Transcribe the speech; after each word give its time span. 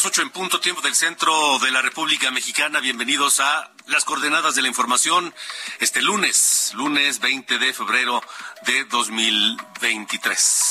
Las 0.00 0.06
ocho 0.06 0.22
en 0.22 0.30
punto, 0.30 0.60
tiempo 0.60 0.80
del 0.80 0.94
centro 0.94 1.58
de 1.58 1.70
la 1.70 1.82
República 1.82 2.30
Mexicana. 2.30 2.80
Bienvenidos 2.80 3.38
a 3.38 3.70
las 3.86 4.06
coordenadas 4.06 4.54
de 4.54 4.62
la 4.62 4.68
información 4.68 5.34
este 5.78 6.00
lunes, 6.00 6.72
lunes 6.74 7.20
20 7.20 7.58
de 7.58 7.74
febrero 7.74 8.22
de 8.64 8.84
2023. 8.84 10.69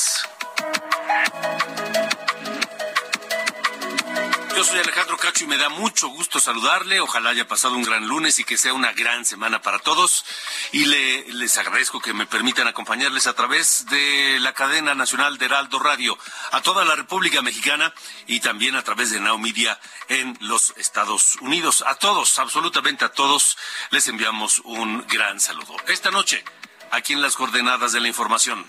Yo 4.59 4.65
soy 4.65 4.79
Alejandro 4.79 5.15
Cacho 5.15 5.45
y 5.45 5.47
me 5.47 5.57
da 5.57 5.69
mucho 5.69 6.09
gusto 6.09 6.37
saludarle. 6.37 6.99
Ojalá 6.99 7.29
haya 7.29 7.47
pasado 7.47 7.75
un 7.75 7.81
gran 7.81 8.05
lunes 8.05 8.39
y 8.39 8.43
que 8.43 8.57
sea 8.57 8.73
una 8.73 8.91
gran 8.91 9.23
semana 9.23 9.61
para 9.61 9.79
todos. 9.79 10.25
Y 10.73 10.83
le, 10.83 11.31
les 11.31 11.57
agradezco 11.57 12.01
que 12.01 12.13
me 12.13 12.25
permitan 12.25 12.67
acompañarles 12.67 13.27
a 13.27 13.33
través 13.33 13.85
de 13.85 14.37
la 14.41 14.51
cadena 14.51 14.95
nacional 14.95 15.37
de 15.37 15.45
Heraldo 15.45 15.79
Radio 15.79 16.17
a 16.51 16.59
toda 16.59 16.83
la 16.83 16.97
República 16.97 17.41
Mexicana 17.41 17.93
y 18.27 18.41
también 18.41 18.75
a 18.75 18.83
través 18.83 19.11
de 19.11 19.21
Now 19.21 19.37
Media 19.37 19.79
en 20.09 20.37
los 20.41 20.73
Estados 20.75 21.37
Unidos. 21.39 21.81
A 21.87 21.95
todos, 21.95 22.37
absolutamente 22.37 23.05
a 23.05 23.13
todos, 23.13 23.57
les 23.91 24.09
enviamos 24.09 24.59
un 24.65 25.07
gran 25.07 25.39
saludo. 25.39 25.77
Esta 25.87 26.11
noche, 26.11 26.43
aquí 26.91 27.13
en 27.13 27.21
las 27.21 27.37
coordenadas 27.37 27.93
de 27.93 28.01
la 28.01 28.09
información. 28.09 28.65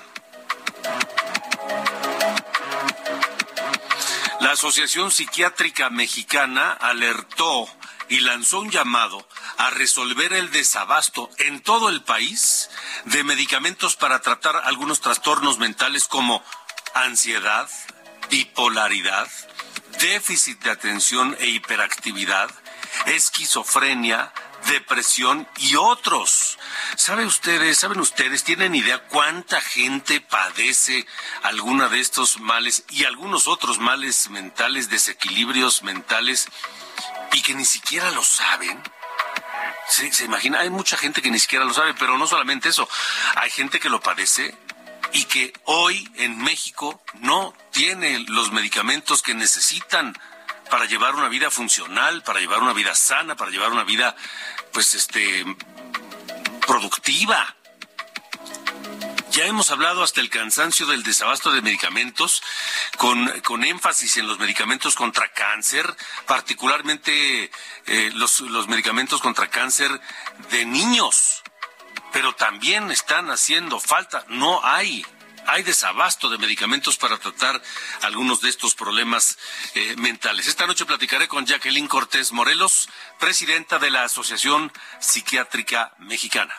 La 4.50 4.54
Asociación 4.54 5.12
Psiquiátrica 5.12 5.90
Mexicana 5.90 6.72
alertó 6.72 7.68
y 8.08 8.18
lanzó 8.18 8.58
un 8.58 8.68
llamado 8.68 9.24
a 9.58 9.70
resolver 9.70 10.32
el 10.32 10.50
desabasto 10.50 11.30
en 11.38 11.60
todo 11.60 11.88
el 11.88 12.02
país 12.02 12.68
de 13.04 13.22
medicamentos 13.22 13.94
para 13.94 14.20
tratar 14.22 14.56
algunos 14.64 15.00
trastornos 15.00 15.60
mentales 15.60 16.08
como 16.08 16.42
ansiedad, 16.94 17.70
bipolaridad, 18.28 19.28
déficit 20.00 20.60
de 20.64 20.70
atención 20.72 21.36
e 21.38 21.46
hiperactividad, 21.46 22.50
esquizofrenia, 23.06 24.32
depresión 24.66 25.48
y 25.58 25.76
otros. 25.76 26.58
¿Sabe 26.96 27.24
ustedes, 27.24 27.78
saben 27.78 28.00
ustedes, 28.00 28.44
tienen 28.44 28.74
idea 28.74 29.06
cuánta 29.08 29.60
gente 29.60 30.20
padece 30.20 31.06
alguna 31.42 31.88
de 31.88 32.00
estos 32.00 32.38
males 32.40 32.84
y 32.90 33.04
algunos 33.04 33.48
otros 33.48 33.78
males 33.78 34.30
mentales, 34.30 34.90
desequilibrios 34.90 35.82
mentales 35.82 36.48
y 37.32 37.42
que 37.42 37.54
ni 37.54 37.64
siquiera 37.64 38.10
lo 38.10 38.22
saben? 38.22 38.82
¿Se, 39.88 40.12
se 40.12 40.24
imagina? 40.24 40.60
Hay 40.60 40.70
mucha 40.70 40.96
gente 40.96 41.22
que 41.22 41.30
ni 41.30 41.38
siquiera 41.38 41.64
lo 41.64 41.74
sabe, 41.74 41.94
pero 41.94 42.16
no 42.16 42.26
solamente 42.26 42.68
eso, 42.68 42.88
hay 43.36 43.50
gente 43.50 43.80
que 43.80 43.88
lo 43.88 44.00
padece 44.00 44.56
y 45.12 45.24
que 45.24 45.52
hoy 45.64 46.08
en 46.16 46.38
México 46.38 47.02
no 47.14 47.54
tiene 47.72 48.24
los 48.28 48.52
medicamentos 48.52 49.22
que 49.22 49.34
necesitan 49.34 50.16
para 50.70 50.86
llevar 50.86 51.14
una 51.14 51.28
vida 51.28 51.50
funcional, 51.50 52.22
para 52.22 52.40
llevar 52.40 52.62
una 52.62 52.72
vida 52.72 52.94
sana, 52.94 53.36
para 53.36 53.50
llevar 53.50 53.72
una 53.72 53.84
vida, 53.84 54.16
pues, 54.72 54.94
este, 54.94 55.44
productiva. 56.66 57.56
Ya 59.32 59.46
hemos 59.46 59.70
hablado 59.70 60.02
hasta 60.02 60.20
el 60.20 60.28
cansancio 60.28 60.86
del 60.86 61.02
desabasto 61.02 61.52
de 61.52 61.62
medicamentos, 61.62 62.42
con, 62.96 63.28
con 63.42 63.64
énfasis 63.64 64.16
en 64.16 64.26
los 64.26 64.38
medicamentos 64.38 64.96
contra 64.96 65.32
cáncer, 65.32 65.96
particularmente 66.26 67.50
eh, 67.86 68.10
los, 68.14 68.40
los 68.40 68.66
medicamentos 68.66 69.20
contra 69.20 69.48
cáncer 69.48 70.00
de 70.50 70.64
niños, 70.64 71.42
pero 72.12 72.34
también 72.34 72.90
están 72.90 73.30
haciendo 73.30 73.78
falta, 73.78 74.24
no 74.28 74.64
hay 74.64 75.06
hay 75.50 75.62
desabasto 75.64 76.28
de 76.28 76.38
medicamentos 76.38 76.96
para 76.96 77.18
tratar 77.18 77.60
algunos 78.02 78.40
de 78.40 78.48
estos 78.48 78.74
problemas 78.74 79.36
eh, 79.74 79.96
mentales. 79.96 80.46
Esta 80.46 80.66
noche 80.66 80.86
platicaré 80.86 81.26
con 81.26 81.44
Jacqueline 81.44 81.88
Cortés 81.88 82.30
Morelos, 82.30 82.88
presidenta 83.18 83.80
de 83.80 83.90
la 83.90 84.04
Asociación 84.04 84.72
Psiquiátrica 85.00 85.92
Mexicana. 85.98 86.54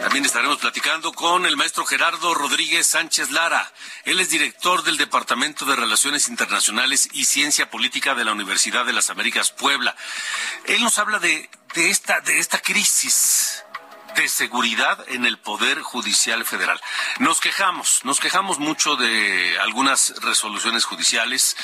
También 0.00 0.24
estaremos 0.24 0.58
platicando 0.58 1.12
con 1.12 1.44
el 1.44 1.56
maestro 1.56 1.84
Gerardo 1.84 2.32
Rodríguez 2.32 2.86
Sánchez 2.86 3.32
Lara. 3.32 3.72
Él 4.04 4.20
es 4.20 4.30
director 4.30 4.84
del 4.84 4.96
Departamento 4.96 5.64
de 5.64 5.74
Relaciones 5.74 6.28
Internacionales 6.28 7.08
y 7.12 7.24
Ciencia 7.24 7.68
Política 7.68 8.14
de 8.14 8.24
la 8.24 8.32
Universidad 8.32 8.86
de 8.86 8.92
las 8.92 9.10
Américas 9.10 9.50
Puebla. 9.50 9.96
Él 10.66 10.84
nos 10.84 10.98
habla 10.98 11.18
de, 11.18 11.50
de, 11.74 11.90
esta, 11.90 12.20
de 12.20 12.38
esta 12.38 12.60
crisis 12.60 13.64
de 14.16 14.28
seguridad 14.28 15.04
en 15.08 15.26
el 15.26 15.38
Poder 15.38 15.82
Judicial 15.82 16.44
Federal. 16.44 16.80
Nos 17.18 17.40
quejamos, 17.40 18.00
nos 18.04 18.18
quejamos 18.18 18.58
mucho 18.58 18.96
de 18.96 19.58
algunas 19.60 20.14
resoluciones 20.22 20.84
judiciales. 20.84 21.56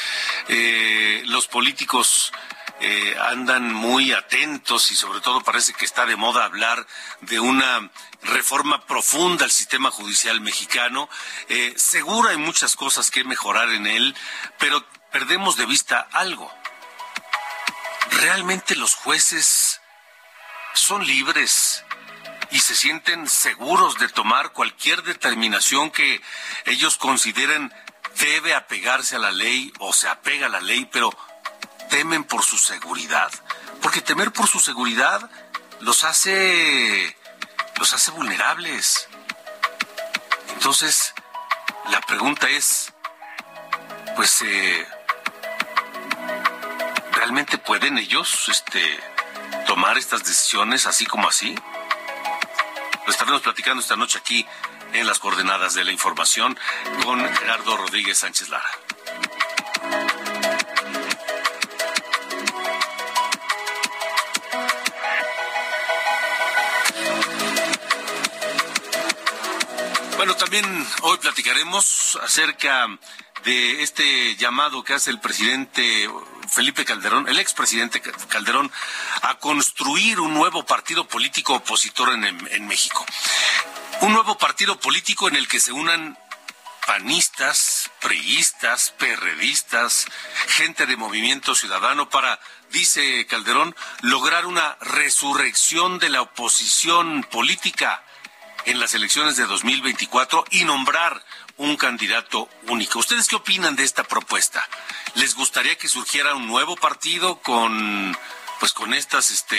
Eh, 0.49 1.23
los 1.27 1.49
políticos 1.49 2.33
eh, 2.81 3.17
andan 3.21 3.73
muy 3.73 4.13
atentos 4.13 4.91
y 4.91 4.97
sobre 4.97 5.21
todo 5.21 5.41
parece 5.41 5.73
que 5.73 5.85
está 5.85 6.05
de 6.05 6.17
moda 6.17 6.45
hablar 6.45 6.87
de 7.23 7.41
una 7.41 7.91
reforma 8.23 8.85
profunda 8.87 9.45
al 9.45 9.51
sistema 9.51 9.91
judicial 9.91 10.41
mexicano. 10.41 11.09
Eh, 11.49 11.73
seguro 11.77 12.29
hay 12.29 12.37
muchas 12.37 12.77
cosas 12.77 13.11
que 13.11 13.25
mejorar 13.25 13.71
en 13.71 13.87
él, 13.87 14.15
pero 14.59 14.85
perdemos 15.11 15.57
de 15.57 15.67
vista 15.67 16.07
algo. 16.13 16.53
¿Realmente 18.11 18.77
los 18.77 18.95
jueces 18.95 19.81
son 20.75 21.07
libres 21.07 21.85
y 22.53 22.61
se 22.61 22.75
sienten 22.75 23.29
seguros 23.29 23.99
de 23.99 24.09
tomar 24.09 24.53
cualquier 24.53 25.03
determinación 25.03 25.91
que 25.91 26.23
ellos 26.67 26.99
consideren 26.99 27.73
debe 28.19 28.55
apegarse 28.55 29.17
a 29.17 29.19
la 29.19 29.31
ley 29.31 29.73
o 29.79 29.93
se 29.93 30.09
apega 30.09 30.47
a 30.47 30.51
la 30.51 30.61
ley, 30.61 30.89
pero 30.93 31.11
temen 31.89 32.25
por 32.25 32.45
su 32.45 32.59
seguridad? 32.59 33.33
Porque 33.81 34.03
temer 34.03 34.33
por 34.33 34.47
su 34.47 34.61
seguridad 34.61 35.31
los 35.81 36.05
hace 36.05 37.17
los 37.79 37.93
hace 37.95 38.11
vulnerables. 38.13 39.09
Entonces, 40.55 41.15
la 41.91 42.01
pregunta 42.03 42.49
es, 42.49 42.93
pues, 44.15 44.43
eh, 44.43 44.87
¿realmente 47.13 47.59
pueden 47.59 47.99
ellos 47.99 48.49
este, 48.49 49.01
tomar 49.67 49.99
estas 49.99 50.23
decisiones 50.23 50.87
así 50.87 51.07
como 51.07 51.29
así? 51.29 51.57
Lo 53.13 53.15
estaremos 53.15 53.43
platicando 53.43 53.83
esta 53.83 53.95
noche 53.95 54.19
aquí 54.19 54.47
en 54.95 55.07
las 55.07 55.19
coordenadas 55.19 55.75
de 55.75 55.85
la 55.85 55.93
información 55.93 56.59
con 57.05 57.21
Gerardo 57.35 57.77
Rodríguez 57.77 58.17
Sánchez 58.17 58.49
Lara. 58.49 58.71
Bueno, 70.17 70.35
también 70.37 70.65
hoy 71.03 71.19
platicaremos 71.19 72.19
acerca 72.23 72.89
de 73.45 73.83
este 73.83 74.37
llamado 74.37 74.83
que 74.83 74.95
hace 74.95 75.11
el 75.11 75.21
presidente 75.21 76.09
Felipe 76.53 76.85
Calderón, 76.85 77.29
el 77.29 77.39
expresidente 77.39 78.03
Calderón, 78.29 78.71
a 79.23 79.39
construir 79.39 80.21
un 80.21 80.35
nuevo 80.35 80.67
partido 80.67 81.09
político 81.09 81.55
opositor 81.55 82.11
en, 82.13 82.25
en 82.25 82.67
México. 82.67 83.07
Un 84.03 84.13
nuevo 84.13 84.37
partido 84.37 84.79
político 84.79 85.29
en 85.29 85.37
el 85.37 85.49
que 85.49 85.61
se 85.61 85.73
unan 85.73 86.19
panistas, 86.87 87.91
priistas, 88.01 88.93
perredistas, 88.99 90.07
gente 90.49 90.85
de 90.85 90.97
movimiento 90.97 91.55
ciudadano 91.55 92.11
para, 92.11 92.39
dice 92.71 93.27
Calderón, 93.27 93.75
lograr 94.03 94.45
una 94.45 94.77
resurrección 94.81 95.99
de 95.99 96.11
la 96.11 96.21
oposición 96.21 97.23
política 97.25 98.03
en 98.67 98.79
las 98.79 98.93
elecciones 98.93 99.37
de 99.37 99.47
2024 99.47 100.45
y 100.51 100.65
nombrar 100.65 101.25
un 101.57 101.77
candidato 101.77 102.49
único. 102.69 102.99
¿Ustedes 102.99 103.29
qué 103.29 103.37
opinan 103.37 103.77
de 103.77 103.85
esta 103.85 104.05
propuesta? 104.05 104.67
¿Les 105.15 105.35
gustaría 105.35 105.77
que 105.77 105.89
surgiera 105.89 106.35
un 106.35 106.47
nuevo 106.47 106.77
partido 106.77 107.41
con 107.41 108.17
pues 108.61 108.73
con 108.73 108.95
estas 108.95 109.31
este 109.31 109.59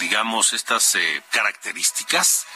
digamos 0.00 0.54
estas 0.54 0.94
eh, 0.94 1.22
características 1.30 2.46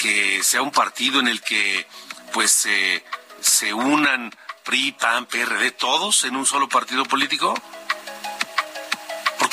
que 0.00 0.42
sea 0.42 0.62
un 0.62 0.70
partido 0.70 1.20
en 1.20 1.28
el 1.28 1.42
que 1.42 1.86
pues 2.32 2.66
eh, 2.66 3.04
se 3.40 3.74
unan 3.74 4.34
PRI, 4.64 4.92
PAN, 4.92 5.26
PRD 5.26 5.70
todos 5.72 6.24
en 6.24 6.36
un 6.36 6.46
solo 6.46 6.68
partido 6.68 7.04
político? 7.04 7.54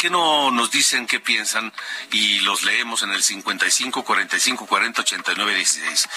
¿Por 0.05 0.11
qué 0.11 0.17
no 0.17 0.51
nos 0.51 0.69
dicen 0.69 1.07
qué 1.07 1.19
piensan 1.19 1.73
y 2.11 2.37
los 2.41 2.61
leemos 2.61 3.01
en 3.01 3.09
el 3.09 3.23
55 3.23 4.03
45 4.03 4.67
40 4.67 5.01
89 5.01 5.55
16? 5.55 6.09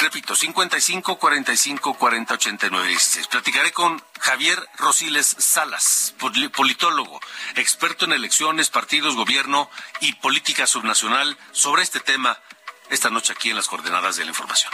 Repito, 0.00 0.34
55 0.34 1.18
45 1.20 1.94
40 1.94 2.34
89 2.34 2.88
16. 2.88 3.28
Platicaré 3.28 3.70
con 3.70 4.02
Javier 4.18 4.58
Rosiles 4.76 5.36
Salas, 5.38 6.16
politólogo, 6.18 7.20
experto 7.54 8.06
en 8.06 8.12
elecciones, 8.14 8.70
partidos, 8.70 9.14
gobierno 9.14 9.70
y 10.00 10.14
política 10.14 10.66
subnacional 10.66 11.38
sobre 11.52 11.84
este 11.84 12.00
tema 12.00 12.40
esta 12.90 13.08
noche 13.08 13.34
aquí 13.34 13.50
en 13.50 13.56
las 13.56 13.68
coordenadas 13.68 14.16
de 14.16 14.24
la 14.24 14.30
información. 14.30 14.72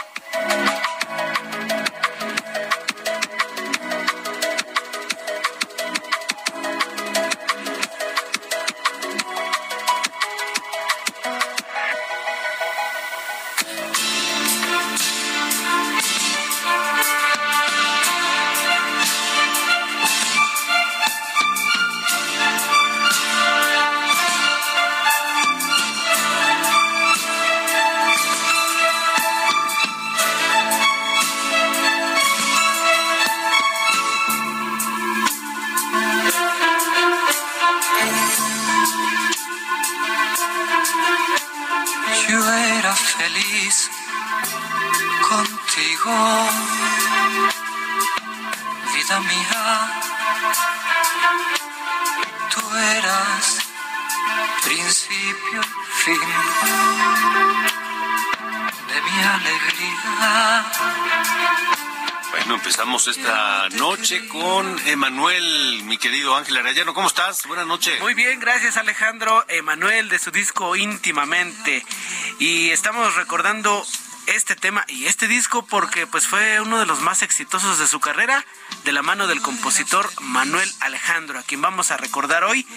Esta 63.07 63.69
noche 63.69 64.27
con 64.27 64.77
Emanuel, 64.87 65.83
mi 65.85 65.97
querido 65.97 66.35
Ángel 66.35 66.57
Arayano. 66.57 66.93
¿Cómo 66.93 67.07
estás? 67.07 67.45
Buenas 67.47 67.65
noches. 67.65 67.97
Muy 68.01 68.13
bien, 68.13 68.41
gracias 68.41 68.75
Alejandro. 68.75 69.45
Emanuel 69.47 70.09
de 70.09 70.19
su 70.19 70.31
disco 70.31 70.75
íntimamente. 70.75 71.85
Y 72.39 72.71
estamos 72.71 73.15
recordando 73.15 73.85
este 74.27 74.55
tema 74.55 74.83
y 74.89 75.05
este 75.05 75.27
disco 75.27 75.65
porque 75.65 76.07
pues 76.07 76.27
fue 76.27 76.59
uno 76.59 76.77
de 76.77 76.85
los 76.85 76.99
más 76.99 77.21
exitosos 77.21 77.79
de 77.79 77.87
su 77.87 78.01
carrera 78.01 78.45
de 78.83 78.91
la 78.91 79.01
mano 79.01 79.27
del 79.27 79.41
compositor 79.41 80.09
Manuel 80.21 80.69
Alejandro, 80.81 81.39
a 81.39 81.43
quien 81.43 81.61
vamos 81.61 81.91
a 81.91 81.97
recordar 81.97 82.43
hoy. 82.43 82.67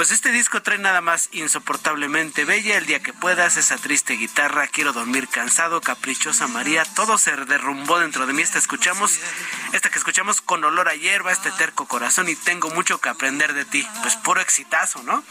Pues 0.00 0.12
este 0.12 0.32
disco 0.32 0.62
trae 0.62 0.78
nada 0.78 1.02
más 1.02 1.28
insoportablemente 1.30 2.46
bella, 2.46 2.78
el 2.78 2.86
día 2.86 3.02
que 3.02 3.12
puedas, 3.12 3.58
esa 3.58 3.76
triste 3.76 4.14
guitarra, 4.14 4.66
quiero 4.66 4.94
dormir 4.94 5.28
cansado, 5.28 5.82
caprichosa 5.82 6.46
María, 6.46 6.86
todo 6.96 7.18
se 7.18 7.36
derrumbó 7.36 7.98
dentro 7.98 8.24
de 8.24 8.32
mí, 8.32 8.40
esta 8.40 8.56
escuchamos, 8.56 9.18
esta 9.74 9.90
que 9.90 9.98
escuchamos 9.98 10.40
con 10.40 10.64
olor 10.64 10.88
a 10.88 10.94
hierba, 10.94 11.32
este 11.32 11.50
terco 11.50 11.86
corazón 11.86 12.30
y 12.30 12.34
tengo 12.34 12.70
mucho 12.70 12.98
que 12.98 13.10
aprender 13.10 13.52
de 13.52 13.66
ti, 13.66 13.86
pues 14.00 14.16
puro 14.16 14.40
exitazo, 14.40 15.02
¿no? 15.02 15.22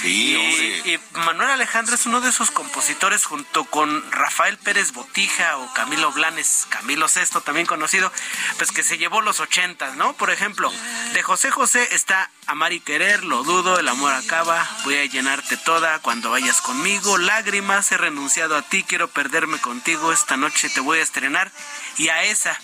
Sí, 0.00 0.36
y, 0.84 0.90
y 0.92 1.00
Manuel 1.14 1.50
Alejandro 1.50 1.96
es 1.96 2.06
uno 2.06 2.20
de 2.20 2.28
esos 2.28 2.52
compositores 2.52 3.24
junto 3.24 3.64
con 3.64 4.08
Rafael 4.12 4.56
Pérez 4.56 4.92
Botija 4.92 5.56
o 5.56 5.74
Camilo 5.74 6.12
Blanes, 6.12 6.68
Camilo 6.68 7.08
Sesto 7.08 7.40
también 7.40 7.66
conocido, 7.66 8.12
pues 8.56 8.70
que 8.70 8.84
se 8.84 8.98
llevó 8.98 9.20
los 9.20 9.40
ochentas, 9.40 9.96
¿no? 9.96 10.12
Por 10.12 10.30
ejemplo, 10.30 10.72
de 11.12 11.24
José 11.24 11.50
José 11.50 11.88
está 11.90 12.30
Amar 12.46 12.72
y 12.72 12.80
Querer, 12.80 13.24
Lo 13.24 13.44
Dudo, 13.44 13.78
El 13.78 13.88
Amor 13.88 14.12
Acaba, 14.12 14.68
Voy 14.84 14.96
a 14.96 15.04
llenarte 15.06 15.56
toda 15.56 15.98
cuando 16.00 16.30
vayas 16.30 16.60
conmigo, 16.60 17.18
Lágrimas, 17.18 17.92
He 17.92 17.96
renunciado 17.96 18.56
a 18.56 18.62
ti, 18.62 18.82
quiero 18.82 19.08
perderme 19.08 19.58
contigo, 19.58 20.12
esta 20.12 20.36
noche 20.36 20.68
te 20.68 20.80
voy 20.80 20.98
a 20.98 21.02
estrenar 21.02 21.50
y 21.98 22.08
a 22.08 22.24
esa. 22.24 22.58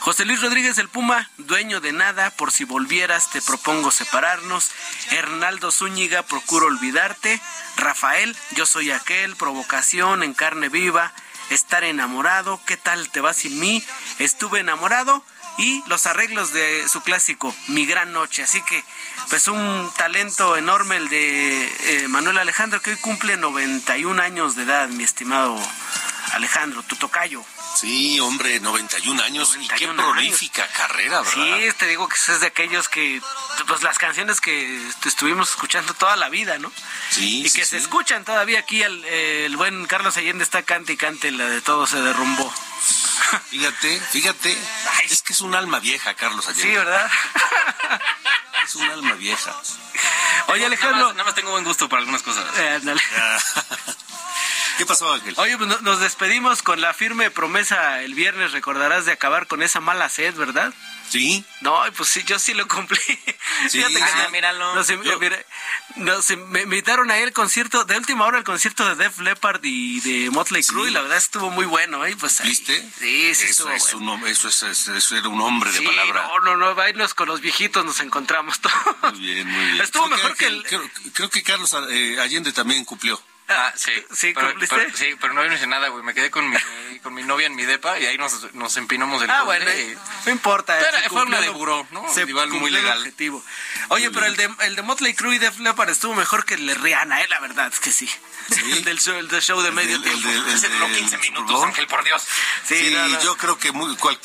José 0.00 0.24
Luis 0.24 0.42
Rodríguez 0.42 0.78
el 0.78 0.88
Puma, 0.88 1.30
dueño 1.38 1.80
de 1.80 1.92
nada, 1.92 2.30
por 2.30 2.52
si 2.52 2.64
volvieras 2.64 3.30
te 3.30 3.42
propongo 3.42 3.90
separarnos. 3.90 4.70
Hernaldo 5.10 5.70
Zúñiga, 5.70 6.22
procuro 6.22 6.66
olvidarte. 6.66 7.40
Rafael, 7.76 8.36
yo 8.52 8.66
soy 8.66 8.90
aquel, 8.90 9.36
provocación 9.36 10.22
en 10.22 10.34
carne 10.34 10.68
viva 10.68 11.12
estar 11.50 11.84
enamorado, 11.84 12.60
¿qué 12.64 12.76
tal 12.76 13.10
te 13.10 13.20
va 13.20 13.34
sin 13.34 13.58
mí? 13.58 13.84
Estuve 14.18 14.60
enamorado 14.60 15.24
y 15.58 15.82
los 15.86 16.06
arreglos 16.06 16.52
de 16.52 16.88
su 16.88 17.02
clásico, 17.02 17.54
Mi 17.68 17.86
Gran 17.86 18.12
Noche. 18.12 18.42
Así 18.42 18.62
que, 18.62 18.82
pues 19.28 19.48
un 19.48 19.90
talento 19.96 20.56
enorme 20.56 20.96
el 20.96 21.08
de 21.08 21.64
eh, 21.64 22.08
Manuel 22.08 22.38
Alejandro, 22.38 22.80
que 22.80 22.90
hoy 22.90 22.96
cumple 22.96 23.36
91 23.36 24.22
años 24.22 24.56
de 24.56 24.62
edad, 24.62 24.88
mi 24.88 25.04
estimado 25.04 25.56
Alejandro, 26.32 26.82
tu 26.82 26.96
tocayo. 26.96 27.44
Sí, 27.74 28.20
hombre, 28.20 28.60
91 28.60 29.22
años 29.22 29.56
y 29.58 29.68
qué 29.68 29.88
prolífica 29.88 30.66
carrera, 30.68 31.22
¿verdad? 31.22 31.58
Sí, 31.58 31.72
te 31.78 31.86
digo 31.86 32.08
que 32.08 32.16
es 32.16 32.40
de 32.40 32.46
aquellos 32.46 32.88
que, 32.88 33.22
pues 33.66 33.82
las 33.82 33.98
canciones 33.98 34.40
que 34.40 34.88
estuvimos 35.04 35.50
escuchando 35.50 35.94
toda 35.94 36.16
la 36.16 36.28
vida, 36.28 36.58
¿no? 36.58 36.70
Sí. 37.10 37.46
Y 37.46 37.50
que 37.50 37.64
se 37.64 37.78
escuchan 37.78 38.24
todavía 38.24 38.58
aquí, 38.58 38.82
el, 38.82 39.56
buen 39.56 39.86
Carlos 39.86 40.16
Allende 40.16 40.44
está 40.44 40.62
cante 40.62 40.94
y 40.94 40.96
cante, 40.96 41.30
la 41.30 41.46
de 41.46 41.60
todo 41.60 41.86
se 41.86 42.00
derrumbó. 42.00 42.52
Fíjate, 43.50 44.00
fíjate, 44.00 44.56
es 45.04 45.22
que 45.22 45.32
es 45.32 45.40
un 45.40 45.54
alma 45.54 45.78
vieja, 45.78 46.14
Carlos 46.14 46.48
Allende. 46.48 46.70
Sí, 46.70 46.76
¿verdad? 46.76 47.10
es 48.64 48.74
un 48.74 48.90
alma 48.90 49.14
vieja. 49.14 49.54
Oye, 50.48 50.66
Alejandro. 50.66 51.12
Nada 51.12 51.24
más, 51.24 51.34
tengo 51.34 51.50
buen 51.52 51.64
gusto 51.64 51.88
para 51.88 52.00
algunas 52.00 52.22
cosas. 52.22 52.44
Eh, 52.58 52.80
¿Qué 54.80 54.86
pasó, 54.86 55.12
Ángel? 55.12 55.34
Oye, 55.36 55.58
pues 55.58 55.82
nos 55.82 56.00
despedimos 56.00 56.62
con 56.62 56.80
la 56.80 56.94
firme 56.94 57.30
promesa 57.30 58.00
el 58.00 58.14
viernes, 58.14 58.52
recordarás 58.52 59.04
de 59.04 59.12
acabar 59.12 59.46
con 59.46 59.62
esa 59.62 59.78
mala 59.80 60.08
sed, 60.08 60.34
¿verdad? 60.36 60.72
Sí. 61.10 61.44
No, 61.60 61.82
pues 61.98 62.08
sí, 62.08 62.22
yo 62.24 62.38
sí 62.38 62.54
lo 62.54 62.66
cumplí. 62.66 62.98
Sí. 63.68 63.76
Fíjate 63.76 63.94
que 63.94 64.02
ah, 64.02 64.28
míralo. 64.32 64.74
Nos, 65.96 66.30
me 66.48 66.62
invitaron 66.62 67.10
a 67.10 67.18
ir 67.18 67.24
al 67.24 67.32
concierto, 67.34 67.84
de 67.84 67.98
última 67.98 68.24
hora 68.24 68.38
el 68.38 68.44
concierto 68.44 68.88
de 68.88 68.94
Def 68.94 69.18
Leppard 69.18 69.60
y 69.64 70.00
de 70.00 70.30
Motley 70.30 70.62
Crue, 70.62 70.88
y 70.88 70.92
la 70.92 71.02
verdad 71.02 71.18
estuvo 71.18 71.50
muy 71.50 71.66
bueno, 71.66 72.06
¿eh? 72.06 72.16
Pues, 72.18 72.42
¿Viste? 72.42 72.80
Sí, 72.98 73.34
sí, 73.34 73.44
eso 73.44 73.44
estuvo 73.44 73.70
es 73.72 73.92
bueno. 73.92 74.14
un, 74.14 74.26
eso, 74.26 74.48
es, 74.48 74.62
eso 74.62 75.16
era 75.16 75.28
un 75.28 75.40
hombre 75.42 75.72
de 75.72 75.82
palabra. 75.82 76.22
No, 76.22 76.40
no, 76.40 76.56
no, 76.56 76.74
bailos 76.74 77.12
con 77.12 77.28
los 77.28 77.42
viejitos 77.42 77.84
nos 77.84 78.00
encontramos 78.00 78.60
todos. 78.60 79.12
Muy 79.12 79.20
bien, 79.20 79.46
muy 79.46 79.64
bien. 79.72 79.80
Estuvo 79.82 80.08
mejor 80.08 80.34
que 80.36 80.46
el... 80.46 80.62
Creo, 80.62 80.90
creo, 81.12 81.28
que 81.28 81.42
Carlos 81.42 81.76
eh, 81.90 82.18
Allende 82.18 82.52
también 82.52 82.86
cumplió. 82.86 83.20
Ah, 83.50 83.72
sí. 83.76 83.90
¿Sí, 84.14 84.32
pero, 84.34 84.48
cumpliste? 84.48 84.76
pero- 84.76 84.96
sí, 84.96 85.16
pero 85.20 85.34
no 85.34 85.44
hice 85.52 85.66
nada, 85.66 85.88
güey. 85.88 86.02
Me 86.04 86.14
quedé 86.14 86.30
con 86.30 86.48
mi, 86.48 86.56
con 87.02 87.12
mi 87.14 87.22
novia 87.22 87.46
en 87.48 87.54
mi 87.56 87.64
depa 87.64 87.98
y 87.98 88.06
ahí 88.06 88.16
nos, 88.16 88.52
nos 88.54 88.76
empinamos 88.76 89.22
el 89.22 89.30
Ah, 89.30 89.42
bueno, 89.42 89.70
y- 89.70 89.96
no 90.26 90.32
importa. 90.32 90.78
Pero 90.78 90.98
se 91.02 91.08
fue 91.08 91.22
una 91.24 91.40
de 91.40 91.48
buró, 91.50 91.86
¿no? 91.90 92.12
Se 92.14 92.22
Igual 92.22 92.48
muy 92.50 92.68
el 92.68 92.74
legal. 92.74 92.98
objetivo. 92.98 93.44
Oye, 93.88 94.10
pero 94.10 94.26
el 94.26 94.36
de, 94.36 94.48
el 94.60 94.76
de 94.76 94.82
Motley 94.82 95.14
Crue 95.14 95.34
y 95.34 95.38
Def 95.38 95.58
Leppard 95.58 95.90
estuvo 95.90 96.14
mejor 96.14 96.44
que 96.44 96.54
el 96.54 96.66
de 96.66 96.74
Rihanna, 96.74 97.22
¿eh? 97.22 97.26
La 97.28 97.40
verdad 97.40 97.70
es 97.72 97.80
que 97.80 97.90
sí. 97.92 98.08
El 98.50 98.82
del 98.84 98.98
show, 99.00 99.14
el 99.16 99.28
del 99.28 99.40
show 99.42 99.60
de 99.62 99.70
medio 99.70 99.94
El- 99.96 100.02
el 100.02 100.10
tiempo. 100.10 100.28
del- 100.28 100.44
el 100.48 100.54
Ese 100.54 100.68
duró 100.70 100.86
del 100.88 100.96
15 100.96 101.16
Super 101.16 101.30
minutos. 101.30 101.62
Ángel, 101.64 101.86
por 101.86 102.02
Dios. 102.02 102.22
Sí, 102.66 102.76
Sí, 102.88 102.94
no, 102.94 103.06
no. 103.08 103.22
yo 103.22 103.36
creo 103.36 103.58
que 103.58 103.70
muy, 103.70 103.94
cual- 103.96 104.18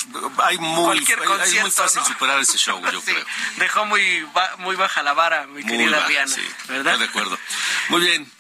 hay 0.44 0.58
muy, 0.58 0.86
Cualquier 0.86 1.20
hay- 1.20 1.25
hay 1.25 1.29
muy 1.29 1.38
concierto, 1.38 1.72
fácil 1.84 2.00
¿no? 2.01 2.08
superar 2.08 2.39
ese 2.39 2.58
show, 2.58 2.82
yo 2.91 3.01
Sí, 3.05 3.12
creo. 3.13 3.25
dejó 3.58 3.86
muy, 3.86 4.22
ba- 4.34 4.55
muy 4.58 4.75
baja 4.75 5.03
la 5.03 5.13
vara, 5.13 5.46
mi 5.48 5.62
Muy 5.62 5.65
querida 5.65 5.98
baja, 5.98 6.08
Rihanna. 6.08 6.34
sí, 6.36 6.41
¿Verdad? 6.67 6.94
estoy 6.94 7.05
de 7.08 7.10
acuerdo. 7.12 7.39
Muy 7.89 8.01
bien. 8.01 8.32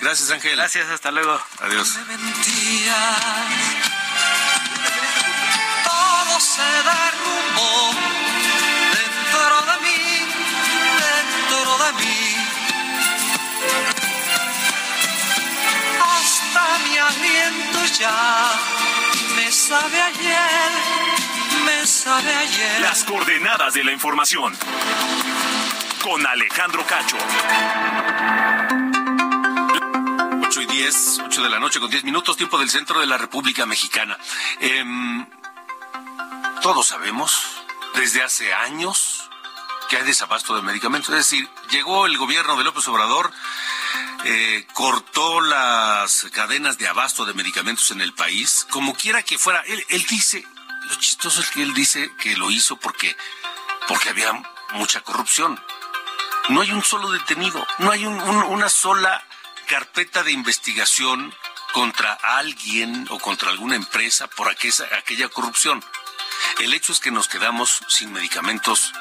Gracias, 0.00 0.30
Ángel. 0.30 0.56
Gracias, 0.56 0.88
hasta 0.90 1.10
luego. 1.10 1.40
Adiós. 1.60 1.98
todo 5.84 6.40
se 6.40 6.62
derrumbó 6.62 7.90
dentro 8.94 9.56
de 9.68 9.76
mí, 9.84 10.00
dentro 11.04 11.78
de 11.84 11.92
mí. 12.04 12.36
Hasta 16.00 16.78
mi 16.84 16.98
aliento 16.98 17.84
ya 17.98 18.52
me 19.36 19.52
sabe 19.52 20.02
ayer, 20.02 20.70
me 21.64 21.86
sabe 21.86 22.34
ayer. 22.34 22.80
Las 22.80 23.04
coordenadas 23.04 23.74
de 23.74 23.84
la 23.84 23.92
información. 23.92 24.56
Con 26.02 26.26
Alejandro 26.26 26.86
Cacho. 26.86 27.16
8 30.48 30.62
y 30.62 30.66
10, 30.66 31.18
8 31.26 31.42
de 31.42 31.50
la 31.50 31.58
noche 31.60 31.78
con 31.78 31.90
10 31.90 32.04
minutos, 32.04 32.38
tiempo 32.38 32.56
del 32.58 32.70
centro 32.70 33.00
de 33.00 33.06
la 33.06 33.18
República 33.18 33.66
Mexicana. 33.66 34.16
Em, 34.60 35.26
todos 36.62 36.86
sabemos, 36.86 37.38
desde 37.94 38.22
hace 38.22 38.54
años, 38.54 39.28
que 39.90 39.98
hay 39.98 40.04
desabasto 40.04 40.56
de 40.56 40.62
medicamentos. 40.62 41.10
Es 41.10 41.16
decir, 41.30 41.46
llegó 41.70 42.06
el 42.06 42.16
gobierno 42.16 42.56
de 42.56 42.64
López 42.64 42.88
Obrador, 42.88 43.30
eh, 44.24 44.66
cortó 44.72 45.42
las 45.42 46.26
cadenas 46.32 46.78
de 46.78 46.88
abasto 46.88 47.26
de 47.26 47.34
medicamentos 47.34 47.90
en 47.90 48.00
el 48.00 48.14
país, 48.14 48.66
como 48.70 48.94
quiera 48.94 49.22
que 49.22 49.36
fuera. 49.38 49.60
Él, 49.66 49.84
él 49.90 50.02
dice, 50.08 50.46
lo 50.88 50.94
chistoso 50.94 51.42
es 51.42 51.50
que 51.50 51.62
él 51.62 51.74
dice 51.74 52.10
que 52.18 52.38
lo 52.38 52.50
hizo 52.50 52.76
porque, 52.78 53.14
porque 53.86 54.08
había 54.08 54.32
mucha 54.72 55.02
corrupción. 55.02 55.60
No 56.48 56.62
hay 56.62 56.72
un 56.72 56.82
solo 56.82 57.10
detenido, 57.10 57.66
no 57.80 57.90
hay 57.90 58.06
un- 58.06 58.18
un- 58.22 58.44
una 58.44 58.70
sola 58.70 59.22
carpeta 59.68 60.22
de 60.24 60.32
investigación 60.32 61.32
contra 61.72 62.14
alguien 62.14 63.06
o 63.10 63.18
contra 63.20 63.50
alguna 63.50 63.76
empresa 63.76 64.26
por 64.26 64.48
aquella, 64.48 64.84
aquella 64.98 65.28
corrupción. 65.28 65.84
El 66.60 66.72
hecho 66.74 66.92
es 66.92 67.00
que 67.00 67.10
nos 67.10 67.28
quedamos 67.28 67.80
sin 67.88 68.12
medicamentos 68.12 68.92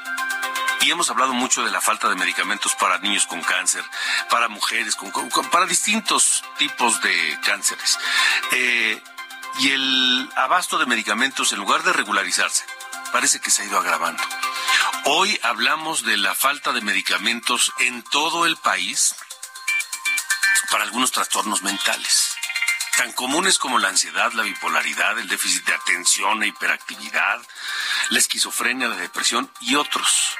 y 0.81 0.91
hemos 0.91 1.09
hablado 1.09 1.33
mucho 1.33 1.63
de 1.65 1.71
la 1.71 1.81
falta 1.81 2.07
de 2.09 2.15
medicamentos 2.15 2.75
para 2.75 2.99
niños 2.99 3.25
con 3.25 3.41
cáncer, 3.41 3.83
para 4.29 4.47
mujeres, 4.49 4.95
con, 4.95 5.09
con- 5.09 5.49
para 5.49 5.65
distintos 5.65 6.43
tipos 6.57 7.01
de 7.01 7.39
cánceres. 7.43 7.97
Eh, 8.51 9.01
y 9.59 9.71
el 9.71 10.29
abasto 10.35 10.77
de 10.77 10.85
medicamentos, 10.85 11.51
en 11.53 11.59
lugar 11.59 11.81
de 11.83 11.93
regularizarse, 11.93 12.63
parece 13.11 13.39
que 13.39 13.49
se 13.49 13.63
ha 13.63 13.65
ido 13.65 13.79
agravando. 13.79 14.21
Hoy 15.05 15.39
hablamos 15.41 16.03
de 16.03 16.17
la 16.17 16.35
falta 16.35 16.73
de 16.73 16.81
medicamentos 16.81 17.71
en 17.79 18.03
todo 18.03 18.45
el 18.45 18.57
país 18.57 19.15
para 20.71 20.83
algunos 20.83 21.11
trastornos 21.11 21.61
mentales, 21.63 22.35
tan 22.97 23.11
comunes 23.13 23.57
como 23.57 23.79
la 23.79 23.89
ansiedad, 23.89 24.31
la 24.33 24.43
bipolaridad, 24.43 25.17
el 25.19 25.27
déficit 25.27 25.65
de 25.65 25.73
atención 25.73 26.43
e 26.43 26.47
hiperactividad, 26.47 27.41
la 28.09 28.19
esquizofrenia, 28.19 28.87
la 28.87 28.97
depresión 28.97 29.51
y 29.61 29.75
otros. 29.75 30.37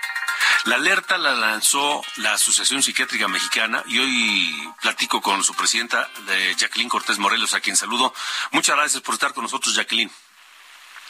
La 0.66 0.76
alerta 0.76 1.18
la 1.18 1.32
lanzó 1.32 2.04
la 2.18 2.34
Asociación 2.34 2.84
Psiquiátrica 2.84 3.28
Mexicana 3.28 3.84
y 3.88 4.00
hoy 4.00 4.74
platico 4.82 5.22
con 5.22 5.44
su 5.44 5.54
presidenta, 5.54 6.10
de 6.26 6.56
Jacqueline 6.56 6.90
Cortés 6.90 7.20
Morelos, 7.20 7.54
a 7.54 7.62
quien 7.62 7.78
saludo. 7.78 8.14
Muchas 8.52 8.76
gracias 8.76 9.02
por 9.02 9.14
estar 9.14 9.34
con 9.34 9.44
nosotros, 9.44 9.76
Jacqueline. 9.76 10.12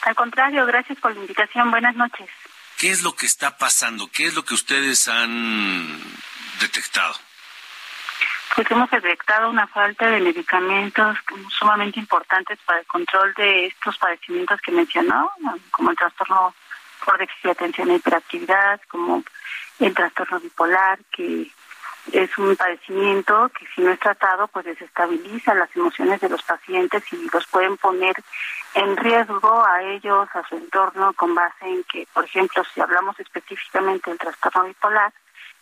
Al 0.04 0.16
contrario, 0.16 0.66
gracias 0.66 1.00
por 1.00 1.14
la 1.14 1.22
invitación. 1.22 1.72
Buenas 1.72 1.96
noches. 1.96 2.30
¿Qué 2.78 2.92
es 2.92 3.02
lo 3.02 3.16
que 3.16 3.26
está 3.26 3.58
pasando? 3.58 4.12
¿Qué 4.12 4.28
es 4.28 4.36
lo 4.36 4.46
que 4.46 4.54
ustedes 4.54 5.08
han 5.08 6.00
detectado? 6.60 7.16
Pues 8.58 8.72
hemos 8.72 8.90
detectado 8.90 9.52
una 9.52 9.68
falta 9.68 10.10
de 10.10 10.20
medicamentos 10.20 11.16
sumamente 11.48 12.00
importantes 12.00 12.58
para 12.66 12.80
el 12.80 12.88
control 12.88 13.32
de 13.36 13.68
estos 13.68 13.96
padecimientos 14.00 14.60
que 14.62 14.72
mencionó, 14.72 15.30
como 15.70 15.92
el 15.92 15.96
trastorno 15.96 16.56
por 17.06 17.20
déficit 17.20 17.44
de 17.44 17.52
atención 17.52 17.92
e 17.92 17.98
hiperactividad, 17.98 18.82
como 18.88 19.24
el 19.78 19.94
trastorno 19.94 20.40
bipolar, 20.40 20.98
que 21.12 21.52
es 22.12 22.38
un 22.40 22.56
padecimiento 22.56 23.50
que 23.50 23.68
si 23.76 23.82
no 23.82 23.92
es 23.92 24.00
tratado, 24.00 24.48
pues 24.48 24.66
desestabiliza 24.66 25.54
las 25.54 25.70
emociones 25.76 26.20
de 26.20 26.30
los 26.30 26.42
pacientes 26.42 27.04
y 27.14 27.30
los 27.32 27.46
pueden 27.46 27.78
poner 27.78 28.16
en 28.74 28.98
riesgo 28.98 29.64
a 29.68 29.84
ellos, 29.84 30.28
a 30.34 30.42
su 30.50 30.56
entorno, 30.56 31.14
con 31.14 31.36
base 31.36 31.64
en 31.64 31.84
que, 31.84 32.08
por 32.12 32.26
ejemplo, 32.26 32.64
si 32.74 32.82
hablamos 32.82 33.20
específicamente 33.20 34.10
del 34.10 34.18
trastorno 34.18 34.64
bipolar, 34.64 35.14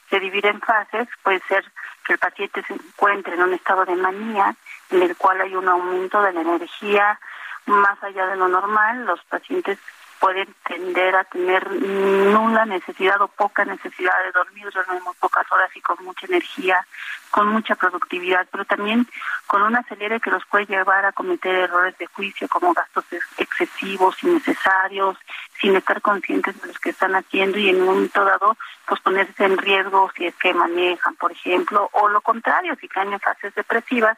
se 0.10 0.20
divide 0.20 0.50
en 0.50 0.62
fases, 0.62 1.08
puede 1.24 1.40
ser 1.48 1.64
que 2.06 2.14
el 2.14 2.20
paciente 2.20 2.64
se 2.64 2.74
encuentre 2.74 3.36
en 3.36 3.42
un 3.42 3.54
estado 3.54 3.86
de 3.86 3.96
manía, 3.96 4.56
en 4.92 5.02
el 5.02 5.16
cual 5.16 5.42
hay 5.42 5.56
un 5.56 5.68
aumento 5.68 6.22
de 6.22 6.34
la 6.34 6.42
energía 6.42 7.20
más 7.66 8.02
allá 8.04 8.28
de 8.28 8.36
lo 8.36 8.48
normal, 8.48 9.06
los 9.06 9.24
pacientes 9.26 9.80
pueden 10.19 10.53
tender 10.67 11.15
a 11.15 11.24
tener 11.25 11.69
nula 11.72 12.65
necesidad 12.65 13.22
o 13.22 13.27
poca 13.27 13.65
necesidad 13.65 14.13
de 14.24 14.31
dormir, 14.31 14.69
duermen 14.72 15.01
pocas 15.19 15.50
horas 15.51 15.69
y 15.75 15.81
con 15.81 16.03
mucha 16.03 16.25
energía, 16.25 16.86
con 17.31 17.48
mucha 17.48 17.75
productividad, 17.75 18.48
pero 18.51 18.65
también 18.65 19.07
con 19.48 19.62
un 19.62 19.75
acelere 19.75 20.19
que 20.19 20.31
los 20.31 20.45
puede 20.45 20.65
llevar 20.65 21.05
a 21.05 21.12
cometer 21.12 21.55
errores 21.55 21.98
de 21.98 22.07
juicio 22.07 22.48
como 22.48 22.74
gastos 22.74 23.05
ex- 23.12 23.39
excesivos, 23.39 24.22
innecesarios, 24.24 25.17
sin 25.60 25.75
estar 25.75 26.01
conscientes 26.01 26.60
de 26.62 26.67
los 26.67 26.79
que 26.79 26.89
están 26.89 27.15
haciendo 27.15 27.57
y 27.57 27.69
en 27.69 27.81
un 27.81 27.86
momento 27.86 28.24
dado 28.24 28.57
pues 28.88 29.01
ponerse 29.01 29.45
en 29.45 29.57
riesgo 29.57 30.12
si 30.15 30.27
es 30.27 30.36
que 30.36 30.53
manejan, 30.53 31.15
por 31.15 31.31
ejemplo, 31.31 31.89
o 31.93 32.07
lo 32.07 32.22
contrario, 32.22 32.75
si 32.79 32.88
caen 32.88 33.13
en 33.13 33.19
fases 33.19 33.53
depresivas, 33.55 34.17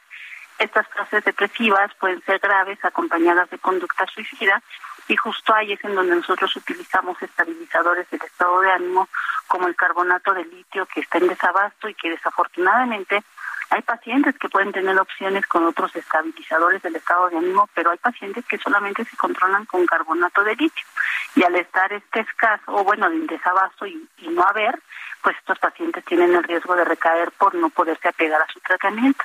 estas 0.60 0.88
fases 0.88 1.24
depresivas 1.24 1.94
pueden 2.00 2.22
ser 2.24 2.40
graves 2.40 2.84
acompañadas 2.84 3.50
de 3.50 3.60
conducta 3.60 4.06
suicida 4.08 4.62
y 5.08 5.16
justo 5.16 5.54
ahí 5.54 5.74
es 5.74 5.84
en 5.84 5.96
donde 5.96 6.16
nosotros 6.16 6.56
utilizamos 6.56 7.22
estabilizadores 7.22 8.10
del 8.10 8.22
estado 8.22 8.60
de 8.62 8.72
ánimo 8.72 9.08
como 9.48 9.68
el 9.68 9.76
carbonato 9.76 10.34
de 10.34 10.46
litio 10.46 10.86
que 10.88 11.02
está 11.02 11.18
en 11.18 11.28
desabasto 11.28 11.88
y 11.88 11.94
que 11.94 12.10
desafortunadamente 12.10 13.24
hay 13.70 13.82
pacientes 13.82 14.38
que 14.38 14.48
pueden 14.48 14.72
tener 14.72 14.98
opciones 14.98 15.46
con 15.46 15.66
otros 15.66 15.94
estabilizadores 15.96 16.82
del 16.82 16.96
estado 16.96 17.30
de 17.30 17.38
ánimo, 17.38 17.70
pero 17.74 17.92
hay 17.92 17.98
pacientes 17.98 18.46
que 18.46 18.58
solamente 18.58 19.04
se 19.04 19.18
controlan 19.18 19.66
con 19.66 19.86
carbonato 19.86 20.44
de 20.44 20.56
litio. 20.56 20.86
Y 21.36 21.44
al 21.44 21.56
estar 21.56 21.92
este 21.92 22.22
escaso, 22.22 22.64
o 22.68 22.84
bueno, 22.86 23.08
en 23.08 23.28
desabasto 23.28 23.86
y, 23.86 24.08
y 24.20 24.30
no 24.30 24.44
haber, 24.44 24.82
pues 25.22 25.36
estos 25.38 25.60
pacientes 25.60 26.06
tienen 26.06 26.34
el 26.34 26.44
riesgo 26.44 26.76
de 26.76 26.86
recaer 26.86 27.32
por 27.32 27.56
no 27.56 27.70
poderse 27.70 28.08
apegar 28.08 28.42
a 28.42 28.48
su 28.54 28.60
tratamiento. 28.62 29.24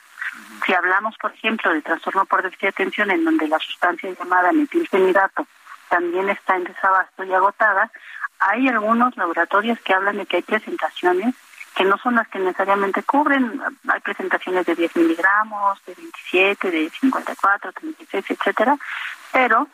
Si 0.66 0.74
hablamos, 0.74 1.16
por 1.18 1.32
ejemplo, 1.32 1.70
del 1.70 1.82
trastorno 1.84 2.24
por 2.24 2.42
déficit 2.42 2.62
de 2.62 2.68
atención, 2.68 3.10
en 3.12 3.24
donde 3.24 3.46
la 3.46 3.58
sustancia 3.60 4.10
llamada 4.10 4.50
metilfenidato 4.50 5.46
también 5.92 6.30
está 6.30 6.56
en 6.56 6.64
desabasto 6.64 7.22
y 7.22 7.34
agotada, 7.34 7.90
hay 8.38 8.66
algunos 8.66 9.14
laboratorios 9.18 9.78
que 9.80 9.92
hablan 9.92 10.16
de 10.16 10.24
que 10.24 10.36
hay 10.36 10.42
presentaciones 10.42 11.34
que 11.76 11.84
no 11.84 11.98
son 11.98 12.14
las 12.14 12.28
que 12.28 12.38
necesariamente 12.38 13.02
cubren. 13.02 13.60
Hay 13.88 14.00
presentaciones 14.00 14.64
de 14.64 14.74
10 14.74 14.96
miligramos, 14.96 15.84
de 15.84 15.94
27, 15.94 16.70
de 16.70 16.90
54, 16.90 17.72
36, 17.72 18.24
etcétera, 18.30 18.76
pero 19.32 19.68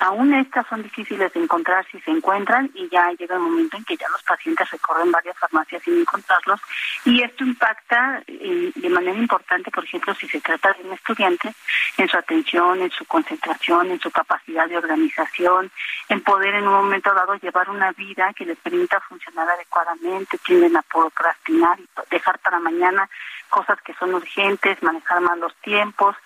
aún 0.00 0.34
estas 0.34 0.66
son 0.66 0.82
difíciles 0.82 1.32
de 1.32 1.40
encontrar 1.40 1.86
si 1.90 2.00
se 2.00 2.10
encuentran 2.10 2.70
y 2.74 2.88
ya 2.88 3.10
llega 3.12 3.34
el 3.34 3.40
momento 3.40 3.76
en 3.76 3.84
que 3.84 3.96
ya 3.96 4.08
los 4.08 4.22
pacientes 4.22 4.70
recorren 4.70 5.10
varias 5.10 5.38
farmacias 5.38 5.82
sin 5.82 6.00
encontrarlos 6.00 6.60
y 7.04 7.22
esto 7.22 7.44
impacta 7.44 8.22
eh, 8.26 8.72
de 8.74 8.88
manera 8.88 9.18
importante, 9.18 9.70
por 9.70 9.84
ejemplo, 9.84 10.14
si 10.14 10.28
se 10.28 10.40
trata 10.40 10.72
de 10.72 10.88
un 10.88 10.94
estudiante, 10.94 11.54
en 11.96 12.08
su 12.08 12.16
atención, 12.16 12.80
en 12.80 12.90
su 12.90 13.04
concentración, 13.04 13.90
en 13.90 14.00
su 14.00 14.10
capacidad 14.10 14.68
de 14.68 14.78
organización, 14.78 15.70
en 16.08 16.20
poder 16.22 16.54
en 16.54 16.66
un 16.66 16.74
momento 16.74 17.12
dado 17.14 17.34
llevar 17.36 17.70
una 17.70 17.92
vida 17.92 18.32
que 18.34 18.44
les 18.44 18.58
permita 18.58 19.00
funcionar 19.00 19.48
adecuadamente, 19.48 20.38
tienden 20.38 20.76
a 20.76 20.82
procrastinar 20.82 21.78
y 21.78 21.88
dejar 22.10 22.38
para 22.40 22.58
mañana 22.58 23.08
cosas 23.48 23.80
que 23.82 23.94
son 23.94 24.14
urgentes, 24.14 24.82
manejar 24.82 25.20
mal 25.20 25.38
los 25.38 25.54
tiempos, 25.56 26.16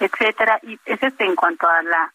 etcétera. 0.00 0.58
Y 0.62 0.78
es 0.84 1.02
este 1.02 1.24
en 1.24 1.34
cuanto 1.34 1.68
a 1.68 1.82
la 1.82 2.12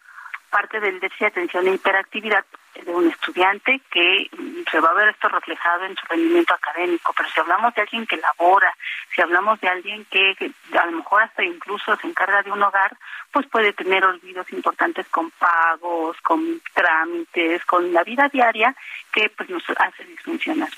parte 0.53 0.79
del 0.79 1.00
déficit 1.00 1.19
de 1.22 1.27
atención 1.33 1.67
e 1.67 1.74
hiperactividad 1.74 2.45
de 2.86 2.91
un 2.91 3.07
estudiante 3.07 3.81
que 3.89 4.29
mm, 4.38 4.69
se 4.69 4.79
va 4.79 4.89
a 4.89 4.93
ver 4.93 5.10
esto 5.10 5.27
reflejado 5.29 5.86
en 5.86 5.95
su 5.95 6.05
rendimiento 6.07 6.53
académico, 6.53 7.12
pero 7.15 7.29
si 7.29 7.39
hablamos 7.39 7.74
de 7.74 7.81
alguien 7.81 8.05
que 8.05 8.17
labora, 8.17 8.72
si 9.13 9.22
hablamos 9.22 9.60
de 9.62 9.67
alguien 9.67 10.05
que, 10.05 10.36
a 10.77 10.86
lo 10.86 10.91
mejor 10.91 11.24
hasta 11.24 11.43
incluso 11.43 11.95
se 11.98 12.07
encarga 12.07 12.43
de 12.43 12.51
un 12.51 12.62
hogar, 12.62 12.95
pues 13.31 13.48
puede 13.48 13.74
tener 13.74 14.05
olvidos 14.05 14.51
importantes 14.53 15.07
con 15.10 15.31
pagos, 15.31 16.17
con 16.22 16.62
trámites, 16.74 17.65
con 17.65 17.91
la 17.91 18.03
vida 18.03 18.29
diaria 18.29 18.75
que 19.12 19.29
pues 19.29 19.50
nos 19.50 19.63
hace 19.77 20.03
disfuncionar. 20.05 20.69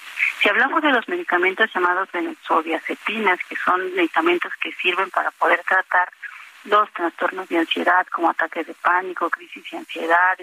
Si 0.42 0.50
hablamos 0.50 0.82
de 0.82 0.92
los 0.92 1.08
medicamentos 1.10 1.70
llamados 1.74 2.10
benzodiazepinas, 2.12 3.40
que 3.50 3.56
son 3.58 3.94
medicamentos 3.96 4.54
que 4.62 4.72
sirven 4.74 5.10
para 5.10 5.32
poder 5.32 5.62
tratar 5.68 6.10
los 6.66 6.92
trastornos 6.94 7.48
de 7.50 7.60
ansiedad 7.60 8.06
como 8.08 8.30
ataques 8.30 8.68
de 8.68 8.74
pánico, 8.76 9.30
crisis 9.30 9.64
de 9.72 9.78
ansiedad, 9.78 10.38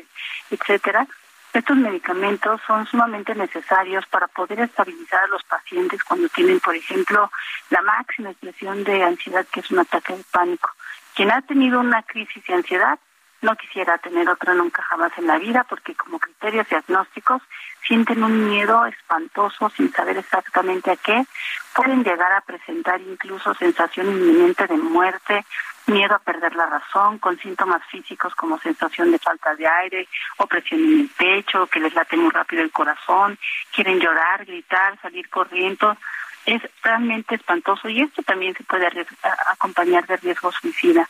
etcétera, 0.51 1.07
estos 1.53 1.77
medicamentos 1.77 2.63
son 2.67 2.87
sumamente 2.87 3.35
necesarios 3.35 4.07
para 4.07 4.27
poder 4.27 4.61
estabilizar 4.61 5.25
a 5.25 5.27
los 5.27 5.43
pacientes 5.45 6.03
cuando 6.03 6.29
tienen, 6.31 6.61
por 6.61 6.75
ejemplo, 6.75 7.31
la 7.69 7.83
máxima 7.83 8.31
expresión 8.31 8.85
de 8.85 9.03
ansiedad, 9.03 9.47
que 9.53 9.61
es 9.61 9.71
un 9.71 9.81
ataque 9.81 10.17
de 10.17 10.25
pánico. 10.31 10.71
Quien 11.15 11.31
ha 11.31 11.43
tenido 11.43 11.81
una 11.81 12.03
crisis 12.05 12.43
de 12.47 12.55
ansiedad 12.55 12.99
no 13.43 13.57
quisiera 13.57 13.99
tener 13.99 14.29
otra 14.29 14.55
nunca 14.55 14.83
jamás 14.83 15.13
en 15.19 15.27
la 15.27 15.39
vida 15.39 15.65
porque 15.69 15.95
como 15.95 16.19
criterios 16.19 16.69
diagnósticos 16.69 17.43
sienten 17.87 18.23
un 18.23 18.49
miedo 18.49 18.87
espantoso 18.87 19.69
sin 19.71 19.93
saber 19.93 20.17
exactamente 20.17 20.93
a 20.93 20.97
qué, 20.97 21.25
pueden 21.75 22.05
llegar 22.05 22.33
a 22.33 22.41
presentar 22.41 23.01
incluso 23.01 23.53
sensación 23.55 24.07
inminente 24.07 24.67
de 24.67 24.77
muerte, 24.77 25.45
miedo 25.87 26.15
a 26.15 26.21
perder 26.21 26.55
la 26.55 26.67
razón, 26.67 27.19
con 27.19 27.39
síntomas 27.39 27.85
físicos 27.87 28.35
como 28.37 28.59
sensación 28.61 29.11
de 29.11 29.19
falta 29.19 29.55
de 29.57 29.67
aire, 29.67 30.09
opresión 30.37 30.81
en 30.81 31.01
el 31.01 31.09
pecho, 31.09 31.67
que 31.67 31.81
les 31.81 31.95
late 31.95 32.17
muy 32.17 32.31
rápido 32.31 32.63
el 32.63 32.71
corazón, 32.71 33.39
quieren 33.75 33.99
llorar, 33.99 34.45
gritar, 34.45 34.99
salir 35.01 35.29
corriendo. 35.29 35.97
Es 36.47 36.63
realmente 36.83 37.37
espantoso 37.37 37.89
y 37.89 38.01
esto 38.01 38.23
también 38.23 38.55
se 38.55 38.65
puede 38.65 38.89
acompañar 39.49 40.07
de 40.07 40.17
riesgo 40.17 40.51
suicida. 40.53 41.09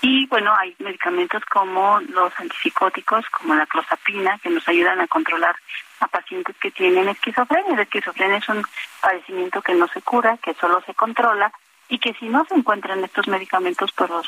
Y 0.00 0.26
bueno, 0.26 0.52
hay 0.56 0.74
medicamentos 0.80 1.44
como 1.44 2.00
los 2.00 2.32
antipsicóticos, 2.38 3.24
como 3.30 3.54
la 3.54 3.66
clozapina, 3.66 4.38
que 4.42 4.50
nos 4.50 4.66
ayudan 4.66 5.00
a 5.00 5.06
controlar 5.06 5.54
a 6.00 6.08
pacientes 6.08 6.56
que 6.56 6.72
tienen 6.72 7.08
esquizofrenia. 7.08 7.76
La 7.76 7.82
esquizofrenia 7.82 8.38
es 8.38 8.48
un 8.48 8.66
padecimiento 9.00 9.62
que 9.62 9.74
no 9.74 9.86
se 9.88 10.02
cura, 10.02 10.38
que 10.38 10.54
solo 10.54 10.82
se 10.84 10.94
controla 10.94 11.52
y 11.88 11.98
que 11.98 12.14
si 12.14 12.28
no 12.28 12.44
se 12.46 12.54
encuentran 12.54 13.04
estos 13.04 13.28
medicamentos, 13.28 13.92
pues 13.92 14.10
los, 14.10 14.26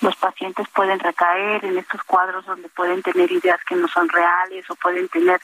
los 0.00 0.16
pacientes 0.16 0.66
pueden 0.70 0.98
recaer 0.98 1.64
en 1.64 1.78
estos 1.78 2.02
cuadros 2.04 2.46
donde 2.46 2.68
pueden 2.70 3.02
tener 3.02 3.30
ideas 3.30 3.62
que 3.64 3.76
no 3.76 3.86
son 3.86 4.08
reales 4.08 4.68
o 4.70 4.74
pueden 4.76 5.08
tener 5.08 5.40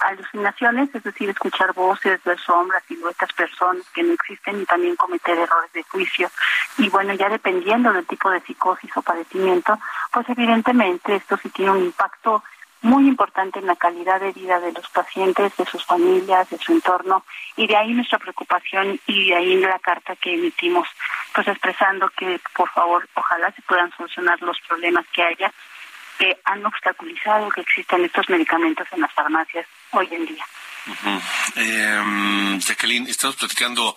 alucinaciones, 0.00 0.94
es 0.94 1.02
decir, 1.02 1.30
escuchar 1.30 1.72
voces, 1.72 2.22
ver 2.24 2.38
sombras, 2.38 2.82
siluetas, 2.86 3.32
personas 3.32 3.84
que 3.94 4.02
no 4.02 4.12
existen 4.12 4.60
y 4.60 4.66
también 4.66 4.96
cometer 4.96 5.38
errores 5.38 5.72
de 5.72 5.82
juicio. 5.84 6.30
Y 6.78 6.88
bueno, 6.88 7.14
ya 7.14 7.28
dependiendo 7.28 7.92
del 7.92 8.06
tipo 8.06 8.30
de 8.30 8.40
psicosis 8.40 8.90
o 8.96 9.02
padecimiento, 9.02 9.78
pues 10.12 10.28
evidentemente 10.28 11.16
esto 11.16 11.36
sí 11.36 11.48
tiene 11.50 11.72
un 11.72 11.84
impacto 11.84 12.42
muy 12.84 13.08
importante 13.08 13.58
en 13.58 13.66
la 13.66 13.76
calidad 13.76 14.20
de 14.20 14.32
vida 14.32 14.60
de 14.60 14.70
los 14.72 14.86
pacientes, 14.90 15.56
de 15.56 15.64
sus 15.64 15.84
familias, 15.86 16.50
de 16.50 16.58
su 16.58 16.72
entorno, 16.72 17.24
y 17.56 17.66
de 17.66 17.76
ahí 17.76 17.94
nuestra 17.94 18.18
preocupación 18.18 19.00
y 19.06 19.30
de 19.30 19.34
ahí 19.34 19.56
la 19.56 19.78
carta 19.78 20.14
que 20.16 20.34
emitimos, 20.34 20.86
pues 21.34 21.48
expresando 21.48 22.10
que 22.10 22.38
por 22.54 22.68
favor 22.68 23.08
ojalá 23.14 23.50
se 23.52 23.62
puedan 23.62 23.90
solucionar 23.96 24.40
los 24.42 24.60
problemas 24.68 25.06
que 25.14 25.22
haya 25.22 25.50
que 26.18 26.40
han 26.44 26.64
obstaculizado 26.64 27.48
que 27.50 27.62
existan 27.62 28.04
estos 28.04 28.28
medicamentos 28.28 28.86
en 28.92 29.00
las 29.00 29.12
farmacias 29.12 29.66
hoy 29.92 30.08
en 30.10 30.26
día. 30.26 30.46
Em, 31.56 32.60
Jacqueline, 32.60 33.08
estamos 33.08 33.36
platicando 33.36 33.96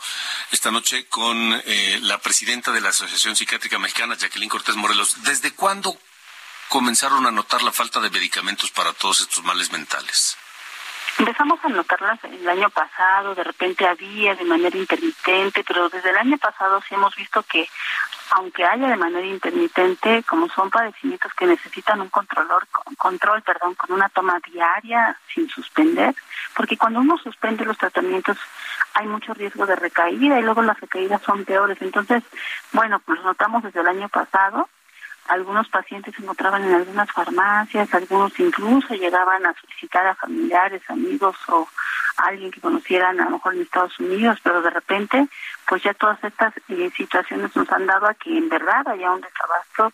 esta 0.51 0.71
noche 0.71 1.05
con 1.07 1.61
eh, 1.65 1.99
la 2.03 2.17
presidenta 2.19 2.71
de 2.71 2.79
la 2.79 2.89
Asociación 2.89 3.35
Psiquiátrica 3.35 3.77
Mexicana, 3.77 4.15
Jacqueline 4.15 4.49
Cortés 4.49 4.75
Morelos. 4.75 5.23
¿Desde 5.23 5.51
cuándo 5.51 5.99
comenzaron 6.69 7.25
a 7.25 7.31
notar 7.31 7.61
la 7.61 7.73
falta 7.73 7.99
de 7.99 8.09
medicamentos 8.09 8.71
para 8.71 8.93
todos 8.93 9.21
estos 9.21 9.43
males 9.43 9.71
mentales? 9.71 10.37
Empezamos 11.19 11.59
a 11.63 11.69
notarlas 11.69 12.23
el 12.23 12.47
año 12.47 12.69
pasado, 12.69 13.33
de 13.33 13.43
repente 13.43 13.87
había 13.87 14.35
de 14.35 14.45
manera 14.45 14.77
intermitente, 14.77 15.63
pero 15.63 15.89
desde 15.89 16.09
el 16.11 16.17
año 16.17 16.37
pasado 16.37 16.79
sí 16.87 16.95
hemos 16.95 17.15
visto 17.15 17.43
que 17.43 17.67
aunque 18.31 18.65
haya 18.65 18.89
de 18.89 18.97
manera 18.97 19.25
intermitente, 19.25 20.23
como 20.23 20.49
son 20.49 20.69
padecimientos 20.69 21.33
que 21.33 21.45
necesitan 21.45 22.01
un 22.01 22.09
controlor, 22.09 22.67
control, 22.97 23.41
perdón, 23.41 23.75
con 23.75 23.93
una 23.93 24.09
toma 24.09 24.39
diaria 24.51 25.17
sin 25.33 25.49
suspender, 25.49 26.13
porque 26.55 26.77
cuando 26.77 26.99
uno 26.99 27.17
suspende 27.17 27.65
los 27.65 27.77
tratamientos 27.77 28.37
hay 28.93 29.07
mucho 29.07 29.33
riesgo 29.33 29.65
de 29.65 29.75
recaída 29.75 30.39
y 30.39 30.43
luego 30.43 30.61
las 30.61 30.79
recaídas 30.79 31.21
son 31.21 31.45
peores. 31.45 31.81
Entonces, 31.81 32.23
bueno, 32.73 32.99
pues 32.99 33.21
notamos 33.23 33.63
desde 33.63 33.79
el 33.79 33.87
año 33.87 34.09
pasado 34.09 34.67
algunos 35.27 35.67
pacientes 35.69 36.15
se 36.15 36.21
encontraban 36.21 36.63
en 36.63 36.73
algunas 36.73 37.11
farmacias, 37.11 37.93
algunos 37.93 38.39
incluso 38.39 38.93
llegaban 38.93 39.45
a 39.45 39.53
solicitar 39.53 40.07
a 40.07 40.15
familiares, 40.15 40.81
amigos 40.89 41.35
o 41.47 41.67
alguien 42.17 42.51
que 42.51 42.61
conocieran 42.61 43.19
a 43.19 43.25
lo 43.25 43.31
mejor 43.31 43.55
en 43.55 43.61
Estados 43.61 43.99
Unidos, 43.99 44.39
pero 44.43 44.61
de 44.61 44.69
repente, 44.69 45.27
pues 45.67 45.83
ya 45.83 45.93
todas 45.93 46.23
estas 46.23 46.53
eh, 46.69 46.91
situaciones 46.95 47.55
nos 47.55 47.71
han 47.71 47.85
dado 47.85 48.07
a 48.07 48.13
que 48.13 48.37
en 48.37 48.49
verdad 48.49 48.87
haya 48.87 49.11
un 49.11 49.21
desabasto 49.21 49.93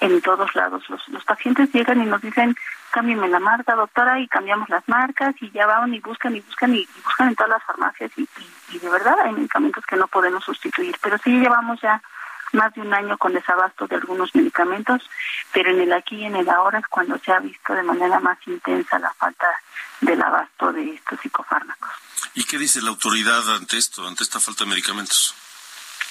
en 0.00 0.20
todos 0.20 0.54
lados. 0.54 0.82
Los, 0.88 1.08
los 1.08 1.24
pacientes 1.24 1.72
llegan 1.72 2.02
y 2.02 2.06
nos 2.06 2.20
dicen, 2.20 2.56
cámbiame 2.90 3.28
la 3.28 3.38
marca, 3.38 3.74
doctora, 3.74 4.18
y 4.20 4.28
cambiamos 4.28 4.68
las 4.68 4.86
marcas, 4.88 5.34
y 5.40 5.50
ya 5.50 5.66
van 5.66 5.94
y 5.94 6.00
buscan 6.00 6.34
y 6.34 6.40
buscan 6.40 6.74
y, 6.74 6.88
buscan 7.04 7.28
en 7.28 7.36
todas 7.36 7.50
las 7.50 7.64
farmacias, 7.64 8.10
y, 8.16 8.28
y 8.70 8.78
de 8.78 8.88
verdad 8.88 9.16
hay 9.22 9.32
medicamentos 9.32 9.84
que 9.86 9.96
no 9.96 10.08
podemos 10.08 10.44
sustituir, 10.44 10.96
pero 11.00 11.18
sí 11.18 11.30
llevamos 11.30 11.80
ya 11.80 12.02
más 12.54 12.72
de 12.74 12.80
un 12.80 12.94
año 12.94 13.18
con 13.18 13.32
desabasto 13.32 13.86
de 13.86 13.96
algunos 13.96 14.34
medicamentos, 14.34 15.02
pero 15.52 15.70
en 15.70 15.80
el 15.80 15.92
aquí 15.92 16.16
y 16.16 16.24
en 16.24 16.36
el 16.36 16.48
ahora 16.48 16.78
es 16.78 16.86
cuando 16.86 17.18
se 17.18 17.32
ha 17.32 17.38
visto 17.40 17.74
de 17.74 17.82
manera 17.82 18.20
más 18.20 18.38
intensa 18.46 18.98
la 18.98 19.12
falta 19.14 19.46
del 20.00 20.22
abasto 20.22 20.72
de 20.72 20.94
estos 20.94 21.20
psicofármacos. 21.20 21.90
¿Y 22.34 22.44
qué 22.44 22.58
dice 22.58 22.82
la 22.82 22.90
autoridad 22.90 23.42
ante 23.54 23.76
esto, 23.76 24.06
ante 24.06 24.24
esta 24.24 24.40
falta 24.40 24.64
de 24.64 24.70
medicamentos? 24.70 25.34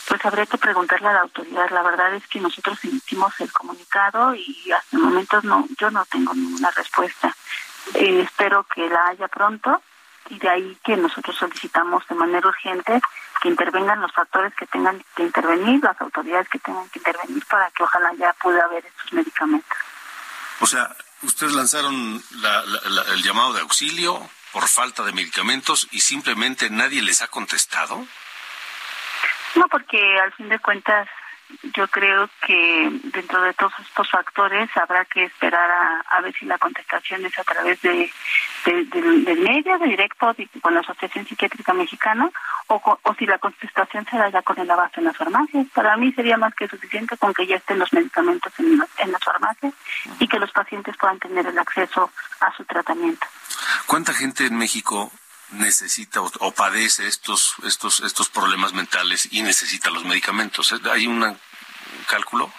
Pues 0.07 0.23
habría 0.25 0.45
que 0.45 0.57
preguntarle 0.57 1.07
a 1.07 1.13
la 1.13 1.21
autoridad. 1.21 1.69
La 1.71 1.81
verdad 1.81 2.13
es 2.13 2.27
que 2.27 2.39
nosotros 2.39 2.77
emitimos 2.83 3.33
el 3.39 3.51
comunicado 3.51 4.35
y 4.35 4.71
hasta 4.71 4.97
el 4.97 5.03
momento 5.03 5.41
no, 5.43 5.67
yo 5.79 5.89
no 5.91 6.05
tengo 6.05 6.33
ninguna 6.33 6.71
respuesta. 6.71 7.35
Eh, 7.93 8.21
espero 8.21 8.65
que 8.73 8.89
la 8.89 9.07
haya 9.07 9.27
pronto 9.27 9.81
y 10.29 10.39
de 10.39 10.49
ahí 10.49 10.77
que 10.83 10.95
nosotros 10.97 11.35
solicitamos 11.37 12.07
de 12.07 12.15
manera 12.15 12.47
urgente 12.47 13.01
que 13.41 13.49
intervengan 13.49 14.01
los 14.01 14.11
factores 14.13 14.53
que 14.55 14.65
tengan 14.67 15.03
que 15.15 15.23
intervenir, 15.23 15.83
las 15.83 15.99
autoridades 15.99 16.47
que 16.49 16.59
tengan 16.59 16.87
que 16.89 16.99
intervenir 16.99 17.45
para 17.45 17.69
que 17.71 17.83
ojalá 17.83 18.13
ya 18.17 18.33
pueda 18.33 18.63
haber 18.63 18.85
estos 18.85 19.13
medicamentos. 19.13 19.77
O 20.59 20.65
sea, 20.65 20.95
ustedes 21.23 21.53
lanzaron 21.53 22.23
el 23.13 23.23
llamado 23.23 23.53
de 23.53 23.61
auxilio 23.61 24.29
por 24.53 24.67
falta 24.67 25.03
de 25.03 25.11
medicamentos 25.11 25.87
y 25.91 25.99
simplemente 25.99 26.69
nadie 26.69 27.01
les 27.01 27.21
ha 27.21 27.27
contestado. 27.27 28.05
No, 29.55 29.67
porque 29.67 30.19
al 30.19 30.31
fin 30.33 30.49
de 30.49 30.59
cuentas 30.59 31.09
yo 31.75 31.87
creo 31.87 32.29
que 32.45 32.89
dentro 33.03 33.41
de 33.41 33.53
todos 33.53 33.73
estos 33.79 34.09
factores 34.09 34.69
habrá 34.75 35.05
que 35.05 35.25
esperar 35.25 35.69
a, 36.09 36.21
ver 36.21 36.33
si 36.33 36.45
la 36.45 36.57
contestación 36.57 37.25
es 37.25 37.37
a 37.37 37.43
través 37.43 37.81
de, 37.81 38.11
del 38.65 39.39
medio, 39.39 39.77
de 39.77 39.87
directo 39.87 40.35
con 40.61 40.73
la 40.73 40.81
Asociación 40.81 41.25
Psiquiátrica 41.25 41.73
Mexicana, 41.73 42.29
o, 42.67 42.99
o 43.01 43.13
si 43.15 43.25
la 43.25 43.39
contestación 43.39 44.05
se 44.09 44.17
da 44.17 44.29
ya 44.29 44.41
con 44.41 44.57
el 44.59 44.69
abasto 44.69 44.99
en 44.99 45.05
las 45.05 45.17
farmacias. 45.17 45.67
Para 45.73 45.97
mí 45.97 46.11
sería 46.13 46.37
más 46.37 46.53
que 46.55 46.67
suficiente 46.67 47.17
con 47.17 47.33
que 47.33 47.45
ya 47.45 47.57
estén 47.57 47.79
los 47.79 47.91
medicamentos 47.91 48.53
en, 48.59 48.81
en 48.97 49.11
las 49.11 49.23
farmacias 49.23 49.73
y 50.19 50.27
que 50.27 50.39
los 50.39 50.51
pacientes 50.51 50.95
puedan 50.97 51.19
tener 51.19 51.45
el 51.45 51.57
acceso 51.57 52.11
a 52.39 52.55
su 52.55 52.63
tratamiento. 52.65 53.27
¿Cuánta 53.87 54.13
gente 54.13 54.45
en 54.45 54.57
México 54.57 55.11
necesita 55.53 56.21
o, 56.21 56.51
padece 56.51 57.07
estos, 57.07 57.55
estos, 57.65 58.01
estos 58.01 58.29
problemas 58.29 58.73
mentales 58.73 59.27
y 59.31 59.41
necesita 59.43 59.89
los 59.89 60.05
medicamentos. 60.05 60.73
¿Hay 60.91 61.07
un 61.07 61.37
cálculo? 62.07 62.51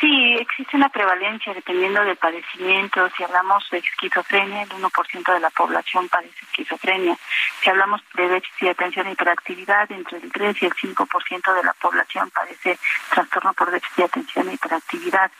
Sí, 0.00 0.36
existe 0.40 0.76
una 0.76 0.88
prevalencia 0.88 1.52
dependiendo 1.52 2.02
del 2.02 2.16
padecimiento. 2.16 3.08
Si 3.16 3.22
hablamos 3.22 3.68
de 3.70 3.78
esquizofrenia, 3.78 4.62
el 4.62 4.70
1% 4.70 5.34
de 5.34 5.40
la 5.40 5.50
población 5.50 6.08
padece 6.08 6.44
esquizofrenia. 6.44 7.16
Si 7.62 7.70
hablamos 7.70 8.00
de 8.14 8.28
déficit 8.28 8.60
de 8.60 8.70
atención 8.70 9.06
e 9.06 9.12
hiperactividad, 9.12 9.90
entre 9.92 10.18
el 10.18 10.32
3 10.32 10.62
y 10.62 10.66
el 10.66 10.74
5% 10.74 11.54
de 11.54 11.62
la 11.62 11.72
población 11.74 12.30
padece 12.30 12.78
trastorno 13.10 13.52
por 13.52 13.70
déficit 13.70 13.96
de 13.96 14.04
atención 14.04 14.48
e 14.48 14.54
hiperactividad. 14.54 15.30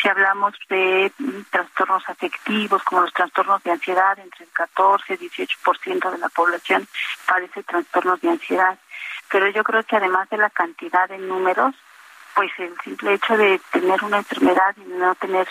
Si 0.00 0.08
hablamos 0.08 0.54
de 0.68 1.10
mm, 1.18 1.40
trastornos 1.50 2.08
afectivos, 2.08 2.82
como 2.84 3.00
los 3.00 3.12
trastornos 3.12 3.62
de 3.62 3.72
ansiedad, 3.72 4.18
entre 4.18 4.44
el 4.44 4.50
14 4.52 5.14
y 5.14 5.28
18% 5.28 6.10
de 6.10 6.18
la 6.18 6.28
población 6.28 6.86
padece 7.26 7.62
trastornos 7.62 8.20
de 8.20 8.30
ansiedad. 8.30 8.78
Pero 9.30 9.48
yo 9.48 9.64
creo 9.64 9.82
que 9.84 9.96
además 9.96 10.28
de 10.30 10.36
la 10.36 10.50
cantidad 10.50 11.08
de 11.08 11.18
números, 11.18 11.74
pues 12.36 12.52
el 12.58 12.74
simple 12.84 13.14
hecho 13.14 13.36
de 13.36 13.58
tener 13.72 14.04
una 14.04 14.18
enfermedad 14.18 14.76
y 14.76 14.88
no 14.90 15.14
tener 15.14 15.48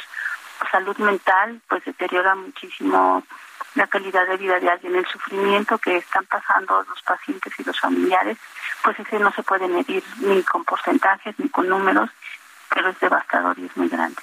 salud 0.71 0.95
mental, 0.97 1.59
pues 1.67 1.83
deteriora 1.83 2.35
muchísimo 2.35 3.23
la 3.73 3.87
calidad 3.87 4.25
de 4.27 4.37
vida 4.37 4.59
de 4.59 4.69
alguien, 4.69 4.95
el 4.95 5.07
sufrimiento 5.07 5.77
que 5.79 5.97
están 5.97 6.25
pasando 6.27 6.81
los 6.83 7.01
pacientes 7.01 7.51
y 7.57 7.63
los 7.63 7.77
familiares, 7.79 8.37
pues 8.83 8.97
ese 8.99 9.19
no 9.19 9.33
se 9.33 9.43
puede 9.43 9.67
medir 9.67 10.03
ni 10.17 10.43
con 10.43 10.63
porcentajes 10.63 11.37
ni 11.39 11.49
con 11.49 11.67
números, 11.67 12.09
pero 12.69 12.89
es 12.89 12.99
devastador 12.99 13.57
y 13.59 13.65
es 13.65 13.75
muy 13.75 13.89
grande. 13.89 14.21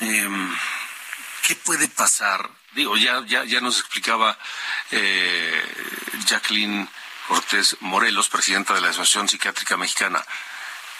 Em, 0.00 0.56
¿Qué 1.46 1.56
puede 1.56 1.88
pasar? 1.88 2.48
Digo, 2.72 2.96
ya, 2.96 3.22
ya, 3.26 3.44
ya 3.44 3.60
nos 3.60 3.80
explicaba 3.80 4.38
eh, 4.92 5.62
Jacqueline 6.24 6.88
Cortés 7.28 7.76
Morelos, 7.80 8.30
presidenta 8.30 8.72
de 8.72 8.80
la 8.80 8.88
Asociación 8.88 9.28
Psiquiátrica 9.28 9.76
Mexicana, 9.76 10.24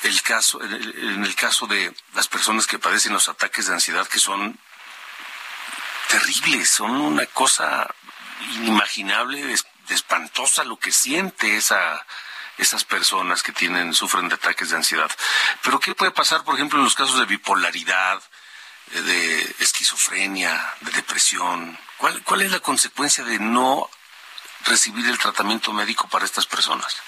el 0.03 0.23
caso, 0.23 0.62
en 0.62 1.25
el 1.25 1.35
caso 1.35 1.67
de 1.67 1.93
las 2.14 2.29
personas 2.29 2.67
que 2.67 2.79
padecen 2.79 3.14
los 3.14 3.29
ataques 3.29 3.67
de 3.67 3.73
ansiedad 3.73 4.07
que 4.07 4.19
son 4.19 4.61
terribles, 6.09 6.69
son 6.69 6.91
una 6.91 7.25
cosa 7.27 7.88
inimaginable, 8.57 9.57
espantosa 9.88 10.64
lo 10.64 10.79
que 10.79 10.93
siente 10.93 11.57
esa 11.57 12.05
esas 12.59 12.85
personas 12.85 13.43
que 13.43 13.53
tienen 13.53 13.95
sufren 13.95 14.29
de 14.29 14.35
ataques 14.35 14.71
de 14.71 14.77
ansiedad. 14.77 15.11
Pero 15.62 15.81
qué 15.81 15.95
puede 15.95 16.11
pasar, 16.11 16.45
por 16.45 16.57
ejemplo, 16.57 16.79
en 16.79 16.85
los 16.85 16.95
casos 16.95 17.19
de 17.21 17.25
bipolaridad, 17.25 18.21
eh, 18.93 19.01
de 19.01 19.57
esquizofrenia, 19.61 20.75
de 20.81 20.91
depresión? 20.91 21.79
¿Cuál, 21.97 22.21
cuál 22.25 22.43
es 22.43 22.51
la 22.51 22.61
consecuencia 22.61 23.23
de 23.25 23.38
no 23.38 23.88
recibir 24.66 25.07
el 25.07 25.18
tratamiento 25.18 25.73
médico 25.73 26.09
para 26.09 26.25
estas 26.25 26.47
personas? 26.47 27.03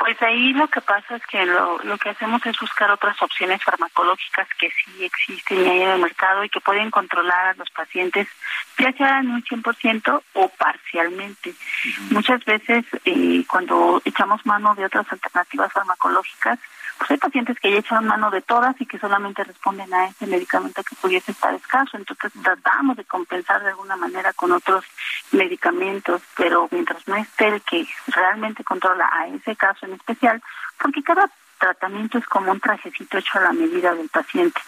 Pues 0.00 0.20
ahí 0.22 0.54
lo 0.54 0.66
que 0.68 0.80
pasa 0.80 1.16
es 1.16 1.26
que 1.26 1.44
lo, 1.44 1.78
lo 1.84 1.98
que 1.98 2.08
hacemos 2.08 2.44
es 2.46 2.58
buscar 2.58 2.90
otras 2.90 3.20
opciones 3.20 3.62
farmacológicas 3.62 4.48
que 4.58 4.70
sí 4.70 5.04
existen 5.04 5.60
y 5.60 5.68
hay 5.68 5.82
en 5.82 5.90
el 5.90 6.00
mercado 6.00 6.42
y 6.42 6.48
que 6.48 6.58
pueden 6.60 6.90
controlar 6.90 7.48
a 7.48 7.54
los 7.54 7.68
pacientes, 7.68 8.26
ya 8.78 8.92
sea 8.92 9.18
en 9.18 9.30
un 9.30 9.44
100% 9.44 10.22
o 10.32 10.48
parcialmente. 10.48 11.54
Muchas 12.12 12.42
veces 12.46 12.86
eh, 13.04 13.44
cuando 13.46 14.00
echamos 14.06 14.44
mano 14.46 14.74
de 14.74 14.86
otras 14.86 15.06
alternativas 15.12 15.70
farmacológicas, 15.70 16.58
pues 17.00 17.12
hay 17.12 17.16
pacientes 17.16 17.58
que 17.58 17.70
ya 17.70 17.78
echan 17.78 18.06
mano 18.06 18.30
de 18.30 18.42
todas 18.42 18.78
y 18.78 18.84
que 18.84 18.98
solamente 18.98 19.42
responden 19.42 19.92
a 19.94 20.08
ese 20.08 20.26
medicamento 20.26 20.84
que 20.84 20.94
pudiese 20.96 21.32
estar 21.32 21.54
escaso. 21.54 21.96
Entonces 21.96 22.30
tratamos 22.42 22.94
de 22.98 23.06
compensar 23.06 23.62
de 23.62 23.70
alguna 23.70 23.96
manera 23.96 24.34
con 24.34 24.52
otros 24.52 24.84
medicamentos, 25.32 26.20
pero 26.36 26.68
mientras 26.70 27.08
no 27.08 27.16
esté 27.16 27.48
el 27.48 27.62
que 27.62 27.88
realmente 28.08 28.64
controla 28.64 29.08
a 29.10 29.28
ese 29.28 29.56
caso 29.56 29.86
en 29.86 29.94
especial, 29.94 30.42
porque 30.78 31.02
cada 31.02 31.30
tratamiento 31.58 32.18
es 32.18 32.26
como 32.26 32.52
un 32.52 32.60
trajecito 32.60 33.16
hecho 33.16 33.38
a 33.38 33.44
la 33.44 33.52
medida 33.54 33.94
del 33.94 34.10
paciente. 34.10 34.60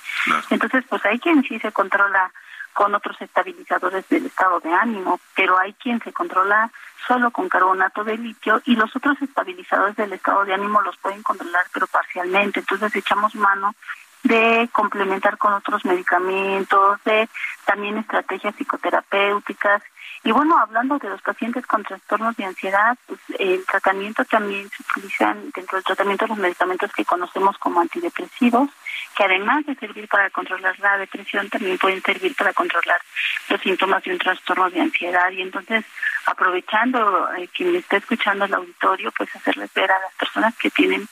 Entonces, 0.49 0.85
pues 0.89 1.05
hay 1.05 1.19
quien 1.19 1.43
sí 1.43 1.59
se 1.59 1.71
controla 1.71 2.33
con 2.73 2.95
otros 2.95 3.21
estabilizadores 3.21 4.09
del 4.09 4.27
estado 4.27 4.61
de 4.61 4.73
ánimo, 4.73 5.21
pero 5.35 5.59
hay 5.59 5.73
quien 5.75 6.01
se 6.01 6.13
controla 6.13 6.71
solo 7.07 7.31
con 7.31 7.49
carbonato 7.49 8.05
de 8.05 8.17
litio 8.17 8.63
y 8.65 8.77
los 8.77 8.95
otros 8.95 9.21
estabilizadores 9.21 9.97
del 9.97 10.13
estado 10.13 10.45
de 10.45 10.55
ánimo 10.55 10.81
los 10.83 10.97
pueden 10.99 11.23
controlar 11.23 11.67
pero 11.73 11.87
parcialmente. 11.87 12.61
Entonces 12.61 12.95
echamos 12.95 13.35
mano 13.35 13.75
de 14.23 14.69
complementar 14.73 15.37
con 15.37 15.53
otros 15.53 15.85
medicamentos, 15.85 17.03
de 17.05 17.29
también 17.65 17.99
estrategias 17.99 18.55
psicoterapéuticas. 18.57 19.83
Y 20.25 20.31
bueno, 20.31 20.57
hablando 20.57 20.99
de 20.99 21.09
los 21.09 21.21
pacientes 21.21 21.67
con 21.67 21.83
trastornos 21.83 22.37
de 22.37 22.45
ansiedad, 22.45 22.97
pues 23.07 23.19
el 23.41 23.65
tratamiento 23.67 24.25
también 24.25 24.71
se 24.71 24.83
utilizan 24.83 25.51
dentro 25.51 25.77
del 25.77 25.85
tratamiento 25.85 26.29
los 26.29 26.39
medicamentos 26.39 26.93
que 26.93 27.05
conocemos 27.05 27.59
como 27.59 27.81
antidepresivos, 27.81 28.71
que 29.17 29.25
además 29.25 29.67
de 29.67 29.75
servir 29.75 30.07
para 30.07 30.31
controlar 30.31 30.79
la 30.79 30.99
depresión, 30.99 31.49
también 31.51 31.77
pueden 31.77 32.01
servir 32.03 32.37
para 32.37 32.53
controlar 32.53 33.01
los 33.49 33.61
síntomas 33.61 34.05
de 34.05 34.13
un 34.13 34.19
trastorno 34.19 34.71
de 34.71 34.81
ansiedad. 34.81 35.29
Y 35.33 35.43
entonces, 35.43 35.85
aprovechando 36.27 37.29
eh, 37.35 37.49
quien 37.49 37.75
está 37.75 37.97
escuchando 37.97 38.45
el 38.45 38.55
auditorio, 38.55 39.11
pues 39.17 39.35
hacerles 39.35 39.75
ver 39.75 39.91
a 39.91 39.99
las 39.99 40.15
personas 40.15 40.57
que 40.57 40.71
tienen 40.71 41.09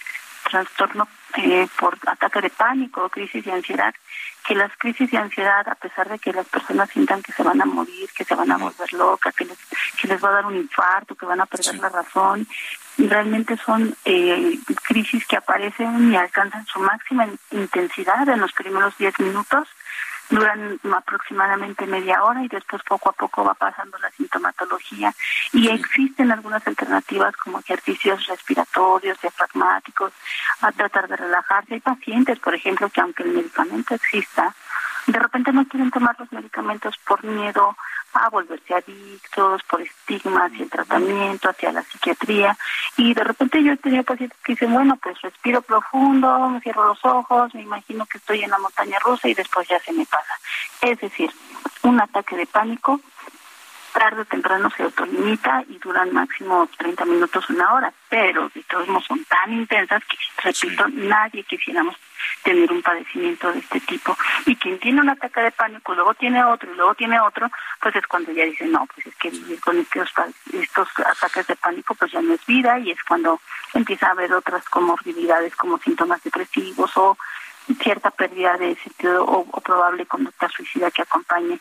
trastorno 0.50 1.08
eh, 1.36 1.66
por 1.78 1.96
ataque 2.06 2.40
de 2.40 2.50
pánico 2.50 3.04
o 3.04 3.08
crisis 3.08 3.44
de 3.44 3.52
ansiedad, 3.52 3.94
que 4.46 4.54
las 4.54 4.76
crisis 4.76 5.10
de 5.10 5.18
ansiedad, 5.18 5.66
a 5.68 5.74
pesar 5.76 6.08
de 6.08 6.18
que 6.18 6.32
las 6.32 6.46
personas 6.46 6.90
sientan 6.90 7.22
que 7.22 7.32
se 7.32 7.42
van 7.42 7.60
a 7.62 7.64
morir, 7.64 8.08
que 8.16 8.24
se 8.24 8.34
van 8.34 8.50
a 8.50 8.58
volver 8.58 8.92
locas, 8.92 9.34
que 9.34 9.44
les, 9.44 9.58
que 10.00 10.08
les 10.08 10.22
va 10.22 10.30
a 10.30 10.32
dar 10.32 10.46
un 10.46 10.56
infarto, 10.56 11.14
que 11.14 11.26
van 11.26 11.40
a 11.40 11.46
perder 11.46 11.76
la 11.76 11.88
razón, 11.88 12.46
realmente 12.98 13.56
son 13.56 13.94
eh, 14.04 14.58
crisis 14.82 15.24
que 15.26 15.36
aparecen 15.36 16.12
y 16.12 16.16
alcanzan 16.16 16.66
su 16.66 16.80
máxima 16.80 17.26
intensidad 17.52 18.28
en 18.28 18.40
los 18.40 18.52
primeros 18.52 18.96
10 18.98 19.20
minutos 19.20 19.68
duran 20.30 20.78
aproximadamente 20.96 21.86
media 21.86 22.22
hora 22.22 22.42
y 22.42 22.48
después 22.48 22.82
poco 22.84 23.10
a 23.10 23.12
poco 23.12 23.44
va 23.44 23.54
pasando 23.54 23.98
la 23.98 24.10
sintomatología 24.12 25.12
y 25.52 25.68
existen 25.68 26.30
algunas 26.30 26.64
alternativas 26.66 27.36
como 27.36 27.58
ejercicios 27.58 28.26
respiratorios, 28.26 29.20
diafragmáticos, 29.20 30.12
a 30.62 30.72
tratar 30.72 31.08
de 31.08 31.16
relajarse. 31.16 31.74
Hay 31.74 31.80
pacientes, 31.80 32.38
por 32.38 32.54
ejemplo, 32.54 32.88
que 32.88 33.00
aunque 33.00 33.24
el 33.24 33.32
medicamento 33.32 33.94
exista, 33.94 34.54
de 35.06 35.18
repente 35.18 35.52
no 35.52 35.66
quieren 35.66 35.90
tomar 35.90 36.14
los 36.18 36.30
medicamentos 36.32 36.96
por 37.06 37.24
miedo 37.24 37.76
a 38.14 38.28
volverse 38.28 38.74
adictos, 38.74 39.62
por 39.64 39.80
estigmas 39.80 40.52
y 40.54 40.62
el 40.62 40.70
tratamiento, 40.70 41.50
hacia 41.50 41.72
la 41.72 41.82
psiquiatría. 41.82 42.56
Y 42.96 43.14
de 43.14 43.24
repente 43.24 43.62
yo 43.62 43.72
he 43.72 43.76
tenido 43.76 44.04
pacientes 44.04 44.38
que 44.44 44.52
dicen, 44.52 44.72
bueno, 44.72 44.96
pues 45.02 45.20
respiro 45.22 45.62
profundo, 45.62 46.48
me 46.48 46.60
cierro 46.60 46.86
los 46.88 47.04
ojos, 47.04 47.54
me 47.54 47.62
imagino 47.62 48.06
que 48.06 48.18
estoy 48.18 48.42
en 48.42 48.50
la 48.50 48.58
montaña 48.58 48.98
rusa 48.98 49.28
y 49.28 49.34
después 49.34 49.68
ya 49.68 49.78
se 49.80 49.92
me 49.92 50.06
pasa. 50.06 50.34
Es 50.82 50.98
decir, 51.00 51.30
un 51.82 52.00
ataque 52.00 52.36
de 52.36 52.46
pánico 52.46 53.00
tarde 53.92 54.22
o 54.22 54.24
temprano 54.24 54.70
se 54.76 54.83
autolimita 54.83 55.64
y 55.68 55.79
duran 55.79 56.12
máximo 56.12 56.68
30 56.79 57.05
minutos, 57.05 57.48
una 57.50 57.74
hora, 57.74 57.92
pero 58.09 58.50
de 58.55 58.62
todos 58.64 58.88
modos 58.88 59.07
son 59.07 59.24
tan 59.24 59.53
intensas 59.53 60.03
que, 60.05 60.16
repito, 60.42 60.88
nadie 60.88 61.44
quisiéramos 61.44 61.96
tener 62.42 62.70
un 62.70 62.83
padecimiento 62.83 63.53
de 63.53 63.59
este 63.59 63.81
tipo. 63.81 64.16
Y 64.46 64.57
quien 64.57 64.79
tiene 64.79 65.00
un 65.00 65.11
ataque 65.11 65.40
de 65.40 65.50
pánico, 65.50 65.94
luego 65.94 66.14
tiene 66.14 66.44
otro 66.44 66.72
y 66.72 66.76
luego 66.76 66.94
tiene 66.94 67.20
otro, 67.20 67.50
pues 67.81 67.96
es 67.96 68.07
cuando 68.07 68.33
ya 68.33 68.44
dice, 68.44 68.66
no, 68.66 68.87
pues 68.87 69.07
es 69.07 69.16
que 69.16 69.31
vivir 69.31 69.61
con 69.61 69.79
estos, 69.79 70.11
estos 70.53 70.88
ataques 70.98 71.46
de 71.46 71.57
pánico 71.57 71.94
pues 71.94 72.12
ya 72.12 72.22
no 72.22 72.35
es 72.35 72.44
vida 72.46 72.79
y 72.79 72.90
es 72.90 73.03
cuando 73.05 73.40
empieza 73.74 74.09
a 74.09 74.12
haber 74.12 74.33
otras 74.33 74.64
comorbilidades 74.68 75.55
como 75.57 75.79
síntomas 75.79 76.22
depresivos 76.22 76.96
o 76.96 77.16
cierta 77.83 78.11
pérdida 78.11 78.57
de 78.57 78.74
sentido 78.76 79.24
o, 79.24 79.46
o 79.50 79.61
probable 79.61 80.07
conducta 80.07 80.48
suicida 80.48 80.90
que 80.90 81.03
acompañe 81.03 81.61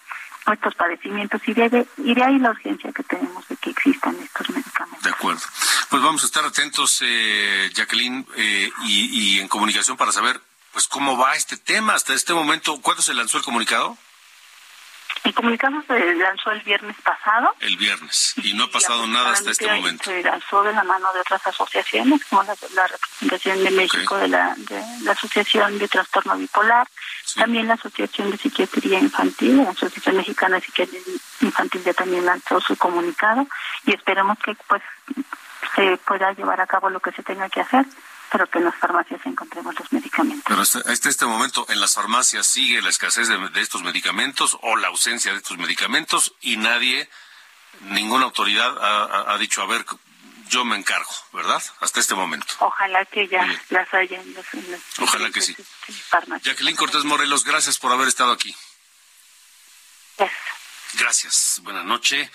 estos 0.53 0.75
padecimientos 0.75 1.41
y, 1.45 1.53
de 1.53 2.23
ahí 2.23 2.39
la 2.39 2.51
urgencia 2.51 2.91
que 2.91 3.03
tenemos 3.03 3.47
de 3.47 3.55
que 3.57 3.69
existan 3.71 4.15
estos 4.21 4.49
medicamentos. 4.49 5.03
De 5.03 5.09
acuerdo. 5.09 5.41
Pues 5.89 6.03
vamos 6.03 6.23
a 6.23 6.25
estar 6.25 6.45
atentos, 6.45 6.99
eh, 7.01 7.69
Jacqueline, 7.73 8.25
eh, 8.35 8.69
y, 8.85 9.35
y 9.35 9.39
en 9.39 9.47
comunicación 9.47 9.97
para 9.97 10.11
saber 10.11 10.39
pues 10.71 10.87
cómo 10.87 11.17
va 11.17 11.35
este 11.35 11.57
tema 11.57 11.93
hasta 11.93 12.13
este 12.13 12.33
momento. 12.33 12.79
¿Cuándo 12.81 13.01
se 13.01 13.13
lanzó 13.13 13.37
el 13.37 13.43
comunicado? 13.43 13.97
El 15.23 15.33
comunicado 15.33 15.81
se 15.87 16.15
lanzó 16.15 16.51
el 16.51 16.61
viernes 16.61 16.95
pasado. 17.01 17.53
El 17.59 17.77
viernes. 17.77 18.33
Y 18.37 18.53
no 18.53 18.65
ha 18.65 18.71
pasado 18.71 19.05
nada 19.07 19.31
hasta 19.31 19.51
este 19.51 19.71
momento. 19.71 20.05
Se 20.05 20.23
lanzó 20.23 20.63
de 20.63 20.73
la 20.73 20.83
mano 20.83 21.11
de 21.13 21.19
otras 21.19 21.45
asociaciones, 21.45 22.23
como 22.25 22.43
la, 22.43 22.55
representación 22.87 23.63
de 23.63 23.71
México 23.71 24.17
de, 24.17 24.27
la, 24.27 24.55
de 24.57 24.83
la 25.03 25.11
Asociación 25.11 25.77
de 25.77 25.87
Trastorno 25.87 26.37
Bipolar, 26.37 26.87
también 27.35 27.67
la 27.67 27.73
Asociación 27.75 28.31
de 28.31 28.37
Psiquiatría 28.37 28.99
Infantil, 28.99 29.57
la 29.57 29.71
Asociación 29.71 30.17
Mexicana 30.17 30.55
de 30.55 30.65
Psiquiatría 30.65 31.01
Infantil 31.41 31.83
ya 31.83 31.93
también 31.93 32.25
lanzó 32.25 32.59
su 32.61 32.75
comunicado 32.77 33.47
y 33.85 33.93
esperamos 33.93 34.37
que 34.39 34.55
pues 34.67 34.81
se 35.75 35.97
pueda 35.97 36.31
llevar 36.33 36.61
a 36.61 36.67
cabo 36.67 36.89
lo 36.89 36.99
que 36.99 37.11
se 37.11 37.23
tenga 37.23 37.49
que 37.49 37.61
hacer 37.61 37.85
pero 38.31 38.49
que 38.49 38.59
en 38.59 38.65
las 38.65 38.75
farmacias 38.75 39.21
encontremos 39.25 39.77
los 39.77 39.91
medicamentos. 39.91 40.45
Pero 40.47 40.61
hasta, 40.61 41.09
este 41.09 41.25
momento 41.25 41.65
en 41.69 41.79
las 41.79 41.93
farmacias 41.93 42.45
sigue 42.47 42.81
la 42.81 42.89
escasez 42.89 43.27
de, 43.27 43.61
estos 43.61 43.83
medicamentos 43.83 44.57
o 44.61 44.75
la 44.75 44.87
ausencia 44.87 45.31
de 45.31 45.37
estos 45.37 45.57
medicamentos 45.57 46.33
y 46.41 46.57
nadie, 46.57 47.09
ninguna 47.81 48.25
autoridad 48.25 48.75
ha, 49.31 49.37
dicho, 49.37 49.61
a 49.61 49.65
ver, 49.65 49.85
yo 50.49 50.65
me 50.65 50.75
encargo, 50.75 51.11
¿verdad? 51.33 51.61
Hasta 51.79 51.99
este 51.99 52.15
momento. 52.15 52.53
Ojalá 52.59 53.05
que 53.05 53.27
ya 53.27 53.45
las 53.69 53.93
haya 53.93 54.19
en 54.19 54.33
los, 54.33 54.45
Ojalá 54.99 55.29
que 55.31 55.41
sí. 55.41 55.55
Jacqueline 56.41 56.75
Cortés 56.75 57.05
Morelos, 57.05 57.43
gracias 57.43 57.77
por 57.77 57.91
haber 57.91 58.07
estado 58.07 58.31
aquí. 58.31 58.55
Gracias. 60.17 60.58
Gracias. 60.93 61.61
Buenas 61.63 61.85
noches. 61.85 62.29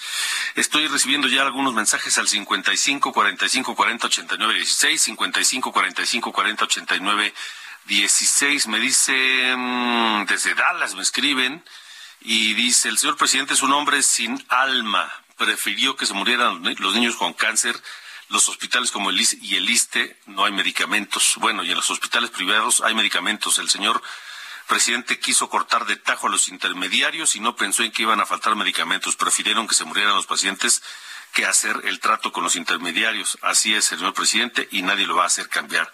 Estoy 0.55 0.87
recibiendo 0.87 1.27
ya 1.29 1.43
algunos 1.43 1.75
mensajes 1.75 2.17
al 2.19 2.29
55 2.29 3.13
45 3.13 3.75
40 3.75 4.07
89 4.07 4.55
16, 4.55 5.03
55 5.03 5.73
45 5.73 6.33
40 6.33 6.65
89 6.65 7.35
16. 7.87 8.67
Me 8.69 8.79
dice 8.79 9.55
mm, 9.57 10.27
desde 10.27 10.55
Dallas 10.55 10.95
me 10.95 11.03
escriben 11.03 11.65
y 12.21 12.55
dice 12.55 12.89
el 12.89 12.99
señor 12.99 13.17
presidente 13.17 13.55
es 13.55 13.63
un 13.63 13.73
hombre 13.73 14.03
sin 14.03 14.45
alma. 14.49 15.13
Prefirió 15.37 15.97
que 15.97 16.07
se 16.07 16.15
murieran 16.15 16.63
los 16.79 16.95
niños 16.95 17.17
con 17.17 17.33
cáncer 17.33 17.77
los 18.29 18.49
hospitales 18.49 18.91
como 18.91 19.11
el 19.11 19.21
y 19.43 19.57
el 19.57 19.69
ISTE 19.69 20.17
no 20.27 20.45
hay 20.45 20.53
medicamentos. 20.53 21.35
Bueno, 21.37 21.63
y 21.63 21.71
en 21.71 21.77
los 21.77 21.91
hospitales 21.91 22.31
privados 22.31 22.81
hay 22.81 22.95
medicamentos. 22.95 23.59
El 23.59 23.69
señor 23.69 24.03
presidente 24.67 25.19
quiso 25.19 25.49
cortar 25.49 25.87
de 25.87 25.97
tajo 25.97 26.27
a 26.27 26.31
los 26.31 26.49
intermediarios 26.49 27.37
y 27.37 27.41
no 27.41 27.57
pensó 27.57 27.83
en 27.83 27.93
que 27.93 28.03
iban 28.03 28.21
a 28.21 28.27
faltar 28.27 28.55
medicamentos. 28.57 29.17
Prefirieron 29.17 29.67
que 29.67 29.75
se 29.75 29.85
murieran 29.85 30.15
los 30.15 30.27
pacientes 30.27 30.83
que 31.33 31.47
hacer 31.47 31.81
el 31.85 32.01
trato 32.01 32.33
con 32.33 32.45
los 32.45 32.57
intermediarios. 32.57 33.39
Así 33.43 33.75
es, 33.75 33.85
señor 33.85 34.15
presidente, 34.15 34.69
y 34.71 34.83
nadie 34.83 35.07
lo 35.07 35.17
va 35.17 35.25
a 35.25 35.27
hacer 35.27 35.49
cambiar. 35.49 35.91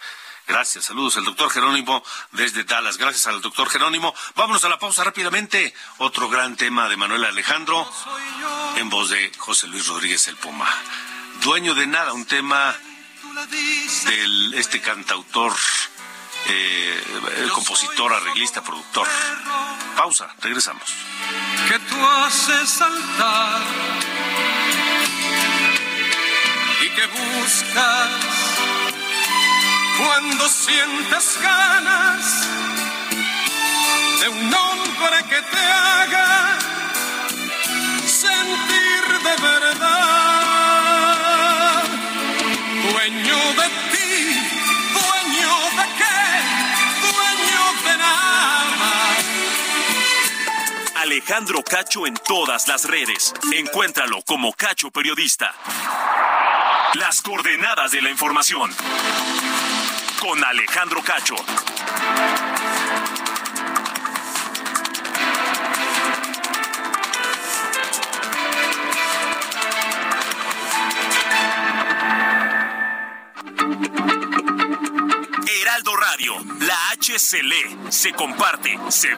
Gracias, 0.47 0.85
saludos. 0.85 1.15
El 1.17 1.23
doctor 1.23 1.49
Jerónimo 1.49 2.03
desde 2.31 2.63
Dallas. 2.63 2.97
Gracias 2.97 3.27
al 3.27 3.41
doctor 3.41 3.69
Jerónimo. 3.69 4.13
Vámonos 4.35 4.63
a 4.65 4.69
la 4.69 4.79
pausa 4.79 5.03
rápidamente. 5.03 5.73
Otro 5.97 6.29
gran 6.29 6.55
tema 6.55 6.89
de 6.89 6.97
Manuel 6.97 7.25
Alejandro 7.25 7.89
en 8.77 8.89
voz 8.89 9.09
de 9.09 9.31
José 9.37 9.67
Luis 9.67 9.87
Rodríguez 9.87 10.27
el 10.27 10.35
Puma. 10.35 10.67
Dueño 11.41 11.73
de 11.73 11.87
nada, 11.87 12.13
un 12.13 12.25
tema 12.25 12.75
de 13.55 14.59
este 14.59 14.81
cantautor, 14.81 15.53
eh, 16.47 17.47
compositor, 17.53 18.13
arreglista, 18.13 18.61
productor. 18.61 19.07
Pausa, 19.95 20.27
regresamos. 20.41 20.93
Que 21.67 21.79
tú 21.79 21.95
haces 22.05 22.69
saltar 22.69 23.61
y 26.81 26.89
que 26.89 27.05
buscas 27.07 28.09
cuando 29.97 30.49
sientes 30.49 31.39
ganas 31.41 32.47
de 34.21 34.29
un 34.29 34.53
hombre 34.53 35.23
que 35.29 35.41
te 35.41 35.59
haga 35.59 36.59
sentir 38.05 38.90
Alejandro 51.11 51.61
Cacho 51.61 52.07
en 52.07 52.13
todas 52.13 52.69
las 52.69 52.85
redes. 52.85 53.33
Encuéntralo 53.53 54.21
como 54.21 54.53
Cacho 54.53 54.91
Periodista. 54.91 55.53
Las 56.93 57.21
coordenadas 57.21 57.91
de 57.91 58.01
la 58.01 58.09
información 58.09 58.71
con 60.21 60.41
Alejandro 60.41 61.01
Cacho. 61.03 61.35
Heraldo 75.59 75.97
Radio, 75.97 76.35
la 76.61 76.89
H 76.91 77.19
se 77.19 77.43
lee, 77.43 77.77
se 77.89 78.13
comparte, 78.13 78.79
se 78.87 79.17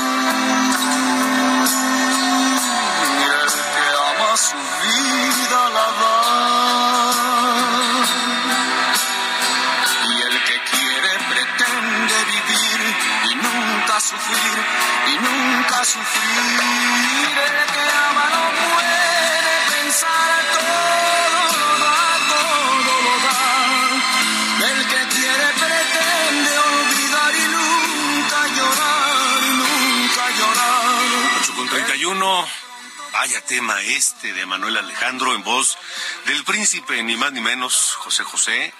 Su 4.51 4.57
vida 4.57 5.61
la 5.77 5.87
da. 6.01 6.15
Y 10.09 10.21
el 10.27 10.35
que 10.47 10.57
quiere 10.71 11.11
pretende 11.31 12.17
vivir 12.33 12.81
y 13.29 13.35
nunca 13.45 13.95
sufrir, 14.09 14.57
y 15.07 15.15
nunca 15.25 15.77
sufrir. 15.85 17.33
El 17.47 17.57
que 17.75 17.85
ama 18.07 18.25
no 18.35 18.43
puede 18.61 19.53
pensar 19.71 20.37
todo 20.55 21.55
lo 21.55 21.93
todo 22.31 22.93
lo 23.07 23.15
da. 23.27 23.41
El 24.71 24.79
que 24.91 25.01
quiere 25.15 25.47
pretende 25.63 26.51
olvidar 26.71 27.33
y 27.43 27.47
nunca 27.55 28.39
llorar, 28.57 29.39
y 29.49 29.53
nunca 29.61 30.23
llorar. 30.39 30.71
8 31.39 31.53
con 31.55 31.67
31. 31.69 32.60
Vaya 33.21 33.39
tema 33.41 33.79
este 33.83 34.33
de 34.33 34.47
Manuel 34.47 34.77
Alejandro 34.77 35.35
en 35.35 35.43
voz 35.43 35.77
del 36.25 36.43
príncipe, 36.43 37.03
ni 37.03 37.15
más 37.17 37.31
ni 37.31 37.39
menos, 37.39 37.93
José 37.99 38.23
José, 38.23 38.73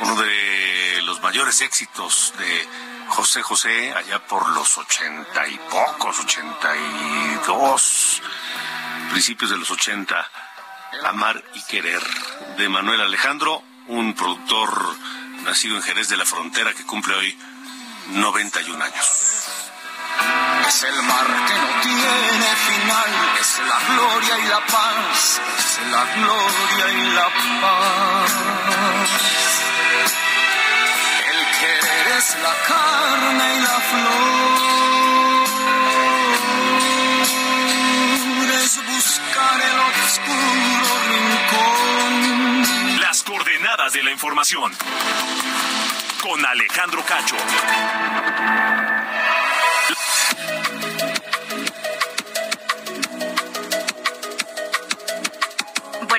uno 0.00 0.20
de 0.20 1.00
los 1.04 1.22
mayores 1.22 1.62
éxitos 1.62 2.34
de 2.36 2.68
José 3.08 3.40
José 3.40 3.94
allá 3.94 4.18
por 4.26 4.50
los 4.50 4.76
ochenta 4.76 5.48
y 5.48 5.58
pocos, 5.70 6.20
ochenta 6.20 6.76
y 6.76 7.46
dos, 7.46 8.20
principios 9.12 9.48
de 9.48 9.56
los 9.56 9.70
ochenta, 9.70 10.30
Amar 11.04 11.42
y 11.54 11.62
Querer, 11.62 12.02
de 12.58 12.68
Manuel 12.68 13.00
Alejandro, 13.00 13.62
un 13.86 14.12
productor 14.12 14.94
nacido 15.44 15.74
en 15.74 15.82
Jerez 15.82 16.10
de 16.10 16.18
la 16.18 16.26
Frontera 16.26 16.74
que 16.74 16.84
cumple 16.84 17.14
hoy 17.14 17.38
91 18.08 18.84
años. 18.84 19.55
Es 20.68 20.82
el 20.82 21.02
mar 21.02 21.26
que 21.46 21.54
no 21.54 21.80
tiene 21.80 22.56
final, 22.66 23.10
es 23.40 23.58
la 23.60 23.78
gloria 23.88 24.38
y 24.38 24.46
la 24.48 24.60
paz, 24.66 25.40
es 25.58 25.78
la 25.90 26.04
gloria 26.14 26.88
y 26.92 27.02
la 27.14 27.28
paz. 27.60 28.32
El 31.32 31.40
querer 31.60 32.06
es 32.18 32.36
la 32.42 32.54
carne 32.66 33.46
y 33.54 33.60
la 33.60 33.80
flor, 33.90 34.66
es 38.64 38.72
buscar 38.86 39.60
el 39.60 39.78
oscuro 39.78 40.90
rincón. 41.10 43.00
Las 43.00 43.22
coordenadas 43.22 43.92
de 43.92 44.02
la 44.02 44.10
información. 44.10 44.72
Con 46.20 46.44
Alejandro 46.44 47.04
Cacho. 47.04 47.36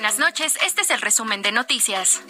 Buenas 0.07 0.25
noches, 0.25 0.57
este 0.65 0.83
es 0.83 0.89
el 0.89 1.01
resumen 1.01 1.41
de 1.41 1.51
noticias. 1.51 2.21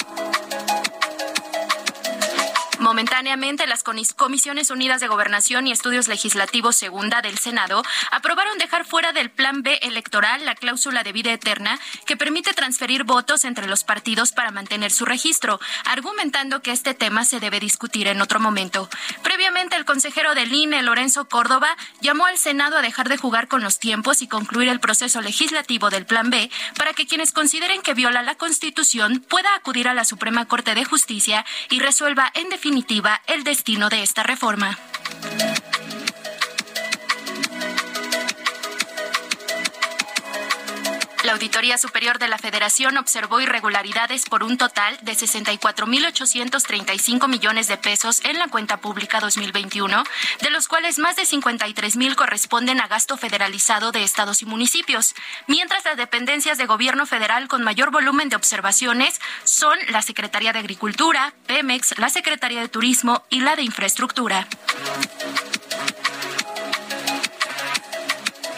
Momentáneamente, 2.87 3.67
las 3.67 3.83
Comisiones 3.83 4.69
Unidas 4.69 5.01
de 5.01 5.09
Gobernación 5.09 5.67
y 5.67 5.73
Estudios 5.73 6.07
Legislativos 6.07 6.77
Segunda 6.77 7.21
del 7.21 7.37
Senado 7.37 7.83
aprobaron 8.11 8.57
dejar 8.59 8.85
fuera 8.85 9.11
del 9.11 9.29
Plan 9.29 9.61
B 9.61 9.77
electoral 9.81 10.45
la 10.45 10.55
cláusula 10.55 11.03
de 11.03 11.11
vida 11.11 11.33
eterna 11.33 11.77
que 12.05 12.15
permite 12.15 12.53
transferir 12.53 13.03
votos 13.03 13.43
entre 13.43 13.67
los 13.67 13.83
partidos 13.83 14.31
para 14.31 14.51
mantener 14.51 14.89
su 14.93 15.03
registro, 15.03 15.59
argumentando 15.83 16.61
que 16.61 16.71
este 16.71 16.93
tema 16.93 17.25
se 17.25 17.41
debe 17.41 17.59
discutir 17.59 18.07
en 18.07 18.21
otro 18.21 18.39
momento. 18.39 18.89
Previamente, 19.21 19.75
el 19.75 19.83
consejero 19.83 20.33
del 20.33 20.53
INE, 20.53 20.81
Lorenzo 20.81 21.27
Córdoba, 21.27 21.75
llamó 21.99 22.25
al 22.25 22.37
Senado 22.37 22.77
a 22.77 22.81
dejar 22.81 23.09
de 23.09 23.17
jugar 23.17 23.49
con 23.49 23.63
los 23.63 23.79
tiempos 23.79 24.21
y 24.21 24.29
concluir 24.29 24.69
el 24.69 24.79
proceso 24.79 25.19
legislativo 25.19 25.89
del 25.89 26.05
Plan 26.05 26.29
B 26.29 26.49
para 26.77 26.93
que 26.93 27.05
quienes 27.05 27.33
consideren 27.33 27.81
que 27.81 27.93
viola 27.93 28.21
la 28.21 28.35
Constitución 28.35 29.25
pueda 29.27 29.53
acudir 29.55 29.89
a 29.89 29.93
la 29.93 30.05
Suprema 30.05 30.45
Corte 30.45 30.73
de 30.73 30.85
Justicia 30.85 31.45
y 31.69 31.81
resuelva 31.81 32.31
en 32.33 32.47
definitiva 32.47 32.76
el 33.25 33.43
destino 33.43 33.89
de 33.89 34.03
esta 34.03 34.21
reforma. 34.21 34.77
Auditoría 41.37 41.77
Superior 41.77 42.17
de 42.17 42.27
la 42.27 42.39
Federación 42.39 42.97
observó 42.97 43.39
irregularidades 43.39 44.25
por 44.25 44.43
un 44.43 44.57
total 44.57 44.97
de 45.03 45.11
64.835 45.11 47.27
millones 47.27 47.67
de 47.67 47.77
pesos 47.77 48.25
en 48.25 48.39
la 48.39 48.47
cuenta 48.47 48.77
pública 48.77 49.19
2021, 49.19 50.03
de 50.41 50.49
los 50.49 50.67
cuales 50.67 50.97
más 50.97 51.15
de 51.15 51.25
53.000 51.25 52.15
corresponden 52.15 52.81
a 52.81 52.87
gasto 52.87 53.17
federalizado 53.17 53.91
de 53.91 54.01
estados 54.01 54.41
y 54.41 54.47
municipios, 54.47 55.13
mientras 55.45 55.85
las 55.85 55.95
dependencias 55.95 56.57
de 56.57 56.65
gobierno 56.65 57.05
federal 57.05 57.47
con 57.47 57.61
mayor 57.61 57.91
volumen 57.91 58.29
de 58.29 58.35
observaciones 58.35 59.21
son 59.43 59.77
la 59.89 60.01
Secretaría 60.01 60.53
de 60.53 60.59
Agricultura, 60.59 61.35
Pemex, 61.45 61.99
la 61.99 62.09
Secretaría 62.09 62.61
de 62.61 62.69
Turismo 62.69 63.21
y 63.29 63.41
la 63.41 63.55
de 63.55 63.61
Infraestructura. 63.61 64.47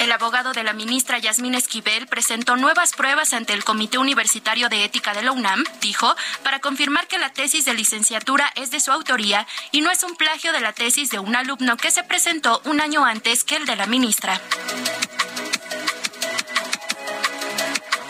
El 0.09 0.13
abogado 0.13 0.53
de 0.53 0.63
la 0.63 0.73
ministra 0.73 1.19
Yasmín 1.19 1.53
Esquivel 1.53 2.07
presentó 2.07 2.55
nuevas 2.55 2.93
pruebas 2.93 3.31
ante 3.31 3.53
el 3.53 3.63
Comité 3.63 3.99
Universitario 3.99 4.67
de 4.67 4.83
Ética 4.83 5.13
de 5.13 5.21
la 5.21 5.31
UNAM, 5.31 5.63
dijo, 5.81 6.15
para 6.41 6.59
confirmar 6.59 7.07
que 7.07 7.19
la 7.19 7.31
tesis 7.31 7.63
de 7.65 7.75
licenciatura 7.75 8.51
es 8.55 8.71
de 8.71 8.79
su 8.79 8.91
autoría 8.91 9.45
y 9.71 9.81
no 9.81 9.91
es 9.91 10.01
un 10.01 10.15
plagio 10.15 10.51
de 10.51 10.61
la 10.61 10.73
tesis 10.73 11.11
de 11.11 11.19
un 11.19 11.35
alumno 11.35 11.77
que 11.77 11.91
se 11.91 12.03
presentó 12.03 12.59
un 12.65 12.81
año 12.81 13.05
antes 13.05 13.43
que 13.43 13.57
el 13.57 13.67
de 13.67 13.75
la 13.75 13.85
ministra. 13.85 14.41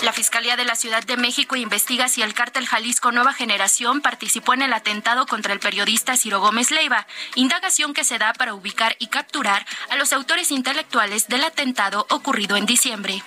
La 0.01 0.13
Fiscalía 0.13 0.55
de 0.55 0.63
la 0.63 0.75
Ciudad 0.75 1.03
de 1.03 1.17
México 1.17 1.57
investiga 1.57 2.07
si 2.07 2.21
el 2.21 2.33
cártel 2.33 2.65
Jalisco 2.65 3.11
Nueva 3.11 3.33
Generación 3.33 3.99
participó 3.99 4.53
en 4.53 4.61
el 4.61 4.71
atentado 4.71 5.25
contra 5.25 5.51
el 5.51 5.59
periodista 5.59 6.15
Ciro 6.15 6.39
Gómez 6.39 6.71
Leiva, 6.71 7.05
indagación 7.35 7.93
que 7.93 8.05
se 8.05 8.17
da 8.17 8.31
para 8.33 8.53
ubicar 8.53 8.95
y 8.99 9.07
capturar 9.07 9.65
a 9.89 9.97
los 9.97 10.13
autores 10.13 10.51
intelectuales 10.51 11.27
del 11.27 11.43
atentado 11.43 12.05
ocurrido 12.09 12.55
en 12.55 12.65
diciembre. 12.65 13.21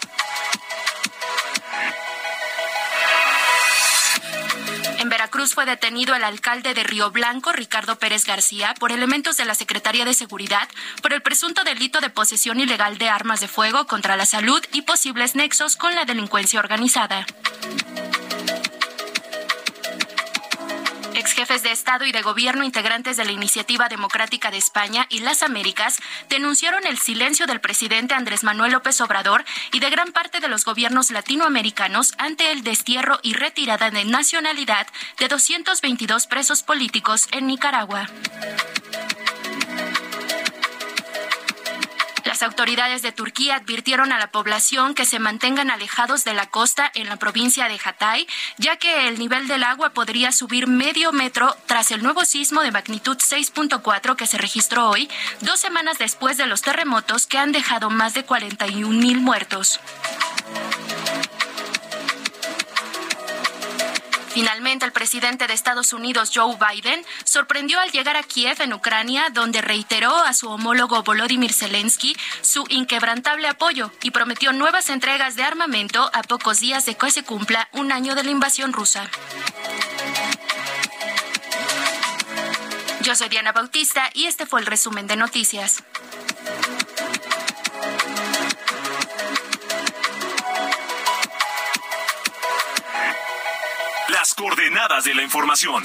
Veracruz 5.32 5.54
fue 5.54 5.64
detenido 5.64 6.14
el 6.14 6.24
alcalde 6.24 6.74
de 6.74 6.84
Río 6.84 7.10
Blanco, 7.10 7.52
Ricardo 7.52 7.98
Pérez 7.98 8.26
García, 8.26 8.74
por 8.78 8.92
elementos 8.92 9.38
de 9.38 9.46
la 9.46 9.54
Secretaría 9.54 10.04
de 10.04 10.12
Seguridad 10.12 10.68
por 11.00 11.14
el 11.14 11.22
presunto 11.22 11.64
delito 11.64 12.02
de 12.02 12.10
posesión 12.10 12.60
ilegal 12.60 12.98
de 12.98 13.08
armas 13.08 13.40
de 13.40 13.48
fuego 13.48 13.86
contra 13.86 14.18
la 14.18 14.26
salud 14.26 14.62
y 14.74 14.82
posibles 14.82 15.34
nexos 15.34 15.76
con 15.76 15.94
la 15.94 16.04
delincuencia 16.04 16.60
organizada. 16.60 17.24
Jefes 21.42 21.64
de 21.64 21.72
Estado 21.72 22.04
y 22.04 22.12
de 22.12 22.22
Gobierno 22.22 22.62
integrantes 22.62 23.16
de 23.16 23.24
la 23.24 23.32
Iniciativa 23.32 23.88
Democrática 23.88 24.52
de 24.52 24.58
España 24.58 25.08
y 25.10 25.18
las 25.18 25.42
Américas 25.42 25.98
denunciaron 26.28 26.86
el 26.86 26.98
silencio 26.98 27.48
del 27.48 27.60
presidente 27.60 28.14
Andrés 28.14 28.44
Manuel 28.44 28.70
López 28.70 29.00
Obrador 29.00 29.44
y 29.72 29.80
de 29.80 29.90
gran 29.90 30.12
parte 30.12 30.38
de 30.38 30.46
los 30.46 30.64
gobiernos 30.64 31.10
latinoamericanos 31.10 32.14
ante 32.16 32.52
el 32.52 32.62
destierro 32.62 33.18
y 33.24 33.34
retirada 33.34 33.90
de 33.90 34.04
nacionalidad 34.04 34.86
de 35.18 35.26
222 35.26 36.28
presos 36.28 36.62
políticos 36.62 37.26
en 37.32 37.48
Nicaragua. 37.48 38.08
Las 42.42 42.50
autoridades 42.50 43.02
de 43.02 43.12
Turquía 43.12 43.54
advirtieron 43.54 44.10
a 44.10 44.18
la 44.18 44.32
población 44.32 44.96
que 44.96 45.04
se 45.04 45.20
mantengan 45.20 45.70
alejados 45.70 46.24
de 46.24 46.34
la 46.34 46.46
costa 46.46 46.90
en 46.92 47.08
la 47.08 47.14
provincia 47.14 47.68
de 47.68 47.78
Hatay, 47.82 48.26
ya 48.58 48.74
que 48.78 49.06
el 49.06 49.20
nivel 49.20 49.46
del 49.46 49.62
agua 49.62 49.90
podría 49.90 50.32
subir 50.32 50.66
medio 50.66 51.12
metro 51.12 51.56
tras 51.66 51.92
el 51.92 52.02
nuevo 52.02 52.24
sismo 52.24 52.62
de 52.62 52.72
magnitud 52.72 53.16
6.4 53.16 54.16
que 54.16 54.26
se 54.26 54.38
registró 54.38 54.88
hoy, 54.88 55.08
dos 55.40 55.60
semanas 55.60 55.98
después 55.98 56.36
de 56.36 56.46
los 56.46 56.62
terremotos 56.62 57.28
que 57.28 57.38
han 57.38 57.52
dejado 57.52 57.90
más 57.90 58.12
de 58.12 58.24
41 58.24 58.88
mil 58.88 59.20
muertos. 59.20 59.78
Finalmente, 64.32 64.86
el 64.86 64.92
presidente 64.92 65.46
de 65.46 65.52
Estados 65.52 65.92
Unidos, 65.92 66.30
Joe 66.34 66.56
Biden, 66.56 67.04
sorprendió 67.24 67.78
al 67.80 67.90
llegar 67.90 68.16
a 68.16 68.22
Kiev, 68.22 68.62
en 68.62 68.72
Ucrania, 68.72 69.28
donde 69.30 69.60
reiteró 69.60 70.16
a 70.16 70.32
su 70.32 70.48
homólogo 70.48 71.02
Volodymyr 71.02 71.52
Zelensky 71.52 72.16
su 72.40 72.64
inquebrantable 72.70 73.46
apoyo 73.48 73.92
y 74.02 74.10
prometió 74.10 74.52
nuevas 74.52 74.88
entregas 74.88 75.36
de 75.36 75.42
armamento 75.42 76.10
a 76.14 76.22
pocos 76.22 76.60
días 76.60 76.86
de 76.86 76.94
que 76.94 77.10
se 77.10 77.24
cumpla 77.24 77.68
un 77.72 77.92
año 77.92 78.14
de 78.14 78.24
la 78.24 78.30
invasión 78.30 78.72
rusa. 78.72 79.08
Yo 83.02 83.14
soy 83.14 83.28
Diana 83.28 83.52
Bautista 83.52 84.10
y 84.14 84.26
este 84.26 84.46
fue 84.46 84.60
el 84.60 84.66
resumen 84.66 85.06
de 85.06 85.16
noticias. 85.16 85.82
De 94.82 95.14
la 95.14 95.22
información. 95.22 95.84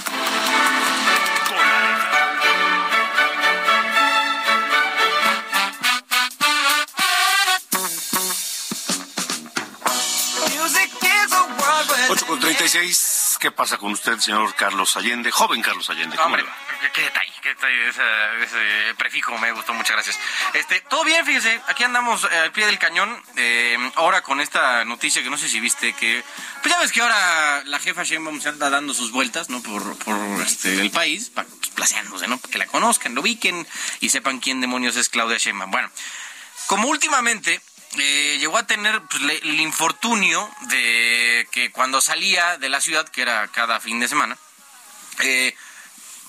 Con 12.08 12.10
8 12.10 12.26
con 12.26 12.40
36. 12.40 13.17
¿Qué 13.39 13.52
pasa 13.52 13.78
con 13.78 13.91
usted, 13.91 14.17
señor 14.19 14.56
Carlos 14.56 14.97
Allende? 14.97 15.30
Joven 15.32 15.62
Carlos 15.62 15.88
Allende. 15.89 16.15
¿cómo 16.15 16.28
Hombre, 16.28 16.41
le 16.43 16.50
va? 16.50 16.56
qué, 16.82 16.91
qué 16.91 17.02
detalle, 17.04 17.34
qué 17.41 17.50
detalle, 17.50 17.88
ese, 17.89 18.02
ese 18.43 18.95
prefijo 18.95 19.38
me 19.38 19.52
gustó, 19.52 19.73
muchas 19.73 19.91
gracias. 19.91 20.19
Este, 20.54 20.82
todo 20.89 21.04
bien, 21.04 21.23
fíjese, 21.26 21.62
aquí 21.67 21.84
andamos 21.84 22.23
eh, 22.32 22.38
al 22.38 22.52
pie 22.52 22.65
del 22.65 22.80
cañón, 22.80 23.21
eh, 23.36 23.78
ahora 23.95 24.21
con 24.23 24.41
esta 24.41 24.84
noticia 24.86 25.21
que 25.21 25.30
no 25.30 25.38
sé 25.38 25.47
si 25.50 25.60
viste, 25.60 25.93
que, 25.93 26.23
pues 26.63 26.73
ya 26.73 26.82
ves 26.82 26.91
que 26.91 27.02
ahora 27.02 27.62
la 27.65 27.78
jefa 27.80 28.04
Sheinbaum 28.04 28.41
se 28.41 28.50
anda 28.50 28.69
dando 28.71 28.93
sus 28.95 29.12
vueltas, 29.12 29.50
¿no? 29.50 29.62
Por, 29.62 29.97
por 30.00 30.17
este, 30.41 30.82
el 30.82 30.89
país, 30.89 31.30
pa- 31.30 31.43
pues, 31.43 31.69
placeándose, 31.69 32.28
¿no? 32.28 32.39
Para 32.39 32.52
que 32.52 32.58
la 32.58 32.65
conozcan, 32.67 33.13
lo 33.13 33.21
ubiquen 33.21 33.67
y 34.00 34.10
sepan 34.10 34.39
quién 34.39 34.62
demonios 34.62 34.95
es 34.95 35.10
Claudia 35.10 35.38
Sheinbaum. 35.38 35.69
Bueno, 35.69 35.91
como 36.65 36.88
últimamente 36.88 37.62
eh, 38.00 38.38
llegó 38.40 38.58
a 38.58 38.68
tener 38.68 39.02
pues, 39.10 39.22
le- 39.24 39.38
el 39.40 39.60
infortunio 39.60 40.50
de 40.70 41.48
que 41.52 41.72
cuando 41.72 42.02
salía 42.02 42.58
de 42.58 42.70
la 42.70 42.82
ciudad, 42.82 43.08
que 43.10 43.22
era 43.22 43.48
cada 43.50 43.80
fin 43.80 44.00
de 44.00 44.08
semana, 44.08 44.38
eh, 45.20 45.56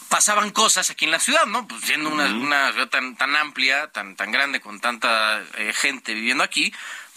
pasaban 0.08 0.50
cosas 0.50 0.90
aquí 0.90 1.04
en 1.04 1.10
la 1.10 1.20
ciudad, 1.20 1.46
¿no? 1.46 1.66
Pues 1.68 1.82
siendo 1.84 2.10
una, 2.10 2.24
una 2.26 2.72
ciudad 2.72 2.88
tan, 2.88 3.16
tan 3.16 3.36
amplia, 3.36 3.88
tan, 3.88 4.16
tan 4.16 4.32
grande, 4.32 4.60
con 4.60 4.80
tanta 4.80 5.42
eh, 5.56 5.72
gente 5.74 6.14
viviendo 6.14 6.42
aquí, 6.42 6.72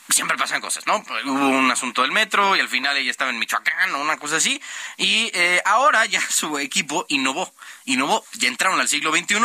siempre 0.09 0.37
pasan 0.37 0.59
cosas, 0.59 0.85
¿no? 0.87 0.97
Hubo 1.25 1.47
un 1.47 1.71
asunto 1.71 2.01
del 2.01 2.11
metro 2.11 2.53
y 2.57 2.59
al 2.59 2.67
final 2.67 2.97
ella 2.97 3.09
estaba 3.09 3.29
en 3.31 3.39
Michoacán 3.39 3.95
o 3.95 4.01
una 4.01 4.17
cosa 4.17 4.35
así. 4.37 4.61
Y 4.97 5.31
eh, 5.33 5.61
ahora 5.65 6.05
ya 6.05 6.19
su 6.29 6.59
equipo 6.59 7.05
innovó, 7.07 7.53
innovó, 7.85 8.25
ya 8.33 8.49
entraron 8.49 8.81
al 8.81 8.89
siglo 8.89 9.15
XXI 9.15 9.37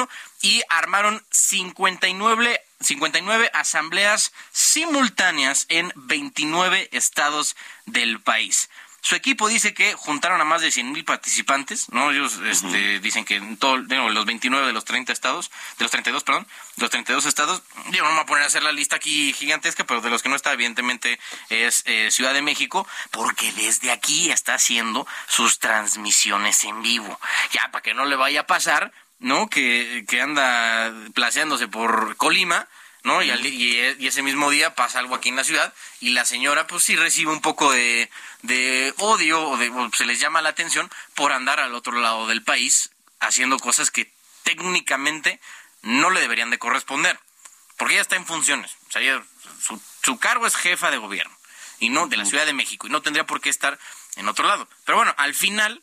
y 0.42 0.62
armaron 0.69 1.25
59, 1.31 2.61
59 2.81 3.51
asambleas 3.55 4.33
simultáneas 4.53 5.67
en 5.69 5.93
29 5.97 6.89
estados 6.93 7.57
del 7.87 8.21
país. 8.21 8.69
Su 9.07 9.15
equipo 9.15 9.47
dice 9.47 9.73
que 9.73 9.95
juntaron 9.95 10.41
a 10.41 10.45
más 10.45 10.62
de 10.62 10.73
100 10.73 10.91
mil 10.91 11.05
participantes, 11.05 11.89
¿no? 11.93 12.11
Ellos 12.11 12.41
este, 12.45 12.99
dicen 12.99 13.25
que 13.25 13.37
en 13.37 13.57
todo, 13.57 13.77
los 13.77 14.27
29 14.27 14.67
de 14.67 14.73
los 14.73 14.85
30 14.85 15.12
estados, 15.12 15.53
de 15.79 15.85
los 15.85 15.93
32, 15.93 16.25
perdón, 16.25 16.45
de 16.75 16.83
los 16.83 16.91
32 16.91 17.25
estados, 17.25 17.62
yo 17.93 18.03
no 18.03 18.09
me 18.09 18.15
voy 18.17 18.23
a 18.25 18.27
poner 18.27 18.43
a 18.43 18.47
hacer 18.49 18.65
la 18.65 18.73
lista 18.73 18.97
aquí 18.97 19.33
gigantesca, 19.33 19.85
pero 19.85 20.01
de 20.01 20.11
los 20.11 20.25
que 20.25 20.29
no 20.29 20.35
está, 20.35 20.53
evidentemente, 20.53 21.21
es 21.51 21.85
eh, 21.87 22.11
Ciudad 22.11 22.35
de 22.35 22.43
México, 22.43 22.85
porque 23.12 23.53
desde 23.53 23.93
aquí 23.93 24.33
está 24.33 24.55
haciendo 24.55 25.07
sus 25.29 25.61
transmisiones 25.61 26.65
en 26.65 26.83
vivo. 26.83 27.21
Ya, 27.53 27.71
para 27.71 27.83
que 27.83 27.95
no 27.95 28.07
le 28.07 28.17
vaya 28.17 28.41
a 28.41 28.47
pasar, 28.49 28.93
¿no? 29.18 29.48
Que, 29.48 30.05
que 30.09 30.20
anda 30.20 30.92
placeándose 31.14 31.68
por 31.68 32.16
Colima, 32.16 32.68
¿no? 33.02 33.22
Y, 33.22 33.31
al- 33.31 33.44
y, 33.46 33.79
y 33.98 34.07
ese 34.07 34.22
mismo 34.22 34.50
día 34.50 34.74
pasa 34.74 34.98
algo 34.98 35.14
aquí 35.14 35.29
en 35.29 35.36
la 35.36 35.45
ciudad 35.45 35.72
y 36.01 36.11
la 36.11 36.24
señora 36.24 36.66
pues 36.66 36.82
sí 36.84 36.97
recibe 36.97 37.30
un 37.32 37.41
poco 37.41 37.70
de, 37.72 38.11
de 38.43 38.93
odio 38.99 39.49
o, 39.51 39.57
de, 39.57 39.70
o 39.70 39.91
se 39.93 40.07
les 40.07 40.18
llama 40.20 40.43
la 40.43 40.49
atención 40.51 40.91
por 41.14 41.32
andar 41.32 41.61
al 41.61 41.74
otro 41.74 41.93
lado 42.01 42.26
del 42.26 42.43
país 42.43 42.91
haciendo 43.20 43.59
cosas 43.59 43.91
que 43.91 44.12
técnicamente 44.43 45.41
no 45.82 46.11
le 46.11 46.20
deberían 46.20 46.51
de 46.51 46.59
corresponder, 46.59 47.18
porque 47.76 47.95
ella 47.95 48.03
está 48.03 48.16
en 48.16 48.26
funciones, 48.26 48.72
o 48.88 48.93
sea, 48.93 49.24
su, 49.61 49.80
su 50.03 50.18
cargo 50.18 50.47
es 50.47 50.57
jefa 50.57 50.91
de 50.91 50.99
gobierno 50.99 51.36
y 51.78 51.91
no 51.91 52.09
de 52.09 52.16
la 52.16 52.24
Ciudad 52.24 52.47
de 52.47 52.53
México 52.53 52.86
y 52.86 52.91
no 52.91 53.03
tendría 53.03 53.24
por 53.26 53.41
qué 53.41 53.51
estar 53.51 53.78
en 54.16 54.28
otro 54.28 54.47
lado. 54.47 54.68
Pero 54.84 54.97
bueno, 54.99 55.14
al 55.16 55.34
final, 55.34 55.82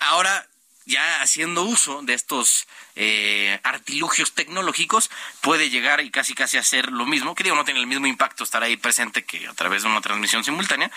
ahora 0.00 0.46
ya 0.88 1.20
haciendo 1.20 1.64
uso 1.64 2.00
de 2.02 2.14
estos 2.14 2.66
eh, 2.96 3.60
artilugios 3.62 4.32
tecnológicos, 4.32 5.10
puede 5.42 5.68
llegar 5.68 6.00
y 6.00 6.10
casi 6.10 6.32
casi 6.34 6.56
hacer 6.56 6.90
lo 6.90 7.04
mismo, 7.04 7.34
que 7.34 7.44
digo, 7.44 7.54
no 7.54 7.64
tiene 7.66 7.78
el 7.78 7.86
mismo 7.86 8.06
impacto 8.06 8.42
estar 8.42 8.62
ahí 8.62 8.78
presente 8.78 9.22
que 9.22 9.46
a 9.46 9.52
través 9.52 9.82
de 9.82 9.90
una 9.90 10.00
transmisión 10.00 10.44
simultánea, 10.44 10.90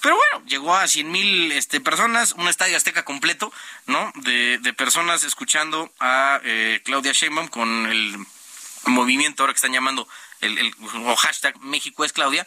pero 0.00 0.16
bueno, 0.16 0.46
llegó 0.46 0.74
a 0.74 0.88
100 0.88 1.10
mil 1.10 1.52
este, 1.52 1.78
personas, 1.80 2.32
un 2.32 2.48
estadio 2.48 2.76
azteca 2.76 3.04
completo, 3.04 3.52
¿no? 3.86 4.10
De, 4.16 4.58
de 4.58 4.72
personas 4.72 5.24
escuchando 5.24 5.92
a 6.00 6.40
eh, 6.42 6.80
Claudia 6.82 7.12
Sheinbaum 7.12 7.48
con 7.48 7.86
el 7.86 8.16
movimiento 8.86 9.42
ahora 9.42 9.52
que 9.52 9.58
están 9.58 9.72
llamando 9.72 10.08
el, 10.40 10.58
el 10.58 10.74
o 11.04 11.16
hashtag 11.16 11.58
México 11.60 12.04
es 12.04 12.12
Claudia, 12.12 12.46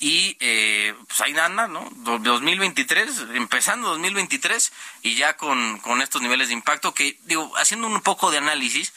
y 0.00 0.36
eh, 0.40 0.94
pues 1.06 1.20
ahí 1.20 1.36
anda, 1.36 1.66
¿no? 1.66 1.88
2023, 1.92 3.26
empezando 3.34 3.90
2023 3.90 4.72
y 5.02 5.16
ya 5.16 5.36
con, 5.36 5.78
con 5.80 6.02
estos 6.02 6.22
niveles 6.22 6.48
de 6.48 6.54
impacto 6.54 6.94
que, 6.94 7.18
digo, 7.24 7.52
haciendo 7.56 7.88
un 7.88 8.00
poco 8.00 8.30
de 8.30 8.38
análisis, 8.38 8.92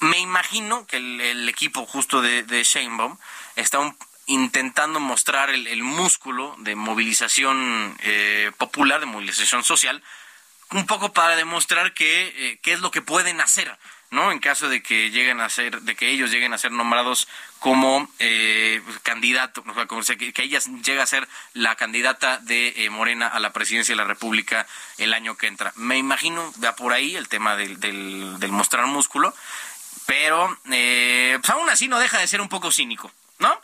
me 0.00 0.18
imagino 0.18 0.86
que 0.86 0.96
el, 0.96 1.48
equipo 1.48 1.86
justo 1.86 2.22
de, 2.22 2.42
de 2.42 2.64
Sheinbaum 2.64 3.16
está 3.54 3.78
intentando 4.26 4.98
mostrar 4.98 5.50
el, 5.50 5.82
músculo 5.82 6.56
de 6.58 6.74
movilización 6.74 7.96
eh, 8.00 8.50
popular, 8.58 8.98
de 8.98 9.06
movilización 9.06 9.62
social, 9.62 10.02
un 10.70 10.86
poco 10.86 11.12
para 11.12 11.36
demostrar 11.36 11.94
que, 11.94 12.32
eh, 12.36 12.58
qué 12.62 12.72
es 12.72 12.80
lo 12.80 12.90
que 12.90 13.02
pueden 13.02 13.40
hacer 13.40 13.78
¿no? 14.12 14.30
En 14.30 14.38
caso 14.40 14.68
de 14.68 14.82
que 14.82 15.10
lleguen 15.10 15.40
a 15.40 15.48
ser, 15.48 15.80
de 15.80 15.96
que 15.96 16.10
ellos 16.10 16.30
lleguen 16.30 16.52
a 16.52 16.58
ser 16.58 16.70
nombrados 16.70 17.26
como 17.58 18.08
eh, 18.18 18.82
candidato, 19.02 19.64
que, 20.18 20.32
que 20.34 20.42
ella 20.42 20.60
llegue 20.84 21.00
a 21.00 21.06
ser 21.06 21.26
la 21.54 21.76
candidata 21.76 22.36
de 22.36 22.74
eh, 22.76 22.90
Morena 22.90 23.26
a 23.26 23.40
la 23.40 23.54
presidencia 23.54 23.92
de 23.92 23.96
la 23.96 24.04
República 24.06 24.66
el 24.98 25.14
año 25.14 25.36
que 25.36 25.46
entra. 25.46 25.72
Me 25.76 25.96
imagino, 25.96 26.52
va 26.62 26.76
por 26.76 26.92
ahí 26.92 27.16
el 27.16 27.28
tema 27.28 27.56
del, 27.56 27.80
del, 27.80 28.52
mostrar 28.52 28.86
músculo, 28.86 29.34
pero 30.04 30.58
eh, 30.70 31.38
pues 31.40 31.50
aún 31.50 31.70
así 31.70 31.88
no 31.88 31.98
deja 31.98 32.18
de 32.18 32.26
ser 32.26 32.42
un 32.42 32.50
poco 32.50 32.70
cínico, 32.70 33.10
¿no? 33.38 33.58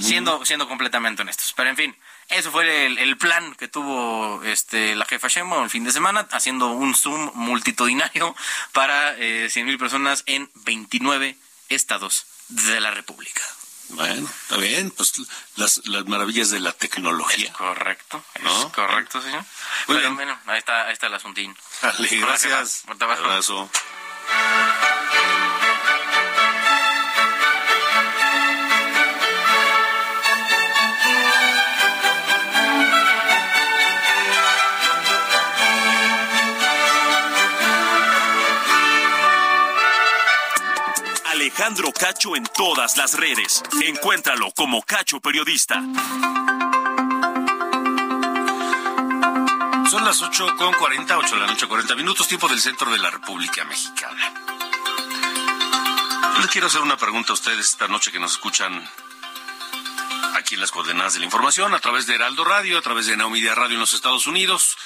siendo, 0.00 0.44
siendo 0.44 0.68
completamente 0.68 1.22
honestos. 1.22 1.54
Pero 1.56 1.70
en 1.70 1.76
fin, 1.76 1.96
eso 2.28 2.50
fue 2.50 2.86
el, 2.86 3.16
plan 3.18 3.54
que 3.54 3.68
tuvo 3.68 4.42
este, 4.44 4.94
la 4.94 5.04
jefa 5.04 5.28
Shemo 5.28 5.62
el 5.62 5.70
fin 5.70 5.84
de 5.84 5.92
semana, 5.92 6.26
haciendo 6.32 6.68
un 6.68 6.94
Zoom 6.94 7.30
multitudinario 7.34 8.34
para 8.72 9.16
eh, 9.16 9.46
100.000 9.46 9.78
personas 9.78 10.22
en 10.26 10.50
29 10.64 11.36
estados 11.68 12.26
de 12.48 12.80
la 12.80 12.90
República. 12.90 13.42
Bueno, 13.90 14.28
está 14.42 14.56
bien, 14.56 14.90
pues 14.90 15.12
las, 15.56 15.86
las 15.86 16.06
maravillas 16.06 16.50
de 16.50 16.58
la 16.58 16.72
tecnología. 16.72 17.52
correcto, 17.52 18.24
es 18.34 18.72
correcto, 18.72 19.20
señor. 19.20 19.44
Bueno, 19.86 20.14
bueno, 20.14 20.38
ahí 20.46 20.58
está, 20.58 20.86
ahí 20.86 20.92
está 20.92 21.06
el 21.06 21.14
asuntín. 21.14 21.54
gracias. 21.82 22.84
Un 22.88 23.02
abrazo. 23.02 23.70
Alejandro 41.64 41.92
Cacho 41.94 42.36
en 42.36 42.44
todas 42.44 42.98
las 42.98 43.14
redes. 43.14 43.62
Encuéntralo 43.80 44.50
como 44.50 44.82
Cacho 44.82 45.18
Periodista. 45.18 45.76
Son 49.90 50.04
las 50.04 50.20
8 50.20 50.56
con 50.58 50.74
40, 50.74 51.16
8 51.16 51.34
de 51.34 51.40
la 51.40 51.46
noche, 51.46 51.66
40 51.66 51.94
minutos, 51.94 52.28
tiempo 52.28 52.48
del 52.48 52.60
centro 52.60 52.92
de 52.92 52.98
la 52.98 53.08
República 53.08 53.64
Mexicana. 53.64 54.34
Yo 56.34 56.40
les 56.42 56.50
quiero 56.50 56.66
hacer 56.66 56.82
una 56.82 56.98
pregunta 56.98 57.32
a 57.32 57.32
ustedes 57.32 57.60
esta 57.60 57.88
noche 57.88 58.12
que 58.12 58.20
nos 58.20 58.32
escuchan 58.32 58.86
aquí 60.36 60.56
en 60.56 60.60
las 60.60 60.70
coordenadas 60.70 61.14
de 61.14 61.20
la 61.20 61.24
información, 61.24 61.72
a 61.72 61.78
través 61.78 62.06
de 62.06 62.16
Heraldo 62.16 62.44
Radio, 62.44 62.76
a 62.76 62.82
través 62.82 63.06
de 63.06 63.16
Naomedia 63.16 63.54
Radio 63.54 63.76
en 63.76 63.80
los 63.80 63.94
Estados 63.94 64.26
Unidos. 64.26 64.76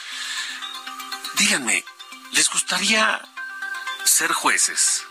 Díganme, 1.39 1.85
¿les 2.31 2.49
gustaría 2.49 3.21
ser 4.05 4.33
jueces? 4.33 5.08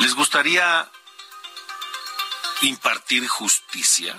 ¿Les 0.00 0.14
gustaría 0.14 0.90
impartir 2.62 3.28
justicia? 3.28 4.16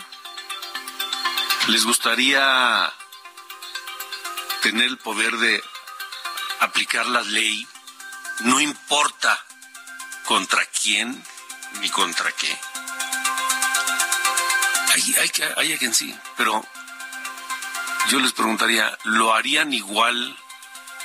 ¿Les 1.68 1.84
gustaría 1.86 2.94
tener 4.62 4.86
el 4.86 4.98
poder 5.00 5.36
de 5.38 5.64
aplicar 6.60 7.08
la 7.08 7.22
ley? 7.22 7.68
No 8.42 8.60
importa 8.60 9.44
contra 10.26 10.64
quién 10.66 11.24
ni 11.80 11.90
contra 11.90 12.32
qué. 12.32 12.60
Hay, 14.94 15.16
hay, 15.18 15.32
hay 15.58 15.78
quien 15.80 15.96
sí, 15.96 16.16
pero 16.38 16.64
yo 18.10 18.20
les 18.20 18.34
preguntaría, 18.34 18.98
¿lo 19.04 19.34
harían 19.34 19.74
igual 19.74 20.38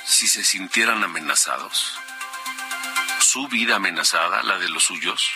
si 0.05 0.27
se 0.27 0.45
sintieran 0.45 1.03
amenazados? 1.03 1.97
Su 3.27 3.47
vida 3.49 3.75
amenazada, 3.75 4.41
la 4.43 4.57
de 4.57 4.69
los 4.69 4.85
suyos? 4.85 5.29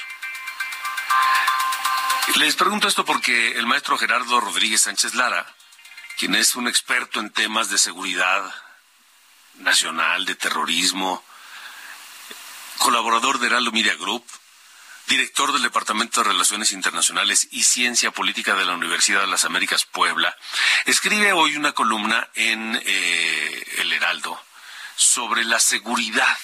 Les 2.37 2.55
pregunto 2.55 2.87
esto 2.87 3.03
porque 3.03 3.51
el 3.59 3.67
maestro 3.67 3.97
Gerardo 3.97 4.39
Rodríguez 4.39 4.81
Sánchez 4.81 5.13
Lara, 5.15 5.45
quien 6.17 6.35
es 6.35 6.55
un 6.55 6.69
experto 6.69 7.19
en 7.19 7.31
temas 7.31 7.69
de 7.69 7.77
seguridad 7.77 8.49
nacional, 9.55 10.23
de 10.23 10.35
terrorismo, 10.35 11.21
colaborador 12.77 13.39
de 13.39 13.47
Heraldo 13.47 13.73
Media 13.73 13.95
Group, 13.95 14.25
director 15.07 15.51
del 15.51 15.63
Departamento 15.63 16.23
de 16.23 16.29
Relaciones 16.29 16.71
Internacionales 16.71 17.49
y 17.51 17.65
Ciencia 17.65 18.11
Política 18.11 18.55
de 18.55 18.63
la 18.63 18.73
Universidad 18.73 19.19
de 19.19 19.27
las 19.27 19.43
Américas 19.43 19.83
Puebla, 19.83 20.33
escribe 20.85 21.33
hoy 21.33 21.57
una 21.57 21.73
columna 21.73 22.29
en 22.35 22.81
eh, 22.85 23.65
El 23.79 23.91
Heraldo 23.91 24.41
sobre 24.95 25.43
la 25.43 25.59
seguridad 25.59 26.37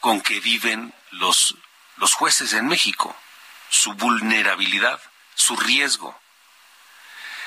con 0.00 0.20
que 0.20 0.40
viven 0.40 0.92
los, 1.12 1.54
los 1.96 2.14
jueces 2.14 2.52
en 2.52 2.66
México, 2.66 3.14
su 3.70 3.92
vulnerabilidad, 3.94 5.00
su 5.34 5.56
riesgo. 5.56 6.18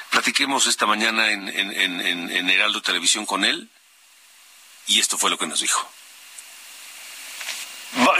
Platiquemos 0.10 0.68
esta 0.68 0.86
mañana 0.86 1.32
en, 1.32 1.48
en, 1.50 2.50
Heraldo 2.50 2.82
Televisión 2.82 3.26
con 3.26 3.46
él 3.46 3.70
y 4.88 5.00
esto 5.00 5.18
fue 5.18 5.30
lo 5.30 5.38
que 5.38 5.48
nos 5.48 5.62
dijo. 5.62 5.90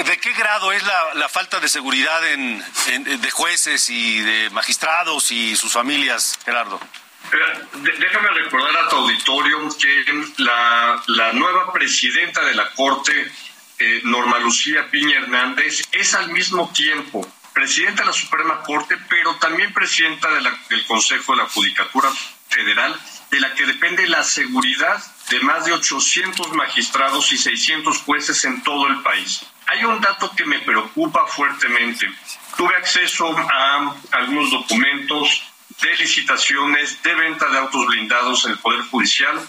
¿De 0.06 0.18
qué 0.20 0.34
grado 0.34 0.72
es 0.72 0.84
la, 0.84 1.14
la 1.16 1.30
falta 1.30 1.60
de 1.60 1.68
seguridad 1.70 2.26
en, 2.28 2.64
de 3.22 3.32
jueces 3.32 3.90
y 3.90 4.20
de 4.20 4.50
magistrados 4.52 5.32
y 5.32 5.56
sus 5.56 5.72
familias, 5.72 6.40
Gerardo? 6.46 6.80
Déjame 8.00 8.30
recordar 8.30 8.86
a 8.86 8.90
tu 8.90 8.96
auditorio 8.98 9.70
que 9.78 10.26
la, 10.38 11.02
la 11.08 11.34
nueva 11.34 11.72
presidenta 11.72 12.42
de 12.44 12.56
la 12.56 12.72
Corte 12.72 13.32
eh, 13.84 14.02
Norma 14.04 14.38
Lucía 14.38 14.92
Piña 14.92 15.18
Hernández 15.18 15.82
es 15.92 16.14
al 16.14 16.32
mismo 16.32 16.70
tiempo 16.72 17.28
presidenta 17.52 18.04
de 18.04 18.10
la 18.10 18.14
Suprema 18.14 18.62
Corte, 18.62 18.96
pero 19.10 19.36
también 19.38 19.74
presidenta 19.74 20.30
del 20.70 20.86
Consejo 20.86 21.32
de 21.32 21.40
la 21.40 21.50
Judicatura 21.50 22.10
Federal, 22.48 22.96
de 23.32 23.40
la 23.40 23.56
que 23.56 23.66
depende 23.66 24.08
la 24.08 24.24
seguridad 24.24 25.02
de 25.32 25.40
más 25.40 25.66
de 25.66 25.74
800 25.74 26.54
magistrados 26.54 27.32
y 27.34 27.38
600 27.38 27.98
jueces 28.04 28.46
en 28.46 28.62
todo 28.62 28.88
el 28.88 29.02
país. 29.02 29.42
Hay 29.66 29.84
un 29.84 30.00
dato 30.00 30.32
que 30.36 30.46
me 30.46 30.60
preocupa 30.60 31.26
fuertemente. 31.26 32.08
Tuve 32.58 32.76
acceso 32.76 33.36
a 33.36 33.96
algunos 34.12 34.52
documentos 34.52 35.42
de 35.82 35.96
licitaciones, 35.96 37.02
de 37.02 37.16
venta 37.16 37.50
de 37.50 37.58
autos 37.58 37.88
blindados 37.88 38.46
en 38.46 38.52
el 38.52 38.60
Poder 38.60 38.82
Judicial 38.82 39.42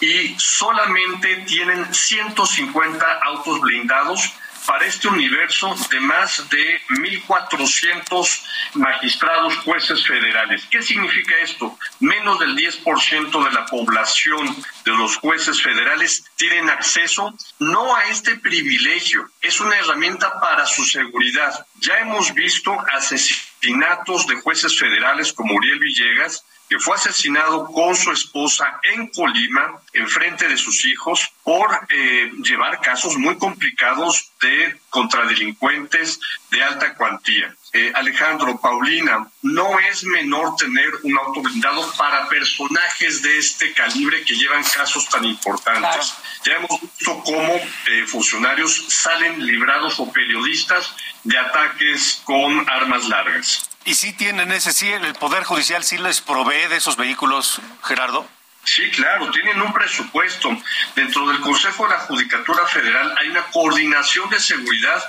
y 0.00 0.36
solamente 0.38 1.36
tienen 1.46 1.92
150 1.92 3.20
autos 3.24 3.60
blindados 3.60 4.32
para 4.68 4.84
este 4.84 5.08
universo 5.08 5.74
de 5.90 5.98
más 6.00 6.46
de 6.50 6.78
1.400 6.90 8.42
magistrados, 8.74 9.56
jueces 9.64 10.06
federales. 10.06 10.66
¿Qué 10.70 10.82
significa 10.82 11.34
esto? 11.42 11.78
Menos 12.00 12.38
del 12.38 12.54
10% 12.54 13.44
de 13.44 13.50
la 13.50 13.64
población 13.64 14.54
de 14.84 14.92
los 14.92 15.16
jueces 15.16 15.62
federales 15.62 16.22
tienen 16.36 16.68
acceso 16.68 17.34
no 17.58 17.96
a 17.96 18.08
este 18.08 18.36
privilegio, 18.36 19.30
es 19.40 19.58
una 19.58 19.74
herramienta 19.74 20.38
para 20.38 20.66
su 20.66 20.84
seguridad. 20.84 21.66
Ya 21.80 22.00
hemos 22.00 22.34
visto 22.34 22.76
asesinatos 22.92 24.26
de 24.26 24.36
jueces 24.36 24.78
federales 24.78 25.32
como 25.32 25.54
Uriel 25.54 25.78
Villegas, 25.78 26.44
que 26.68 26.78
fue 26.78 26.96
asesinado 26.96 27.66
con 27.66 27.96
su 27.96 28.12
esposa 28.12 28.80
en 28.82 29.08
Colima, 29.08 29.80
enfrente 29.92 30.48
de 30.48 30.56
sus 30.56 30.84
hijos, 30.84 31.32
por 31.42 31.68
eh, 31.88 32.30
llevar 32.42 32.80
casos 32.80 33.16
muy 33.16 33.36
complicados 33.38 34.32
de 34.40 34.78
contradelincuentes 34.90 36.20
de 36.50 36.62
alta 36.62 36.94
cuantía. 36.94 37.54
Eh, 37.72 37.92
Alejandro, 37.94 38.58
Paulina, 38.58 39.26
no 39.42 39.78
es 39.78 40.04
menor 40.04 40.56
tener 40.56 40.90
un 41.02 41.18
auto 41.18 41.42
blindado 41.42 41.90
para 41.96 42.28
personajes 42.28 43.22
de 43.22 43.38
este 43.38 43.72
calibre 43.72 44.22
que 44.24 44.34
llevan 44.34 44.64
casos 44.64 45.08
tan 45.08 45.24
importantes. 45.24 46.14
Ya 46.44 46.54
hemos 46.54 46.80
visto 46.80 47.22
cómo 47.24 47.54
eh, 47.54 48.06
funcionarios 48.06 48.86
salen 48.88 49.44
librados 49.44 50.00
o 50.00 50.10
periodistas 50.10 50.94
de 51.24 51.38
ataques 51.38 52.22
con 52.24 52.68
armas 52.70 53.06
largas. 53.08 53.68
¿Y 53.88 53.94
si 53.94 54.12
tienen 54.12 54.52
ese, 54.52 54.70
sí, 54.72 54.86
el 54.86 55.14
Poder 55.14 55.44
Judicial 55.44 55.82
sí 55.82 55.96
les 55.96 56.20
provee 56.20 56.68
de 56.68 56.76
esos 56.76 56.98
vehículos, 56.98 57.58
Gerardo? 57.82 58.28
Sí, 58.62 58.90
claro, 58.90 59.30
tienen 59.30 59.62
un 59.62 59.72
presupuesto. 59.72 60.54
Dentro 60.94 61.26
del 61.26 61.40
Consejo 61.40 61.84
de 61.84 61.94
la 61.94 62.00
Judicatura 62.00 62.66
Federal 62.66 63.16
hay 63.18 63.30
una 63.30 63.44
coordinación 63.44 64.28
de 64.28 64.40
seguridad 64.40 65.02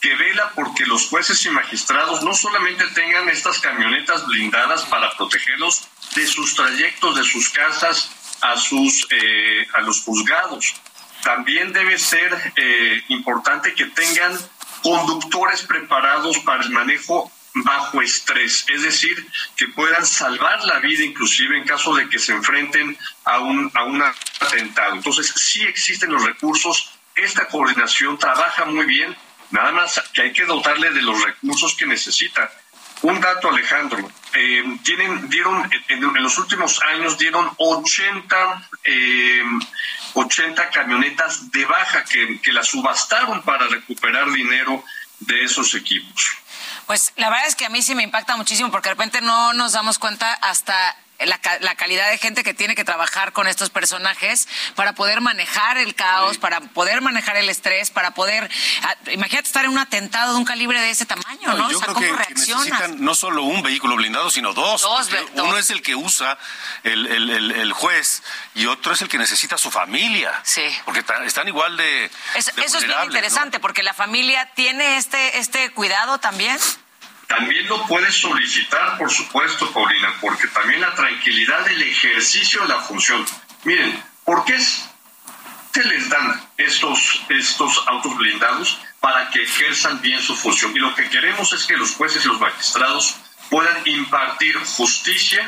que 0.00 0.16
vela 0.16 0.50
porque 0.56 0.84
los 0.84 1.06
jueces 1.06 1.46
y 1.46 1.50
magistrados 1.50 2.24
no 2.24 2.34
solamente 2.34 2.84
tengan 2.88 3.28
estas 3.28 3.60
camionetas 3.60 4.26
blindadas 4.26 4.82
para 4.86 5.16
protegerlos 5.16 5.86
de 6.16 6.26
sus 6.26 6.56
trayectos, 6.56 7.14
de 7.14 7.22
sus 7.22 7.50
casas 7.50 8.10
a, 8.40 8.56
sus, 8.56 9.06
eh, 9.10 9.64
a 9.74 9.80
los 9.82 10.02
juzgados. 10.02 10.74
También 11.22 11.72
debe 11.72 12.00
ser 12.00 12.52
eh, 12.56 13.00
importante 13.10 13.74
que 13.74 13.86
tengan 13.86 14.36
conductores 14.82 15.62
preparados 15.62 16.40
para 16.40 16.64
el 16.64 16.70
manejo 16.70 17.30
bajo 17.54 18.02
estrés, 18.02 18.64
es 18.68 18.82
decir, 18.82 19.26
que 19.56 19.68
puedan 19.68 20.04
salvar 20.04 20.64
la 20.64 20.80
vida 20.80 21.04
inclusive 21.04 21.56
en 21.56 21.64
caso 21.64 21.94
de 21.94 22.08
que 22.08 22.18
se 22.18 22.32
enfrenten 22.32 22.98
a 23.24 23.38
un, 23.38 23.70
a 23.74 23.84
un 23.84 24.02
atentado. 24.40 24.94
Entonces, 24.94 25.32
sí 25.36 25.62
existen 25.62 26.12
los 26.12 26.24
recursos, 26.24 26.90
esta 27.14 27.46
coordinación 27.46 28.18
trabaja 28.18 28.64
muy 28.64 28.86
bien, 28.86 29.16
nada 29.50 29.70
más 29.70 30.02
que 30.12 30.22
hay 30.22 30.32
que 30.32 30.44
dotarle 30.44 30.90
de 30.90 31.02
los 31.02 31.22
recursos 31.22 31.74
que 31.76 31.86
necesita. 31.86 32.50
Un 33.02 33.20
dato, 33.20 33.50
Alejandro, 33.50 34.10
eh, 34.32 34.64
tienen, 34.82 35.28
dieron, 35.28 35.70
en, 35.88 36.22
los 36.22 36.38
últimos 36.38 36.80
años 36.82 37.18
dieron 37.18 37.48
80, 37.58 38.70
80 40.14 40.62
eh, 40.62 40.68
camionetas 40.72 41.52
de 41.52 41.64
baja 41.66 42.04
que, 42.04 42.40
que 42.40 42.52
las 42.52 42.66
subastaron 42.66 43.42
para 43.42 43.68
recuperar 43.68 44.32
dinero 44.32 44.82
de 45.20 45.44
esos 45.44 45.74
equipos. 45.74 46.38
Pues 46.86 47.12
la 47.16 47.30
verdad 47.30 47.46
es 47.46 47.56
que 47.56 47.66
a 47.66 47.70
mí 47.70 47.82
sí 47.82 47.94
me 47.94 48.02
impacta 48.02 48.36
muchísimo 48.36 48.70
porque 48.70 48.88
de 48.88 48.94
repente 48.94 49.20
no 49.20 49.52
nos 49.52 49.72
damos 49.72 49.98
cuenta 49.98 50.32
hasta 50.34 50.96
la, 51.20 51.40
la, 51.60 51.74
calidad 51.76 52.10
de 52.10 52.18
gente 52.18 52.42
que 52.42 52.54
tiene 52.54 52.74
que 52.74 52.84
trabajar 52.84 53.32
con 53.32 53.46
estos 53.46 53.70
personajes 53.70 54.48
para 54.74 54.94
poder 54.94 55.20
manejar 55.20 55.78
el 55.78 55.94
caos, 55.94 56.38
para 56.38 56.60
poder 56.60 57.00
manejar 57.00 57.36
el 57.36 57.48
estrés, 57.48 57.90
para 57.90 58.12
poder... 58.12 58.50
Ah, 58.82 58.96
imagínate 59.12 59.46
estar 59.46 59.64
en 59.64 59.70
un 59.70 59.78
atentado 59.78 60.32
de 60.32 60.38
un 60.38 60.44
calibre 60.44 60.80
de 60.80 60.90
ese 60.90 61.06
tamaño, 61.06 61.54
¿no? 61.54 61.66
o 61.66 61.70
sea, 61.70 61.86
¿cómo 61.88 62.00
necesitan 62.00 63.02
no 63.02 63.14
solo 63.14 63.42
un 63.42 63.62
vehículo 63.62 63.96
blindado, 63.96 64.30
sino 64.30 64.52
dos. 64.52 64.82
dos, 64.82 65.08
Uno 65.34 65.56
es 65.56 65.70
el 65.70 65.82
que 65.82 65.94
usa 65.94 66.38
el, 66.82 67.06
el, 67.06 67.52
el, 67.52 67.72
juez 67.72 68.22
y 68.54 68.66
otro 68.66 68.92
es 68.92 69.02
el 69.02 69.08
que 69.08 69.18
necesita 69.18 69.58
su 69.58 69.70
familia. 69.70 70.40
Sí. 70.44 70.64
Porque 70.84 71.04
están 71.24 71.48
igual 71.48 71.76
de... 71.76 72.10
eso 72.34 72.78
es 72.78 72.84
bien 72.84 73.02
interesante, 73.04 73.60
porque 73.60 73.82
la 73.82 73.94
familia 73.94 74.50
tiene 74.54 74.96
este, 74.96 75.38
este 75.38 75.70
cuidado 75.70 76.18
también. 76.18 76.58
También 77.36 77.66
lo 77.66 77.84
puedes 77.86 78.14
solicitar, 78.14 78.96
por 78.96 79.10
supuesto, 79.10 79.70
Paulina, 79.72 80.14
porque 80.20 80.46
también 80.48 80.80
la 80.80 80.94
tranquilidad 80.94 81.64
del 81.64 81.82
ejercicio 81.82 82.62
de 82.62 82.68
la 82.68 82.80
función. 82.80 83.26
Miren, 83.64 84.00
¿por 84.24 84.44
qué 84.44 84.56
se 84.60 85.84
les 85.84 86.08
dan 86.08 86.40
estos, 86.56 87.22
estos 87.28 87.82
autos 87.88 88.16
blindados? 88.16 88.78
Para 89.00 89.30
que 89.30 89.42
ejerzan 89.42 90.00
bien 90.00 90.22
su 90.22 90.36
función. 90.36 90.76
Y 90.76 90.78
lo 90.78 90.94
que 90.94 91.10
queremos 91.10 91.52
es 91.52 91.64
que 91.64 91.76
los 91.76 91.92
jueces 91.96 92.24
y 92.24 92.28
los 92.28 92.38
magistrados 92.38 93.16
puedan 93.50 93.76
impartir 93.84 94.56
justicia 94.76 95.46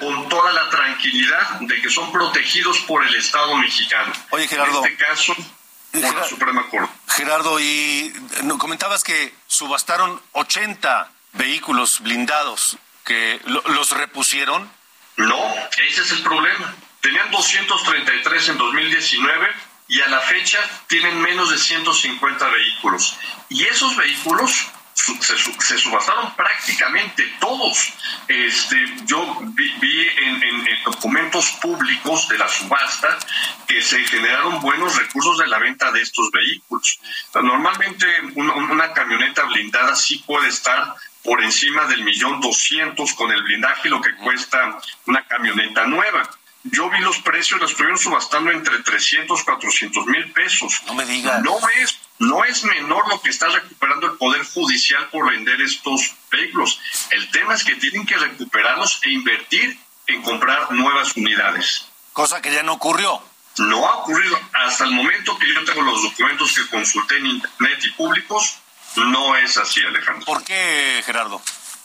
con 0.00 0.28
toda 0.30 0.50
la 0.52 0.70
tranquilidad 0.70 1.60
de 1.60 1.82
que 1.82 1.90
son 1.90 2.10
protegidos 2.10 2.78
por 2.80 3.06
el 3.06 3.14
Estado 3.14 3.54
mexicano. 3.56 4.12
Oye, 4.30 4.48
Gerardo. 4.48 4.84
En 4.84 4.92
este 4.92 5.04
caso, 5.04 5.36
por 5.92 6.14
la 6.14 6.24
Suprema 6.24 6.66
Corte. 6.70 6.92
Gerardo, 7.08 7.60
y 7.60 8.12
comentabas 8.58 9.04
que 9.04 9.34
subastaron 9.46 10.20
80 10.32 11.12
vehículos 11.32 12.00
blindados 12.00 12.78
que 13.04 13.40
los 13.44 13.92
repusieron. 13.92 14.70
No, 15.16 15.54
ese 15.88 16.02
es 16.02 16.12
el 16.12 16.22
problema. 16.22 16.74
Tenían 17.00 17.30
233 17.30 18.48
en 18.50 18.58
2019 18.58 19.48
y 19.88 20.00
a 20.00 20.08
la 20.08 20.20
fecha 20.20 20.58
tienen 20.86 21.20
menos 21.20 21.50
de 21.50 21.58
150 21.58 22.48
vehículos. 22.48 23.16
Y 23.48 23.64
esos 23.64 23.96
vehículos 23.96 24.68
se, 25.20 25.78
subastaron 25.78 26.34
prácticamente 26.34 27.24
todos. 27.40 27.92
Este, 28.26 28.76
yo 29.04 29.40
vi, 29.54 30.08
en, 30.18 30.38
documentos 30.84 31.50
públicos 31.62 32.28
de 32.28 32.38
la 32.38 32.48
subasta 32.48 33.18
que 33.66 33.80
se 33.82 34.04
generaron 34.04 34.60
buenos 34.60 34.96
recursos 34.96 35.38
de 35.38 35.46
la 35.46 35.58
venta 35.58 35.90
de 35.92 36.02
estos 36.02 36.30
vehículos. 36.30 37.00
Normalmente 37.34 38.06
una, 38.34 38.92
camioneta 38.92 39.44
blindada 39.44 39.94
sí 39.94 40.22
puede 40.26 40.48
estar 40.48 40.94
por 41.28 41.44
encima 41.44 41.84
del 41.84 42.04
millón 42.04 42.40
doscientos 42.40 43.12
con 43.12 43.30
el 43.30 43.42
blindaje, 43.42 43.90
lo 43.90 44.00
que 44.00 44.14
cuesta 44.16 44.78
una 45.04 45.26
camioneta 45.26 45.84
nueva. 45.84 46.28
Yo 46.64 46.88
vi 46.88 46.98
los 47.00 47.18
precios, 47.18 47.60
los 47.60 47.72
estuvieron 47.72 47.98
subastando 47.98 48.50
entre 48.50 48.78
300, 48.78 49.44
400 49.44 50.06
mil 50.06 50.32
pesos. 50.32 50.80
No 50.86 50.94
me 50.94 51.04
digas. 51.04 51.42
No 51.42 51.58
es 51.82 51.98
no 52.18 52.44
es 52.44 52.64
menor 52.64 53.08
lo 53.08 53.20
que 53.20 53.30
está 53.30 53.48
recuperando 53.48 54.06
el 54.06 54.18
Poder 54.18 54.42
Judicial 54.44 55.08
por 55.10 55.30
vender 55.30 55.60
estos 55.60 56.14
vehículos. 56.32 56.80
El 57.10 57.30
tema 57.30 57.54
es 57.54 57.62
que 57.62 57.76
tienen 57.76 58.06
que 58.06 58.16
recuperarlos 58.16 58.98
e 59.04 59.10
invertir 59.10 59.78
en 60.06 60.22
comprar 60.22 60.72
nuevas 60.72 61.14
unidades. 61.14 61.86
Cosa 62.14 62.40
que 62.40 62.52
ya 62.52 62.62
no 62.62 62.72
ocurrió. 62.72 63.22
No 63.58 63.86
ha 63.86 63.96
ocurrido. 63.98 64.40
Hasta 64.52 64.84
el 64.84 64.92
momento 64.92 65.38
que 65.38 65.52
yo 65.52 65.62
tengo 65.64 65.82
los 65.82 66.02
documentos 66.02 66.54
que 66.54 66.66
consulté 66.68 67.18
en 67.18 67.26
Internet 67.26 67.78
y 67.84 67.90
públicos, 67.92 68.58
no 69.06 69.36
es 69.36 69.56
así, 69.56 69.80
Alejandro. 69.84 70.26
¿Por 70.26 70.44
qué, 70.44 71.02
Gerardo? 71.04 71.40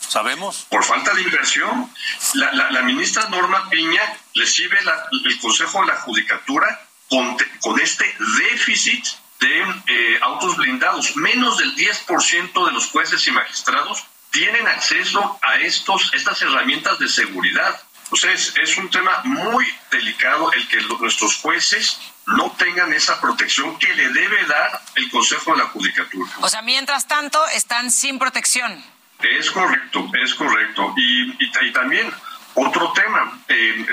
¿Sabemos? 0.08 0.68
Por 0.70 0.84
falta 0.84 1.14
de 1.14 1.22
inversión. 1.22 1.92
La, 2.34 2.82
ministra 2.84 3.28
Norma 3.30 3.70
Piña 3.70 4.02
recibe 4.36 4.78
el 5.26 5.40
Consejo 5.40 5.82
de 5.82 5.88
la 5.88 5.96
Judicatura 5.98 6.88
con, 7.10 7.38
con 7.62 7.80
este 7.80 8.06
déficit 8.38 9.06
de 9.40 9.62
eh, 9.88 10.20
autos 10.22 10.56
blindados. 10.58 11.16
Menos 11.16 11.58
del 11.58 11.76
10% 11.76 12.66
de 12.66 12.72
los 12.72 12.88
jueces 12.88 13.26
y 13.28 13.32
magistrados 13.32 14.04
tienen 14.32 14.68
acceso 14.68 15.40
a 15.42 15.56
estos, 15.60 16.12
estas 16.14 16.42
herramientas 16.42 17.00
de 17.00 17.08
seguridad. 17.08 17.82
O 18.14 18.16
sea, 18.16 18.32
es, 18.32 18.78
un 18.78 18.92
tema 18.92 19.22
muy 19.24 19.66
delicado 19.90 20.52
el 20.54 20.68
que 20.68 20.80
nuestros 21.00 21.38
jueces 21.38 22.00
no 22.28 22.52
tengan 22.52 22.94
esa 22.94 23.20
protección 23.20 23.80
que 23.80 23.92
le 23.92 24.08
debe 24.10 24.46
dar 24.46 24.80
el 24.94 25.10
Consejo 25.10 25.54
de 25.54 25.58
la 25.58 25.70
Judicatura. 25.70 26.30
O 26.42 26.48
sea, 26.48 26.62
mientras 26.62 27.08
tanto, 27.08 27.44
están 27.48 27.90
sin 27.90 28.20
protección. 28.20 28.84
Es 29.20 29.50
correcto, 29.50 30.12
es 30.24 30.36
correcto. 30.36 30.94
Y, 30.96 31.44
y 31.44 31.74
también 31.74 32.14
otro 32.56 32.94
tema, 32.94 33.42
eh, 33.48 33.86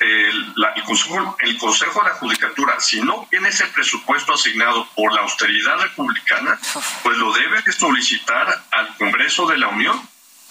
el, 0.00 0.84
consejo, 0.84 1.36
el 1.40 1.58
Consejo 1.58 2.00
de 2.00 2.10
la 2.10 2.14
Judicatura, 2.14 2.78
si 2.78 3.00
no 3.00 3.26
tiene 3.28 3.48
ese 3.48 3.66
presupuesto 3.66 4.34
asignado 4.34 4.86
por 4.94 5.12
la 5.12 5.22
austeridad 5.22 5.80
republicana, 5.80 6.56
pues 7.02 7.18
lo 7.18 7.32
debe 7.32 7.60
solicitar 7.72 8.62
al 8.70 8.96
Congreso 8.98 9.48
de 9.48 9.58
la 9.58 9.66
Unión. 9.66 10.00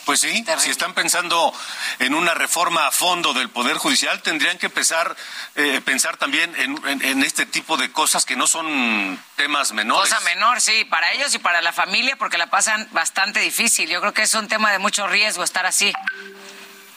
Pues 0.05 0.19
sí, 0.19 0.43
si 0.57 0.69
están 0.69 0.93
pensando 0.93 1.53
en 1.99 2.13
una 2.13 2.33
reforma 2.33 2.87
a 2.87 2.91
fondo 2.91 3.33
del 3.33 3.49
Poder 3.49 3.77
Judicial, 3.77 4.21
tendrían 4.21 4.57
que 4.57 4.65
empezar, 4.65 5.15
eh, 5.55 5.81
pensar 5.85 6.17
también 6.17 6.53
en, 6.57 7.01
en, 7.01 7.23
este 7.23 7.45
tipo 7.45 7.77
de 7.77 7.91
cosas 7.91 8.25
que 8.25 8.35
no 8.35 8.45
son 8.45 9.17
temas 9.37 9.71
menores. 9.71 10.09
Cosa 10.09 10.21
menor, 10.25 10.59
sí, 10.59 10.83
para 10.85 11.13
ellos 11.13 11.33
y 11.33 11.39
para 11.39 11.61
la 11.61 11.71
familia, 11.71 12.17
porque 12.17 12.37
la 12.37 12.47
pasan 12.47 12.87
bastante 12.91 13.39
difícil. 13.39 13.89
Yo 13.89 14.01
creo 14.01 14.13
que 14.13 14.23
es 14.23 14.33
un 14.33 14.47
tema 14.49 14.71
de 14.71 14.79
mucho 14.79 15.07
riesgo 15.07 15.43
estar 15.43 15.65
así. 15.65 15.93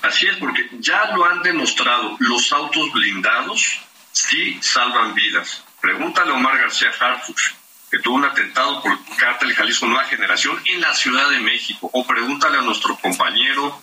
Así 0.02 0.26
es, 0.26 0.36
porque 0.38 0.68
ya 0.78 1.04
lo 1.12 1.24
han 1.24 1.42
demostrado, 1.42 2.16
los 2.18 2.52
autos 2.52 2.92
blindados 2.92 3.80
sí 4.12 4.58
salvan 4.62 5.14
vidas. 5.14 5.62
Pregúntale 5.80 6.32
a 6.32 6.34
Omar 6.34 6.58
García 6.58 6.90
Harfuch, 6.98 7.54
que 7.90 7.98
tuvo 7.98 8.16
un 8.16 8.24
atentado 8.24 8.82
por 8.82 8.92
el 8.92 9.16
cártel 9.16 9.54
Jalisco 9.54 9.86
Nueva 9.86 10.04
Generación 10.04 10.60
en 10.64 10.80
la 10.80 10.94
Ciudad 10.94 11.30
de 11.30 11.40
México, 11.40 11.88
o 11.92 12.06
pregúntale 12.06 12.58
a 12.58 12.62
nuestro 12.62 12.96
compañero 12.96 13.80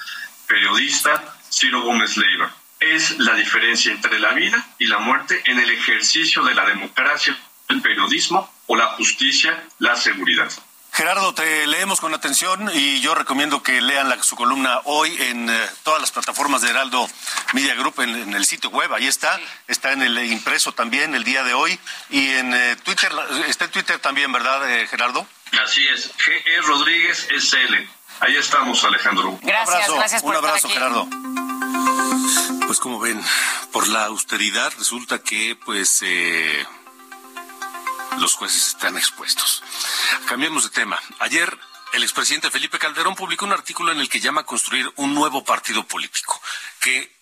periodista 0.48 1.38
Ciro 1.50 1.82
Gómez 1.82 2.18
Leiva. 2.18 2.54
Es 2.80 3.18
la 3.20 3.34
diferencia 3.36 3.92
entre 3.92 4.20
la 4.20 4.34
vida 4.34 4.66
y 4.78 4.88
la 4.88 5.00
muerte 5.00 5.42
en 5.46 5.60
el 5.60 5.72
ejercicio 5.72 6.44
de 6.44 6.54
la 6.54 6.66
democracia, 6.66 7.38
el 7.70 7.82
periodismo 7.82 8.52
o 8.68 8.76
la 8.76 8.88
justicia, 8.88 9.64
la 9.80 9.96
seguridad. 9.96 10.52
Gerardo, 10.94 11.34
te 11.34 11.66
leemos 11.66 12.00
con 12.00 12.14
atención 12.14 12.70
y 12.72 13.00
yo 13.02 13.16
recomiendo 13.16 13.64
que 13.64 13.82
lean 13.82 14.10
la, 14.10 14.22
su 14.22 14.36
columna 14.36 14.80
hoy 14.84 15.12
en 15.24 15.50
eh, 15.50 15.70
todas 15.82 16.00
las 16.00 16.12
plataformas 16.12 16.62
de 16.62 16.70
Heraldo 16.70 17.10
Media 17.54 17.74
Group, 17.74 18.00
en, 18.02 18.32
el 18.36 18.46
sitio 18.46 18.70
web, 18.70 18.94
ahí 18.94 19.08
está, 19.08 19.40
está 19.68 19.92
en 19.92 20.04
el 20.04 20.20
impreso 20.32 20.72
también 20.72 21.16
el 21.16 21.24
día 21.24 21.44
de 21.44 21.56
hoy 21.56 21.80
y 22.12 22.30
en 22.34 22.54
eh, 22.54 22.76
Twitter, 22.84 23.12
está 23.48 23.66
en 23.66 23.72
Twitter 23.72 23.98
también, 23.98 24.32
¿verdad, 24.32 24.70
eh, 24.70 24.86
Gerardo? 24.86 25.26
Así 25.64 25.84
es, 25.88 26.12
GE 26.16 26.62
Rodríguez 26.62 27.28
SL. 27.40 27.74
Ahí 28.20 28.36
estamos, 28.36 28.84
Alejandro. 28.84 29.40
Gracias, 29.42 29.68
un 29.68 29.74
abrazo, 29.74 29.96
gracias 29.96 30.22
por 30.22 30.32
Un 30.32 30.46
abrazo, 30.46 30.70
Gerardo. 30.70 31.08
Pues 32.68 32.80
como 32.80 33.00
ven, 33.00 33.20
por 33.72 33.88
la 33.88 34.06
austeridad 34.06 34.72
resulta 34.78 35.18
que 35.20 35.58
pues 35.66 36.04
los 38.18 38.36
jueces 38.36 38.68
están 38.68 38.98
expuestos. 38.98 39.64
Cambiemos 40.28 40.64
de 40.64 40.70
tema. 40.70 41.00
Ayer 41.20 41.58
el 41.94 42.04
expresidente 42.04 42.52
Felipe 42.52 42.80
Calderón 42.80 43.16
publicó 43.16 43.46
un 43.46 43.54
artículo 43.54 43.92
en 43.92 44.00
el 44.00 44.10
que 44.10 44.20
llama 44.20 44.42
a 44.42 44.46
construir 44.46 44.92
un 44.98 45.14
nuevo 45.14 45.44
partido 45.44 45.84
político 45.86 46.42
que 46.80 47.16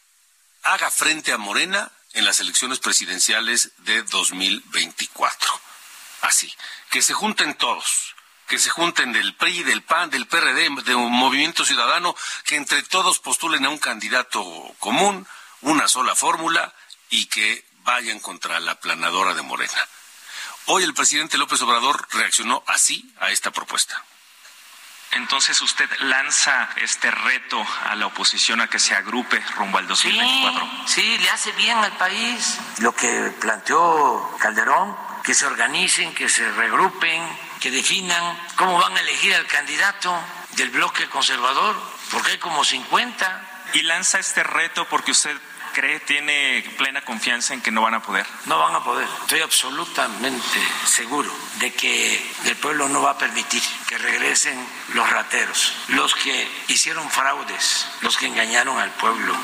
haga 0.63 0.89
frente 0.89 1.33
a 1.33 1.37
Morena 1.37 1.91
en 2.13 2.25
las 2.25 2.39
elecciones 2.39 2.79
presidenciales 2.79 3.71
de 3.79 4.03
2024. 4.03 5.49
Así, 6.21 6.53
que 6.89 7.01
se 7.01 7.13
junten 7.13 7.55
todos, 7.55 8.15
que 8.47 8.59
se 8.59 8.69
junten 8.69 9.11
del 9.11 9.35
PRI, 9.35 9.63
del 9.63 9.81
PAN, 9.81 10.09
del 10.09 10.27
PRD, 10.27 10.69
de 10.83 10.95
un 10.95 11.11
movimiento 11.11 11.65
ciudadano, 11.65 12.15
que 12.45 12.55
entre 12.55 12.83
todos 12.83 13.19
postulen 13.19 13.65
a 13.65 13.69
un 13.69 13.79
candidato 13.79 14.43
común, 14.79 15.27
una 15.61 15.87
sola 15.87 16.15
fórmula 16.15 16.73
y 17.09 17.25
que 17.25 17.65
vayan 17.83 18.19
contra 18.19 18.59
la 18.59 18.79
planadora 18.79 19.33
de 19.33 19.41
Morena. 19.41 19.87
Hoy 20.65 20.83
el 20.83 20.93
presidente 20.93 21.37
López 21.37 21.61
Obrador 21.61 22.07
reaccionó 22.11 22.63
así 22.67 23.13
a 23.19 23.31
esta 23.31 23.51
propuesta. 23.51 24.03
Entonces 25.11 25.61
usted 25.61 25.89
lanza 25.99 26.69
este 26.77 27.11
reto 27.11 27.61
a 27.83 27.95
la 27.95 28.05
oposición 28.05 28.61
a 28.61 28.67
que 28.67 28.79
se 28.79 28.95
agrupe 28.95 29.43
rumbo 29.57 29.77
al 29.77 29.87
2024. 29.87 30.69
Sí, 30.85 31.01
sí, 31.01 31.17
le 31.17 31.29
hace 31.29 31.51
bien 31.53 31.77
al 31.77 31.91
país 31.97 32.57
lo 32.79 32.95
que 32.95 33.33
planteó 33.41 34.37
Calderón, 34.39 34.95
que 35.23 35.33
se 35.33 35.45
organicen, 35.45 36.13
que 36.13 36.29
se 36.29 36.49
regrupen, 36.53 37.21
que 37.59 37.71
definan 37.71 38.39
cómo 38.55 38.77
van 38.77 38.95
a 38.95 39.01
elegir 39.01 39.35
al 39.35 39.45
candidato 39.47 40.17
del 40.51 40.69
bloque 40.69 41.09
conservador, 41.09 41.75
porque 42.09 42.31
hay 42.31 42.37
como 42.37 42.63
50. 42.63 43.47
Y 43.73 43.83
lanza 43.83 44.19
este 44.19 44.43
reto 44.43 44.87
porque 44.89 45.11
usted 45.11 45.37
cree, 45.71 45.99
tiene 46.01 46.63
plena 46.77 47.01
confianza 47.01 47.53
en 47.53 47.61
que 47.61 47.71
no 47.71 47.81
van 47.81 47.93
a 47.93 48.01
poder? 48.01 48.25
No 48.45 48.59
van 48.59 48.75
a 48.75 48.83
poder. 48.83 49.07
Estoy 49.21 49.41
absolutamente 49.41 50.59
seguro 50.85 51.31
de 51.59 51.73
que 51.73 52.21
el 52.45 52.55
pueblo 52.57 52.89
no 52.89 53.01
va 53.01 53.11
a 53.11 53.17
permitir 53.17 53.61
que 53.87 53.97
regresen 53.97 54.57
los 54.93 55.09
rateros, 55.09 55.73
los 55.89 56.13
que 56.15 56.47
hicieron 56.67 57.09
fraudes, 57.09 57.87
los 58.01 58.17
que 58.17 58.27
engañaron 58.27 58.77
al 58.77 58.91
pueblo. 58.91 59.35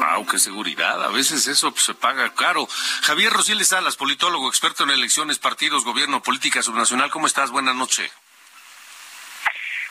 Wow, 0.00 0.26
qué 0.26 0.38
seguridad. 0.38 1.04
A 1.04 1.08
veces 1.08 1.46
eso 1.46 1.72
se 1.76 1.94
paga 1.94 2.34
caro. 2.34 2.66
Javier 3.02 3.32
Rosiles 3.32 3.68
Salas, 3.68 3.96
politólogo, 3.96 4.48
experto 4.48 4.84
en 4.84 4.90
elecciones, 4.90 5.38
partidos, 5.38 5.84
gobierno, 5.84 6.22
política 6.22 6.62
subnacional. 6.62 7.10
¿Cómo 7.10 7.26
estás? 7.26 7.50
Buenas 7.50 7.74
noches. 7.74 8.10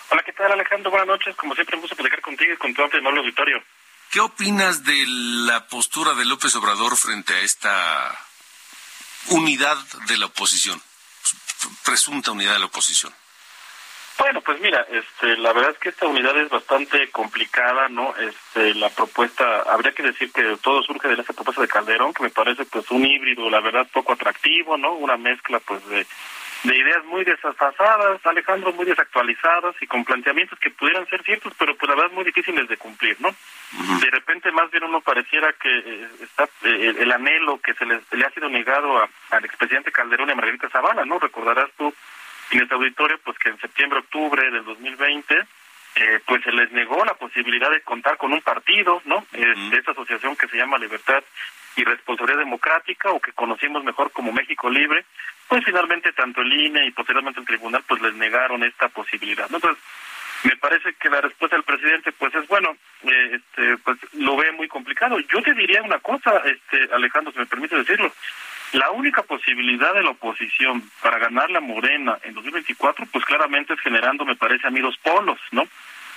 Hola, 0.09 0.23
¿qué 0.23 0.33
tal 0.33 0.51
Alejandro? 0.51 0.89
Buenas 0.89 1.07
noches. 1.07 1.35
Como 1.35 1.53
siempre, 1.53 1.75
un 1.75 1.81
gusto 1.81 1.95
platicar 1.95 2.21
contigo 2.21 2.53
y 2.53 2.57
con 2.57 2.73
tu 2.73 2.81
amplio 2.81 3.07
auditorio. 3.07 3.63
¿Qué 4.11 4.21
opinas 4.21 4.83
de 4.85 5.05
la 5.07 5.67
postura 5.67 6.15
de 6.15 6.25
López 6.25 6.55
Obrador 6.55 6.97
frente 6.97 7.31
a 7.31 7.41
esta 7.41 8.19
unidad 9.27 9.77
de 10.07 10.17
la 10.17 10.25
oposición, 10.25 10.81
presunta 11.85 12.31
unidad 12.31 12.53
de 12.53 12.59
la 12.59 12.65
oposición? 12.65 13.13
Bueno, 14.17 14.41
pues 14.41 14.59
mira, 14.61 14.83
este, 14.89 15.37
la 15.37 15.53
verdad 15.53 15.73
es 15.73 15.77
que 15.77 15.89
esta 15.89 16.07
unidad 16.07 16.35
es 16.37 16.49
bastante 16.49 17.11
complicada, 17.11 17.87
¿no? 17.87 18.15
Este, 18.17 18.73
la 18.73 18.89
propuesta, 18.89 19.61
habría 19.71 19.93
que 19.93 20.01
decir 20.01 20.31
que 20.31 20.57
todo 20.57 20.81
surge 20.81 21.07
de 21.07 21.21
esa 21.21 21.33
propuesta 21.33 21.61
de 21.61 21.67
Calderón, 21.67 22.11
que 22.11 22.23
me 22.23 22.31
parece 22.31 22.65
pues 22.65 22.89
un 22.89 23.05
híbrido, 23.05 23.47
la 23.51 23.59
verdad, 23.59 23.87
poco 23.93 24.13
atractivo, 24.13 24.75
¿no? 24.75 24.93
Una 24.93 25.17
mezcla 25.17 25.59
pues 25.59 25.87
de 25.87 26.07
de 26.63 26.75
ideas 26.75 27.05
muy 27.05 27.23
desfasadas, 27.23 28.25
Alejandro, 28.25 28.73
muy 28.73 28.85
desactualizadas 28.85 29.75
y 29.81 29.87
con 29.87 30.03
planteamientos 30.03 30.59
que 30.59 30.69
pudieran 30.71 31.07
ser 31.07 31.23
ciertos, 31.23 31.53
pero 31.57 31.75
pues 31.75 31.89
la 31.89 31.95
verdad 31.95 32.11
muy 32.11 32.25
difíciles 32.25 32.67
de 32.67 32.77
cumplir, 32.77 33.15
¿no? 33.19 33.29
De 34.01 34.09
repente 34.09 34.51
más 34.51 34.69
bien 34.71 34.83
uno 34.83 34.99
pareciera 34.99 35.53
que 35.53 35.69
eh, 35.69 36.07
está 36.21 36.49
eh, 36.63 36.95
el, 36.99 37.11
anhelo 37.11 37.59
que 37.61 37.73
se 37.75 37.85
le, 37.85 37.95
ha 37.95 38.29
sido 38.31 38.49
negado 38.49 39.07
al 39.29 39.45
expresidente 39.45 39.91
Calderón 39.91 40.29
y 40.29 40.31
a 40.33 40.35
Margarita 40.35 40.69
Zavala, 40.69 41.05
¿no? 41.05 41.17
Recordarás 41.19 41.69
tú 41.77 41.93
en 42.51 42.61
este 42.61 42.75
auditorio 42.75 43.17
pues 43.23 43.37
que 43.39 43.49
en 43.49 43.59
septiembre, 43.59 43.99
octubre 43.99 44.51
del 44.51 44.65
2020 44.65 45.35
eh, 45.95 46.19
pues 46.25 46.43
se 46.43 46.51
les 46.51 46.71
negó 46.71 47.03
la 47.05 47.13
posibilidad 47.13 47.71
de 47.71 47.81
contar 47.81 48.17
con 48.17 48.33
un 48.33 48.41
partido, 48.41 49.01
¿no? 49.05 49.25
de 49.31 49.77
esta 49.77 49.91
asociación 49.91 50.35
que 50.35 50.47
se 50.47 50.57
llama 50.57 50.77
Libertad 50.77 51.23
y 51.75 51.83
Responsabilidad 51.83 52.39
Democrática 52.39 53.11
o 53.11 53.19
que 53.19 53.33
conocimos 53.33 53.83
mejor 53.83 54.11
como 54.11 54.31
México 54.31 54.69
Libre, 54.69 55.05
pues 55.47 55.63
finalmente 55.63 56.11
tanto 56.13 56.41
el 56.41 56.53
INE 56.53 56.85
y 56.85 56.91
posteriormente 56.91 57.39
el 57.39 57.45
tribunal 57.45 57.83
pues 57.87 58.01
les 58.01 58.13
negaron 58.15 58.63
esta 58.63 58.89
posibilidad. 58.89 59.45
Entonces, 59.51 59.81
me 60.43 60.55
parece 60.55 60.93
que 60.93 61.09
la 61.09 61.21
respuesta 61.21 61.55
del 61.55 61.63
presidente 61.63 62.11
pues 62.11 62.33
es 62.35 62.47
bueno, 62.47 62.75
eh, 63.03 63.31
este, 63.33 63.77
pues 63.77 63.97
lo 64.13 64.37
ve 64.37 64.51
muy 64.51 64.67
complicado. 64.67 65.19
Yo 65.19 65.41
te 65.41 65.53
diría 65.53 65.81
una 65.81 65.99
cosa, 65.99 66.41
este 66.45 66.93
Alejandro, 66.93 67.31
si 67.33 67.39
me 67.39 67.45
permite 67.45 67.75
decirlo. 67.75 68.11
La 68.73 68.91
única 68.91 69.23
posibilidad 69.23 69.95
de 69.95 70.03
la 70.03 70.11
oposición 70.11 70.83
para 71.01 71.17
ganar 71.17 71.49
la 71.49 71.59
Morena 71.59 72.19
en 72.21 72.35
2024, 72.35 73.07
pues 73.11 73.25
claramente 73.25 73.73
es 73.73 73.79
generando, 73.79 74.25
me 74.25 74.35
parece 74.35 74.67
a 74.67 74.69
mí, 74.69 74.79
dos 74.79 74.95
polos, 74.97 75.39
¿no? 75.51 75.67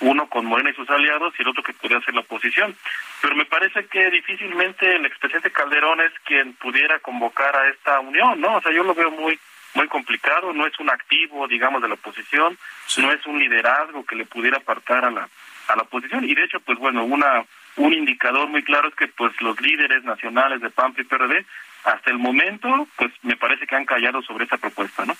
Uno 0.03 0.27
con 0.27 0.45
Morena 0.45 0.69
y 0.69 0.75
sus 0.75 0.89
aliados 0.89 1.33
y 1.37 1.41
el 1.41 1.47
otro 1.47 1.63
que 1.63 1.73
podría 1.73 2.01
ser 2.01 2.13
la 2.13 2.21
oposición. 2.21 2.75
Pero 3.21 3.35
me 3.35 3.45
parece 3.45 3.85
que 3.85 4.09
difícilmente 4.11 4.95
el 4.95 5.05
expresidente 5.05 5.51
Calderón 5.51 6.01
es 6.01 6.11
quien 6.25 6.53
pudiera 6.53 6.99
convocar 6.99 7.55
a 7.55 7.69
esta 7.69 7.99
unión, 7.99 8.39
¿no? 8.41 8.57
O 8.57 8.61
sea, 8.61 8.71
yo 8.71 8.83
lo 8.83 8.93
veo 8.93 9.11
muy 9.11 9.39
muy 9.75 9.87
complicado, 9.87 10.53
no 10.53 10.67
es 10.67 10.79
un 10.79 10.91
activo, 10.91 11.47
digamos, 11.47 11.81
de 11.81 11.87
la 11.87 11.95
oposición, 11.95 12.55
no 12.97 13.11
es 13.11 13.25
un 13.25 13.39
liderazgo 13.39 14.05
que 14.05 14.15
le 14.15 14.25
pudiera 14.25 14.57
apartar 14.57 15.03
a 15.05 15.09
la 15.09 15.27
a 15.67 15.75
la 15.75 15.83
oposición 15.83 16.25
y 16.25 16.35
de 16.35 16.43
hecho, 16.43 16.59
pues 16.59 16.77
bueno, 16.77 17.05
una 17.05 17.43
un 17.75 17.93
indicador 17.93 18.49
muy 18.49 18.63
claro 18.63 18.89
es 18.89 18.95
que 18.95 19.07
pues 19.07 19.33
los 19.41 19.59
líderes 19.61 20.03
nacionales 20.03 20.61
de 20.61 20.69
PAN 20.69 20.93
y 20.97 21.03
PRD 21.03 21.45
hasta 21.85 22.11
el 22.11 22.19
momento, 22.19 22.87
pues 22.97 23.11
me 23.23 23.35
parece 23.35 23.65
que 23.65 23.75
han 23.75 23.85
callado 23.85 24.21
sobre 24.21 24.45
esa 24.45 24.57
propuesta, 24.57 25.05
¿no? 25.05 25.15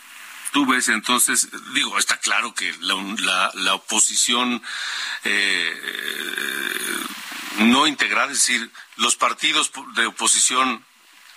Tú 0.53 0.65
ves 0.67 0.87
entonces, 0.87 1.49
digo, 1.73 1.97
está 1.97 2.17
claro 2.17 2.53
que 2.53 2.73
la, 2.79 3.51
la, 3.55 3.73
oposición 3.73 4.63
eh, 5.23 7.03
no 7.57 7.87
integrada, 7.87 8.31
es 8.31 8.37
decir, 8.37 8.71
los 8.95 9.15
partidos 9.15 9.71
de 9.95 10.05
oposición, 10.05 10.85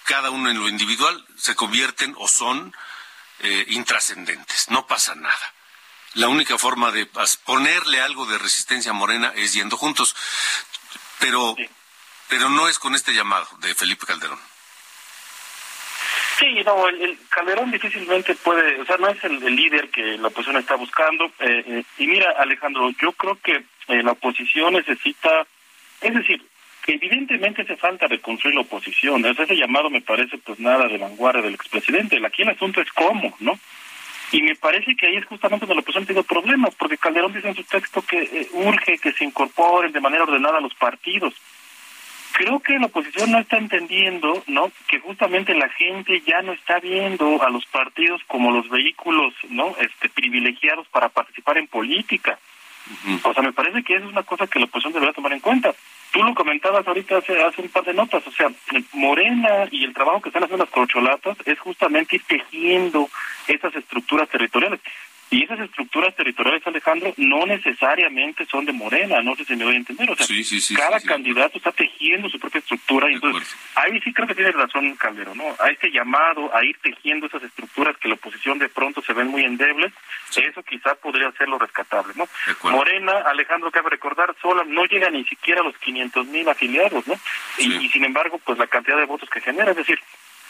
cada 0.05 0.31
uno 0.31 0.51
en 0.51 0.61
lo 0.61 0.69
individual, 0.69 1.27
se 1.37 1.57
convierten 1.57 2.15
o 2.19 2.29
son 2.29 2.77
eh, 3.41 3.65
intrascendentes, 3.71 4.69
no 4.69 4.87
pasa 4.87 5.15
nada. 5.15 5.55
La 6.13 6.29
única 6.29 6.59
forma 6.59 6.93
de 6.93 7.11
ponerle 7.45 8.01
algo 8.03 8.27
de 8.27 8.39
resistencia 8.39 8.91
a 8.91 8.95
Morena 8.95 9.33
es 9.35 9.55
yendo 9.55 9.79
juntos, 9.79 10.15
pero, 11.19 11.57
pero 12.29 12.51
no 12.51 12.69
es 12.69 12.79
con 12.79 12.95
este 12.95 13.15
llamado 13.15 13.49
de 13.61 13.75
Felipe 13.75 14.07
Calderón. 14.07 14.41
Sí, 16.39 16.63
no, 16.67 16.87
el, 16.89 17.17
Calderón 17.31 17.71
difícilmente 17.71 18.35
puede, 18.35 18.79
o 18.81 18.85
sea, 18.85 18.99
no 18.99 19.09
es 19.09 19.25
el, 19.25 19.41
líder 19.57 19.89
que 19.89 20.19
la 20.19 20.29
oposición 20.29 20.59
está 20.59 20.77
buscando. 20.77 21.25
Eh, 21.39 21.65
eh, 21.67 21.83
y 21.99 22.07
mira, 22.07 22.31
Alejandro, 22.39 22.91
yo 23.01 23.13
creo 23.13 23.39
que 23.43 23.65
eh, 23.89 24.03
la 24.03 24.13
oposición 24.13 24.75
necesita, 24.75 25.47
es 26.03 26.15
decir, 26.15 26.45
que 26.85 26.93
evidentemente 26.93 27.63
hace 27.63 27.77
falta 27.77 28.07
reconstruir 28.07 28.55
la 28.55 28.61
oposición. 28.61 29.25
ese 29.25 29.57
llamado 29.57 29.89
me 29.89 30.03
parece 30.03 30.37
pues 30.37 30.61
nada 30.61 30.87
de 30.89 30.99
vanguardia 30.99 31.43
del 31.43 31.55
expresidente. 31.55 32.21
Aquí 32.25 32.43
el 32.43 32.51
asunto 32.51 32.83
es 32.83 32.93
cómo, 32.93 33.35
¿no? 33.41 33.59
Y 34.31 34.43
me 34.43 34.57
parece 34.57 34.95
que 34.95 35.07
ahí 35.07 35.17
es 35.17 35.25
justamente 35.25 35.65
donde 35.65 35.77
la 35.77 35.81
oposición 35.81 36.07
tiene 36.07 36.23
problemas, 36.23 36.75
porque 36.75 36.99
Calderón 36.99 37.33
dice 37.33 37.49
en 37.49 37.57
su 37.57 37.65
texto 37.65 38.03
que 38.03 38.49
urge 38.53 38.99
que 38.99 39.13
se 39.13 39.25
incorporen 39.25 39.93
de 39.93 40.01
manera 40.01 40.25
ordenada 40.25 40.61
los 40.61 40.75
partidos 40.75 41.35
creo 42.37 42.61
que 42.61 42.79
la 42.79 42.87
oposición 42.87 43.31
no 43.33 43.39
está 43.39 43.57
entendiendo, 43.57 44.45
¿no? 44.47 44.71
Que 44.89 45.01
justamente 45.01 45.55
la 45.55 45.71
gente 45.71 46.23
ya 46.27 46.43
no 46.43 46.53
está 46.53 46.79
viendo 46.81 47.43
a 47.43 47.49
los 47.49 47.65
partidos 47.65 48.21
como 48.27 48.53
los 48.53 48.69
vehículos, 48.69 49.33
¿no? 49.49 49.75
Este 49.81 50.11
privilegiados 50.11 50.87
para 50.89 51.09
participar 51.09 51.57
en 51.57 51.67
política. 51.67 52.39
O 53.25 53.33
sea, 53.33 53.43
me 53.43 53.55
parece 53.55 53.83
que 53.83 53.97
eso 53.97 54.05
es 54.05 54.13
una 54.13 54.23
cosa 54.23 54.47
que 54.47 54.59
la 54.59 54.67
oposición 54.67 54.93
debería 54.93 55.15
tomar 55.15 55.33
en 55.33 55.41
cuenta. 55.41 55.75
Tú 56.13 56.23
lo 56.23 56.35
comentabas 56.35 56.87
ahorita 56.87 57.17
hace, 57.17 57.43
hace 57.43 57.63
un 57.63 57.69
par 57.69 57.85
de 57.85 57.95
notas, 57.95 58.25
o 58.27 58.31
sea, 58.31 58.49
Morena 58.93 59.67
y 59.71 59.85
el 59.85 59.95
trabajo 59.95 60.21
que 60.21 60.29
están 60.29 60.45
haciendo 60.45 60.65
las 60.65 60.73
corcholatas 60.73 61.39
es 61.47 61.59
justamente 61.59 62.17
ir 62.17 62.23
tejiendo 62.25 63.09
esas 63.49 63.75
estructuras 63.75 64.29
territoriales. 64.29 64.81
Y 65.29 65.43
esas 65.43 65.59
estructuras 65.59 66.15
territoriales, 66.15 66.65
Alejandro, 66.67 67.13
no 67.17 67.47
necesariamente 67.47 68.47
son 68.47 68.65
de 68.65 68.73
Morena, 68.73 69.21
no 69.23 69.35
sé 69.35 69.45
si 69.45 69.57
me 69.57 69.65
voy 69.65 69.75
a 69.75 69.79
entender. 69.79 70.09
O 70.09 70.15
sea, 70.15 70.27
cada 70.77 71.01
candidato 71.01 71.59
está 71.59 71.73
tejiendo 71.73 72.29
su 72.29 72.39
propia 72.39 72.61
estructura 72.61 73.11
y 73.11 73.15
entonces 73.15 73.57
ahí 73.75 74.01
sí 74.01 74.13
creo 74.13 74.29
que 74.29 74.37
tiene 74.37 74.53
razón 74.53 74.95
Calderón, 74.95 75.39
¿no? 75.39 75.45
A 75.59 75.71
este 75.71 75.91
llamado 75.91 76.55
a 76.55 76.65
ir 76.65 76.79
tejiendo 76.81 77.27
esas 77.27 77.43
estructuras 77.43 77.97
que 77.97 78.09
la 78.09 78.15
oposición 78.15 78.59
de 78.61 78.69
pronto 78.69 79.03
se 79.03 79.13
ven 79.15 79.27
muy 79.27 79.43
endebles, 79.43 79.93
eso 80.37 80.63
quizá 80.63 80.95
podría 80.95 81.33
ser 81.33 81.49
lo 81.49 81.59
rescatable, 81.59 82.13
¿no? 82.15 82.29
Morena, 82.71 83.23
Alejandro, 83.27 83.73
cabe 83.73 83.91
recordar, 83.91 84.35
sola 84.41 84.63
no 84.65 84.85
llega 84.85 85.11
ni 85.11 85.25
siquiera 85.25 85.61
a 85.61 85.65
los 85.65 85.77
500 85.79 86.27
mil 86.27 86.49
afiliados, 86.49 87.07
¿no? 87.07 87.15
y 87.59 87.89
sin 87.89 88.05
embargo, 88.05 88.41
pues 88.45 88.59
la 88.59 88.67
cantidad 88.67 88.97
de 88.97 89.07
votos 89.07 89.29
que 89.29 89.41
genera, 89.41 89.73
es 89.73 89.77
decir, 89.77 89.99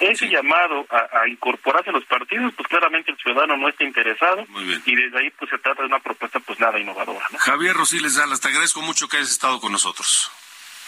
ese 0.00 0.28
llamado 0.28 0.86
a, 0.90 1.28
incorporarse 1.28 1.90
a 1.90 1.92
los 1.92 2.04
partidos, 2.04 2.52
pues 2.54 2.68
claramente 2.68 3.10
el 3.10 3.16
ciudadano 3.16 3.56
no 3.56 3.68
está 3.68 3.84
interesado 3.84 4.46
y 4.84 4.94
desde 4.94 5.18
ahí 5.18 5.30
pues 5.30 5.50
se 5.50 5.58
trata 5.58 5.82
de 5.82 5.88
una 5.88 6.00
propuesta 6.00 6.40
pues 6.40 6.60
nada 6.60 6.78
innovadora. 6.78 7.26
Javier 7.38 7.74
Rosiles 7.74 8.14
Salas, 8.14 8.40
te 8.40 8.48
agradezco 8.48 8.82
mucho 8.82 9.08
que 9.08 9.16
hayas 9.16 9.30
estado 9.30 9.60
con 9.60 9.72
nosotros. 9.72 10.30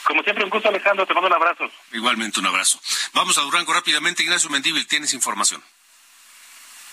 Como 0.04 0.22
siempre, 0.22 0.44
un 0.44 0.50
gusto 0.50 0.68
Alejandro, 0.68 1.06
te 1.06 1.12
mando 1.12 1.28
un 1.28 1.34
abrazo. 1.34 1.70
Igualmente 1.92 2.40
un 2.40 2.46
abrazo. 2.46 2.80
Vamos 3.12 3.36
a 3.36 3.42
Durango 3.42 3.72
rápidamente, 3.74 4.22
Ignacio 4.22 4.48
Mendíbil, 4.48 4.86
tienes 4.86 5.12
información. 5.12 5.62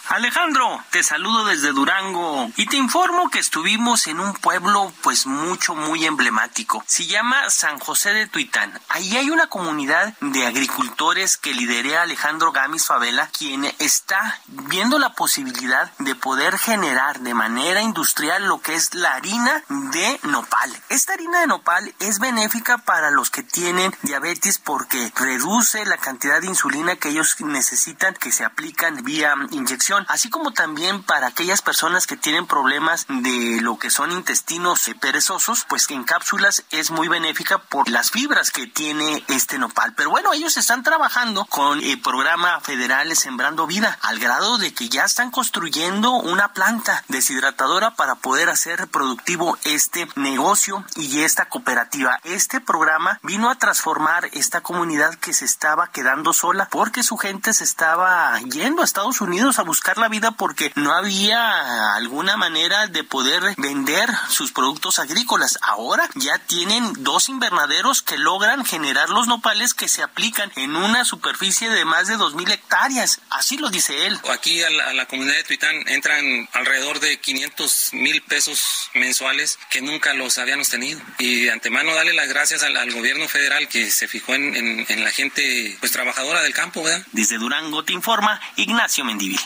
Alejandro, 0.10 0.84
te 0.92 1.02
saludo 1.02 1.46
desde 1.46 1.72
Durango 1.72 2.52
y 2.58 2.68
te 2.68 2.78
informo 2.78 3.32
que 3.32 3.40
estuvimos 3.40 4.06
en 4.06 4.20
un 4.20 4.34
pueblo 4.34 4.94
pues 5.02 5.26
mucho 5.26 5.74
muy 5.74 6.06
emblemático. 6.06 6.84
Se 6.86 7.08
llama 7.08 7.50
San 7.50 7.80
José 7.80 8.14
de 8.14 8.28
Tuitán. 8.28 8.80
Ahí 8.90 9.18
hay 9.18 9.32
una 9.32 9.48
comunidad 9.48 10.14
de 10.22 10.46
agricultores 10.46 11.38
que 11.38 11.56
lidera 11.56 12.04
Alejandro 12.04 12.52
Gamis 12.52 12.86
Favela, 12.86 13.30
quien 13.36 13.66
está 13.80 14.40
viendo 14.48 15.00
la 15.00 15.14
posibilidad 15.14 15.92
de 15.98 16.14
poder 16.14 16.60
generar 16.60 17.22
de 17.22 17.34
manera 17.34 17.82
industrial 17.82 18.46
lo 18.46 18.62
que 18.62 18.76
es 18.76 18.94
la 18.94 19.16
harina 19.16 19.64
de 19.70 20.20
nopal. 20.24 20.72
Esta 20.90 21.14
harina 21.14 21.40
de 21.40 21.48
nopal 21.48 21.96
es 22.00 22.20
benéfica 22.20 22.78
para 22.78 23.10
los 23.10 23.32
que 23.32 23.42
tienen 23.42 23.96
diabetes 24.04 24.60
porque 24.60 25.12
reduce 25.16 25.84
la 25.86 25.98
cantidad 25.98 26.42
de 26.42 26.48
insulina 26.48 26.96
que 26.96 27.10
ellos 27.10 27.38
necesitan 27.40 28.14
que 28.14 28.32
se 28.32 28.46
aplican 28.46 29.04
vía 29.04 29.34
inyección 29.50 29.95
así 30.08 30.30
como 30.30 30.52
también 30.52 31.04
para 31.04 31.28
aquellas 31.28 31.62
personas 31.62 32.08
que 32.08 32.18
tienen 32.18 32.48
problemas 32.48 33.06
de 33.08 33.60
lo 33.62 33.78
que 33.78 33.90
son 33.90 34.12
intestinos 34.12 34.90
perezosos, 35.00 35.66
pues 35.68 35.90
en 35.90 36.04
cápsulas 36.04 36.64
es 36.72 36.92
muy 36.92 37.08
benéfica 37.08 37.58
por 37.60 37.90
las 37.90 38.12
fibras 38.12 38.52
que 38.52 38.68
tiene 38.68 39.24
este 39.28 39.58
nopal. 39.58 39.94
Pero 39.96 40.10
bueno, 40.10 40.34
ellos 40.34 40.58
están 40.58 40.84
trabajando 40.84 41.46
con 41.46 41.82
el 41.82 42.00
programa 42.02 42.60
federal 42.62 43.16
Sembrando 43.16 43.68
Vida, 43.68 43.98
al 44.02 44.20
grado 44.20 44.58
de 44.58 44.74
que 44.74 44.90
ya 44.90 45.04
están 45.04 45.32
construyendo 45.32 46.12
una 46.14 46.54
planta 46.54 47.04
deshidratadora 47.08 47.96
para 47.96 48.16
poder 48.16 48.50
hacer 48.50 48.88
productivo 48.88 49.58
este 49.64 50.08
negocio 50.16 50.84
y 50.96 51.22
esta 51.22 51.46
cooperativa. 51.46 52.20
Este 52.24 52.60
programa 52.60 53.20
vino 53.24 53.50
a 53.50 53.56
transformar 53.56 54.30
esta 54.34 54.62
comunidad 54.62 55.16
que 55.16 55.34
se 55.34 55.46
estaba 55.46 55.92
quedando 55.92 56.34
sola 56.34 56.68
porque 56.72 57.04
su 57.04 57.18
gente 57.18 57.54
se 57.54 57.64
estaba 57.64 58.40
yendo 58.40 58.82
a 58.82 58.86
Estados 58.86 59.22
Unidos 59.22 59.60
a 59.60 59.64
buscar 59.64 59.85
la 59.94 60.10
vida 60.10 60.32
porque 60.32 60.72
no 60.76 60.94
había 60.94 61.96
alguna 61.96 62.38
manera 62.38 62.88
de 62.88 63.04
poder 63.04 63.44
vender 63.58 64.10
sus 64.30 64.52
productos 64.52 65.00
agrícolas. 65.00 65.60
Ahora 65.62 66.10
ya 66.16 66.40
tienen 66.40 66.92
dos 67.04 67.30
invernaderos 67.30 68.02
que 68.02 68.18
logran 68.18 68.66
generar 68.66 69.10
los 69.10 69.28
nopales 69.28 69.74
que 69.74 69.88
se 69.88 70.02
aplican 70.02 70.52
en 70.56 70.76
una 70.76 71.06
superficie 71.06 71.70
de 71.70 71.86
más 71.86 72.08
de 72.08 72.18
2.000 72.18 72.52
hectáreas. 72.52 73.22
Así 73.30 73.58
lo 73.58 73.70
dice 73.70 74.08
él. 74.08 74.20
Aquí 74.32 74.64
a 74.64 74.70
la, 74.70 75.06
comunidad 75.06 75.36
de 75.36 75.44
Tuitán 75.44 75.76
entran 75.88 76.50
alrededor 76.54 77.00
de 77.00 77.20
500 77.20 77.90
mil 77.94 78.22
pesos 78.24 78.90
mensuales 78.96 79.60
que 79.70 79.82
nunca 79.82 80.14
los 80.14 80.38
habíamos 80.40 80.70
tenido. 80.70 81.00
Y 81.20 81.44
de 81.44 81.52
antemano 81.52 81.94
darle 81.94 82.14
las 82.14 82.28
gracias 82.28 82.64
al, 82.64 82.92
gobierno 82.92 83.28
federal 83.28 83.68
que 83.68 83.92
se 83.92 84.08
fijó 84.08 84.36
en, 84.36 84.56
en, 84.88 85.04
la 85.04 85.12
gente 85.12 85.76
pues 85.80 85.92
trabajadora 85.92 86.42
del 86.42 86.54
campo, 86.54 86.82
¿verdad? 86.82 87.06
Desde 87.12 87.38
Durango 87.38 87.84
te 87.84 87.94
informa 87.94 88.40
Ignacio 88.56 89.04
Mendivil. 89.04 89.40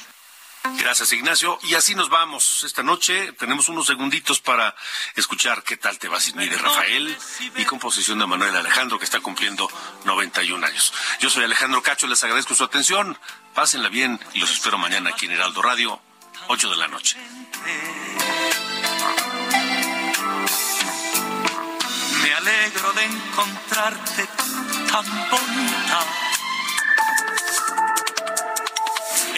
Gracias, 0.64 1.12
Ignacio. 1.14 1.60
Y 1.64 1.76
así 1.76 1.96
nos 1.96 2.10
vamos 2.10 2.64
esta 2.64 2.84
noche. 2.84 3.32
Tenemos 3.34 3.70
unos 3.70 3.88
segunditos 3.88 4.40
para 4.40 4.76
escuchar 5.16 5.64
qué 5.64 5.78
tal 5.78 5.98
te 5.98 6.08
va 6.08 6.20
sin 6.20 6.36
mí 6.36 6.48
de 6.48 6.58
Rafael 6.58 7.18
y 7.56 7.66
composición 7.66 8.20
de 8.20 8.26
Manuel 8.26 8.56
Alejandro, 8.56 9.00
que 9.00 9.06
está 9.06 9.20
cumpliendo 9.20 9.70
91 10.06 10.66
años. 10.66 10.94
Yo 11.20 11.30
soy 11.30 11.44
Alejandro 11.44 11.82
Cacho, 11.82 12.08
les 12.08 12.24
agradezco 12.24 12.56
su 12.56 12.64
atención. 12.64 13.18
Pásenla 13.54 13.90
bien 13.90 14.20
y 14.34 14.40
los 14.40 14.52
espero 14.52 14.78
mañana 14.78 15.12
aquí 15.12 15.26
en 15.26 15.34
Heraldo 15.34 15.62
Radio, 15.62 16.02
8 16.48 16.70
de 16.72 16.78
la 16.78 16.88
noche. 16.88 17.18
Me 22.22 22.34
alegro 22.34 22.94
de 22.94 23.06
encontrarte 23.06 24.28
tan 24.92 25.30
bonita. 25.30 26.00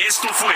Esto 0.07 0.27
fue 0.33 0.55